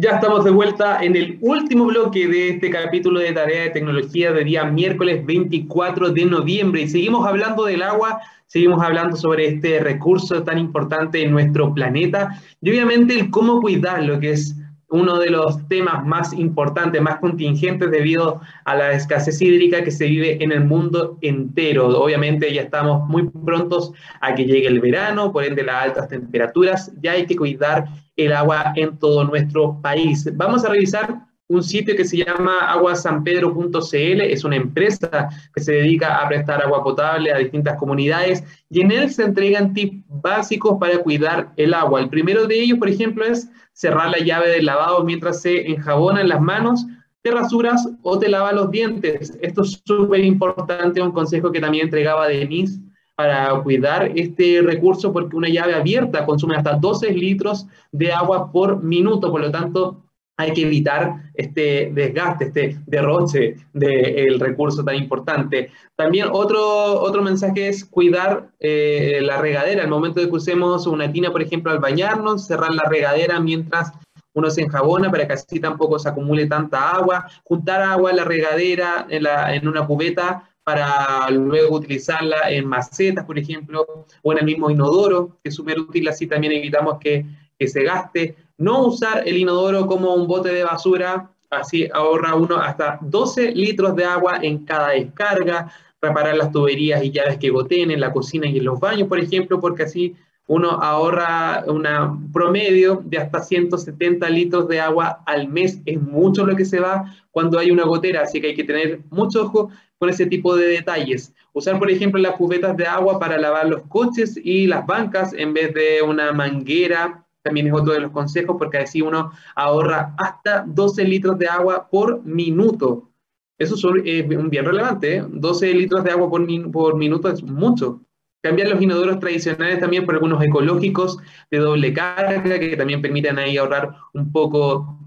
Ya 0.00 0.10
estamos 0.10 0.44
de 0.44 0.52
vuelta 0.52 1.02
en 1.02 1.16
el 1.16 1.38
último 1.40 1.86
bloque 1.86 2.28
de 2.28 2.50
este 2.50 2.70
capítulo 2.70 3.18
de 3.18 3.32
Tarea 3.32 3.64
de 3.64 3.70
Tecnología 3.70 4.30
de 4.30 4.44
día 4.44 4.62
miércoles 4.62 5.26
24 5.26 6.10
de 6.10 6.24
noviembre. 6.24 6.82
Y 6.82 6.88
seguimos 6.88 7.26
hablando 7.26 7.64
del 7.64 7.82
agua, 7.82 8.20
seguimos 8.46 8.80
hablando 8.80 9.16
sobre 9.16 9.48
este 9.48 9.80
recurso 9.80 10.44
tan 10.44 10.56
importante 10.58 11.20
en 11.24 11.32
nuestro 11.32 11.74
planeta 11.74 12.40
y 12.62 12.70
obviamente 12.70 13.18
el 13.18 13.28
cómo 13.30 13.60
cuidarlo, 13.60 14.20
que 14.20 14.30
es 14.30 14.54
uno 14.90 15.18
de 15.18 15.30
los 15.30 15.66
temas 15.68 16.04
más 16.06 16.32
importantes, 16.32 17.00
más 17.02 17.18
contingentes 17.18 17.90
debido 17.90 18.40
a 18.64 18.74
la 18.74 18.92
escasez 18.92 19.40
hídrica 19.42 19.84
que 19.84 19.90
se 19.90 20.06
vive 20.06 20.42
en 20.42 20.52
el 20.52 20.64
mundo 20.64 21.18
entero. 21.20 21.88
Obviamente 22.00 22.52
ya 22.52 22.62
estamos 22.62 23.06
muy 23.08 23.28
prontos 23.28 23.92
a 24.20 24.34
que 24.34 24.44
llegue 24.44 24.66
el 24.66 24.80
verano, 24.80 25.32
por 25.32 25.44
ende 25.44 25.62
las 25.62 25.84
altas 25.84 26.08
temperaturas, 26.08 26.92
ya 27.02 27.12
hay 27.12 27.26
que 27.26 27.36
cuidar 27.36 27.86
el 28.16 28.32
agua 28.32 28.72
en 28.76 28.98
todo 28.98 29.24
nuestro 29.24 29.80
país. 29.82 30.28
Vamos 30.36 30.64
a 30.64 30.70
revisar 30.70 31.28
un 31.48 31.62
sitio 31.62 31.96
que 31.96 32.04
se 32.04 32.18
llama 32.18 32.58
aguasanpedro.cl, 32.72 34.20
es 34.20 34.44
una 34.44 34.56
empresa 34.56 35.30
que 35.54 35.62
se 35.62 35.72
dedica 35.72 36.18
a 36.18 36.28
prestar 36.28 36.62
agua 36.62 36.82
potable 36.82 37.32
a 37.32 37.38
distintas 37.38 37.78
comunidades 37.78 38.44
y 38.68 38.82
en 38.82 38.92
él 38.92 39.10
se 39.10 39.24
entregan 39.24 39.72
tips 39.72 40.04
básicos 40.08 40.76
para 40.78 40.98
cuidar 40.98 41.52
el 41.56 41.72
agua. 41.72 42.00
El 42.00 42.10
primero 42.10 42.46
de 42.46 42.60
ellos, 42.60 42.78
por 42.78 42.90
ejemplo, 42.90 43.24
es 43.24 43.48
cerrar 43.78 44.10
la 44.10 44.18
llave 44.18 44.50
del 44.50 44.66
lavado 44.66 45.04
mientras 45.04 45.40
se 45.40 45.70
enjabonan 45.70 46.28
las 46.28 46.40
manos, 46.40 46.84
te 47.22 47.30
rasuras 47.30 47.88
o 48.02 48.18
te 48.18 48.28
lavas 48.28 48.52
los 48.52 48.72
dientes. 48.72 49.38
Esto 49.40 49.62
es 49.62 49.80
súper 49.84 50.24
importante, 50.24 51.00
un 51.00 51.12
consejo 51.12 51.52
que 51.52 51.60
también 51.60 51.84
entregaba 51.84 52.26
Denise 52.26 52.80
para 53.14 53.54
cuidar 53.62 54.10
este 54.16 54.62
recurso 54.62 55.12
porque 55.12 55.36
una 55.36 55.48
llave 55.48 55.76
abierta 55.76 56.26
consume 56.26 56.56
hasta 56.56 56.74
12 56.74 57.12
litros 57.12 57.68
de 57.92 58.12
agua 58.12 58.50
por 58.50 58.82
minuto, 58.82 59.30
por 59.30 59.42
lo 59.42 59.50
tanto 59.52 60.02
hay 60.38 60.52
que 60.52 60.62
evitar 60.62 61.16
este 61.34 61.90
desgaste, 61.92 62.44
este 62.46 62.78
derroche 62.86 63.56
del 63.72 64.38
recurso 64.38 64.84
tan 64.84 64.94
importante. 64.94 65.72
También 65.96 66.28
otro, 66.30 67.00
otro 67.00 67.22
mensaje 67.22 67.66
es 67.66 67.84
cuidar 67.84 68.48
eh, 68.60 69.18
la 69.20 69.38
regadera. 69.38 69.82
Al 69.82 69.90
momento 69.90 70.20
de 70.20 70.28
que 70.28 70.36
usemos 70.36 70.86
una 70.86 71.10
tina, 71.10 71.32
por 71.32 71.42
ejemplo, 71.42 71.72
al 71.72 71.80
bañarnos, 71.80 72.46
cerrar 72.46 72.72
la 72.72 72.84
regadera 72.88 73.40
mientras 73.40 73.92
uno 74.32 74.48
se 74.48 74.62
enjabona 74.62 75.10
para 75.10 75.26
que 75.26 75.32
así 75.32 75.58
tampoco 75.58 75.98
se 75.98 76.08
acumule 76.08 76.46
tanta 76.46 76.92
agua. 76.92 77.26
Juntar 77.42 77.82
agua 77.82 78.10
en 78.10 78.16
la 78.18 78.24
regadera, 78.24 79.08
en, 79.10 79.66
una 79.66 79.84
cubeta, 79.88 80.48
para 80.62 81.28
luego 81.30 81.74
utilizarla 81.74 82.48
en 82.48 82.64
macetas, 82.64 83.24
por 83.24 83.40
ejemplo, 83.40 84.06
o 84.22 84.32
en 84.32 84.38
el 84.38 84.44
mismo 84.44 84.70
inodoro, 84.70 85.40
que 85.42 85.48
es 85.48 85.54
súper 85.56 85.80
útil, 85.80 86.06
así 86.06 86.28
también 86.28 86.52
evitamos 86.52 86.98
que 87.00 87.26
se 87.66 87.82
gaste 87.82 88.36
no 88.58 88.86
usar 88.86 89.22
el 89.26 89.36
inodoro 89.36 89.86
como 89.86 90.14
un 90.14 90.26
bote 90.26 90.50
de 90.52 90.64
basura, 90.64 91.30
así 91.48 91.88
ahorra 91.92 92.34
uno 92.34 92.56
hasta 92.56 92.98
12 93.00 93.52
litros 93.52 93.96
de 93.96 94.04
agua 94.04 94.38
en 94.42 94.64
cada 94.64 94.90
descarga, 94.90 95.72
reparar 96.02 96.36
las 96.36 96.52
tuberías 96.52 97.02
y 97.02 97.10
llaves 97.10 97.38
que 97.38 97.50
goteen 97.50 97.90
en 97.90 98.00
la 98.00 98.12
cocina 98.12 98.46
y 98.46 98.58
en 98.58 98.64
los 98.64 98.78
baños, 98.78 99.08
por 99.08 99.18
ejemplo, 99.18 99.60
porque 99.60 99.84
así 99.84 100.14
uno 100.48 100.70
ahorra 100.70 101.64
un 101.66 102.32
promedio 102.32 103.02
de 103.04 103.18
hasta 103.18 103.40
170 103.40 104.28
litros 104.30 104.66
de 104.66 104.80
agua 104.80 105.22
al 105.26 105.46
mes. 105.48 105.78
Es 105.84 106.00
mucho 106.00 106.46
lo 106.46 106.56
que 106.56 106.64
se 106.64 106.80
va 106.80 107.14
cuando 107.30 107.58
hay 107.58 107.70
una 107.70 107.84
gotera, 107.84 108.22
así 108.22 108.40
que 108.40 108.48
hay 108.48 108.54
que 108.54 108.64
tener 108.64 109.00
mucho 109.10 109.42
ojo 109.42 109.70
con 109.98 110.08
ese 110.08 110.26
tipo 110.26 110.56
de 110.56 110.68
detalles. 110.68 111.34
Usar, 111.52 111.78
por 111.78 111.90
ejemplo, 111.90 112.20
las 112.20 112.36
cubetas 112.36 112.76
de 112.76 112.86
agua 112.86 113.18
para 113.18 113.36
lavar 113.36 113.68
los 113.68 113.82
coches 113.88 114.40
y 114.42 114.66
las 114.66 114.86
bancas 114.86 115.34
en 115.34 115.52
vez 115.52 115.74
de 115.74 116.02
una 116.02 116.32
manguera 116.32 117.26
también 117.42 117.66
es 117.68 117.72
otro 117.72 117.92
de 117.92 118.00
los 118.00 118.12
consejos 118.12 118.56
porque 118.58 118.78
así 118.78 119.02
uno 119.02 119.32
ahorra 119.54 120.14
hasta 120.18 120.64
12 120.66 121.04
litros 121.04 121.38
de 121.38 121.46
agua 121.46 121.88
por 121.90 122.24
minuto. 122.24 123.10
Eso 123.58 123.74
es 123.74 123.84
un 123.84 124.50
bien 124.50 124.64
relevante, 124.64 125.24
12 125.28 125.70
¿eh? 125.70 125.74
litros 125.74 126.04
de 126.04 126.12
agua 126.12 126.30
por, 126.30 126.96
minuto 126.96 127.28
es 127.28 127.42
mucho. 127.42 128.02
Cambiar 128.40 128.68
los 128.68 128.80
inodoros 128.80 129.18
tradicionales 129.18 129.80
también 129.80 130.06
por 130.06 130.14
algunos 130.14 130.42
ecológicos 130.42 131.18
de 131.50 131.58
doble 131.58 131.92
carga 131.92 132.60
que 132.60 132.76
también 132.76 133.02
permiten 133.02 133.36
ahí 133.38 133.56
ahorrar 133.56 133.96
un 134.14 134.30
poco 134.30 135.00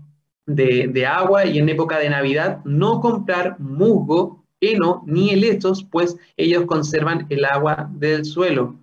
de, 0.46 0.90
de 0.92 1.06
agua 1.06 1.46
y 1.46 1.60
en 1.60 1.70
época 1.70 1.98
de 1.98 2.10
Navidad 2.10 2.60
no 2.66 3.00
comprar 3.00 3.58
musgo, 3.58 4.44
heno 4.60 5.04
ni 5.08 5.30
helechos, 5.30 5.88
pues 5.90 6.18
ellos 6.36 6.66
conservan 6.66 7.26
el 7.30 7.46
agua 7.46 7.90
del 7.94 8.26
suelo. 8.26 8.76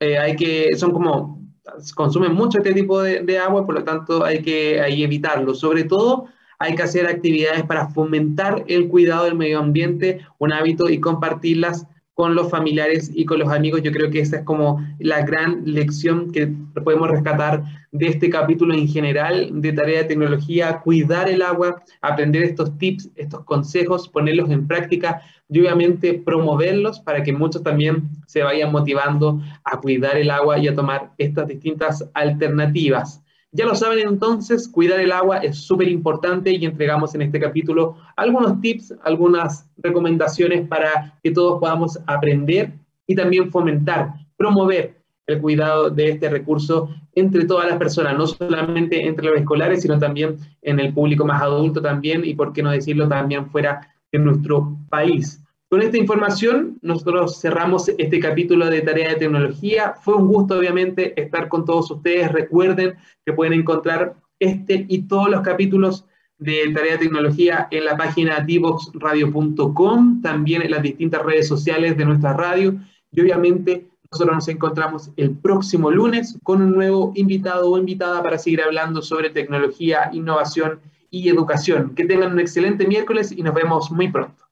Eh, 0.00 0.18
hay 0.18 0.36
que, 0.36 0.76
son 0.76 0.92
como 0.92 1.45
consumen 1.94 2.32
mucho 2.32 2.58
este 2.58 2.72
tipo 2.72 3.02
de, 3.02 3.38
agua, 3.38 3.66
por 3.66 3.74
lo 3.74 3.84
tanto 3.84 4.24
hay 4.24 4.42
que 4.42 4.78
evitarlo. 4.78 5.54
Sobre 5.54 5.84
todo 5.84 6.26
hay 6.58 6.74
que 6.74 6.82
hacer 6.82 7.06
actividades 7.06 7.64
para 7.64 7.88
fomentar 7.88 8.64
el 8.68 8.88
cuidado 8.88 9.24
del 9.24 9.34
medio 9.34 9.58
ambiente, 9.58 10.20
un 10.38 10.52
hábito 10.52 10.88
y 10.88 11.00
compartirlas 11.00 11.86
con 12.14 12.34
los 12.34 12.50
familiares 12.50 13.10
y 13.14 13.26
con 13.26 13.38
los 13.38 13.50
amigos. 13.50 13.82
Yo 13.82 13.92
creo 13.92 14.10
que 14.10 14.20
esa 14.20 14.38
es 14.38 14.42
como 14.44 14.82
la 14.98 15.22
gran 15.26 15.62
lección 15.66 16.32
que 16.32 16.50
podemos 16.82 17.10
rescatar 17.10 17.62
de 17.92 18.06
este 18.08 18.30
capítulo 18.30 18.72
en 18.72 18.88
general 18.88 19.50
de 19.60 19.72
tarea 19.72 19.98
de 20.02 20.08
tecnología, 20.08 20.80
cuidar 20.80 21.28
el 21.28 21.42
agua, 21.42 21.82
aprender 22.00 22.42
estos 22.42 22.76
tips, 22.78 23.10
estos 23.16 23.44
consejos, 23.44 24.08
ponerlos 24.08 24.50
en 24.50 24.66
práctica 24.66 25.20
y 25.48 25.60
obviamente 25.60 26.14
promoverlos 26.14 27.00
para 27.00 27.22
que 27.22 27.32
muchos 27.32 27.62
también 27.62 28.08
se 28.26 28.42
vayan 28.42 28.72
motivando 28.72 29.40
a 29.64 29.80
cuidar 29.80 30.16
el 30.16 30.30
agua 30.30 30.58
y 30.58 30.68
a 30.68 30.74
tomar 30.74 31.12
estas 31.18 31.46
distintas 31.46 32.08
alternativas. 32.14 33.22
Ya 33.52 33.64
lo 33.64 33.74
saben 33.74 34.06
entonces, 34.06 34.68
cuidar 34.68 35.00
el 35.00 35.12
agua 35.12 35.38
es 35.38 35.56
súper 35.56 35.88
importante 35.88 36.50
y 36.50 36.64
entregamos 36.64 37.14
en 37.14 37.22
este 37.22 37.40
capítulo 37.40 37.96
algunos 38.16 38.60
tips, 38.60 38.94
algunas 39.02 39.70
recomendaciones 39.78 40.66
para 40.68 41.18
que 41.22 41.30
todos 41.30 41.60
podamos 41.60 41.98
aprender 42.06 42.72
y 43.06 43.14
también 43.14 43.50
fomentar, 43.50 44.12
promover 44.36 44.96
el 45.26 45.40
cuidado 45.40 45.90
de 45.90 46.10
este 46.10 46.28
recurso 46.28 46.88
entre 47.14 47.46
todas 47.46 47.68
las 47.68 47.78
personas, 47.78 48.16
no 48.16 48.26
solamente 48.26 49.06
entre 49.06 49.26
los 49.26 49.38
escolares, 49.38 49.82
sino 49.82 49.98
también 49.98 50.36
en 50.62 50.78
el 50.78 50.92
público 50.92 51.24
más 51.24 51.40
adulto 51.40 51.80
también 51.80 52.24
y, 52.24 52.34
por 52.34 52.52
qué 52.52 52.62
no 52.62 52.70
decirlo, 52.70 53.08
también 53.08 53.50
fuera 53.50 53.95
de 54.12 54.18
nuestro 54.18 54.78
país. 54.88 55.42
Con 55.68 55.82
esta 55.82 55.98
información, 55.98 56.78
nosotros 56.80 57.40
cerramos 57.40 57.88
este 57.88 58.20
capítulo 58.20 58.66
de 58.66 58.82
Tarea 58.82 59.10
de 59.10 59.16
Tecnología. 59.16 59.94
Fue 60.00 60.14
un 60.14 60.28
gusto, 60.28 60.56
obviamente, 60.58 61.20
estar 61.20 61.48
con 61.48 61.64
todos 61.64 61.90
ustedes. 61.90 62.30
Recuerden 62.30 62.94
que 63.24 63.32
pueden 63.32 63.52
encontrar 63.52 64.14
este 64.38 64.86
y 64.88 65.02
todos 65.08 65.28
los 65.28 65.40
capítulos 65.40 66.04
de 66.38 66.70
Tarea 66.72 66.92
de 66.92 66.98
Tecnología 66.98 67.66
en 67.72 67.84
la 67.84 67.96
página 67.96 68.40
divoxradio.com, 68.40 70.22
también 70.22 70.62
en 70.62 70.70
las 70.70 70.82
distintas 70.82 71.22
redes 71.22 71.48
sociales 71.48 71.96
de 71.96 72.04
nuestra 72.04 72.32
radio. 72.32 72.76
Y 73.10 73.20
obviamente, 73.20 73.88
nosotros 74.12 74.36
nos 74.36 74.48
encontramos 74.48 75.10
el 75.16 75.32
próximo 75.32 75.90
lunes 75.90 76.38
con 76.44 76.62
un 76.62 76.72
nuevo 76.72 77.12
invitado 77.16 77.72
o 77.72 77.78
invitada 77.78 78.22
para 78.22 78.38
seguir 78.38 78.62
hablando 78.62 79.02
sobre 79.02 79.30
tecnología, 79.30 80.10
innovación 80.12 80.78
y 81.10 81.28
educación. 81.28 81.94
Que 81.94 82.04
tengan 82.04 82.32
un 82.32 82.40
excelente 82.40 82.86
miércoles 82.86 83.32
y 83.32 83.42
nos 83.42 83.54
vemos 83.54 83.90
muy 83.90 84.08
pronto. 84.10 84.45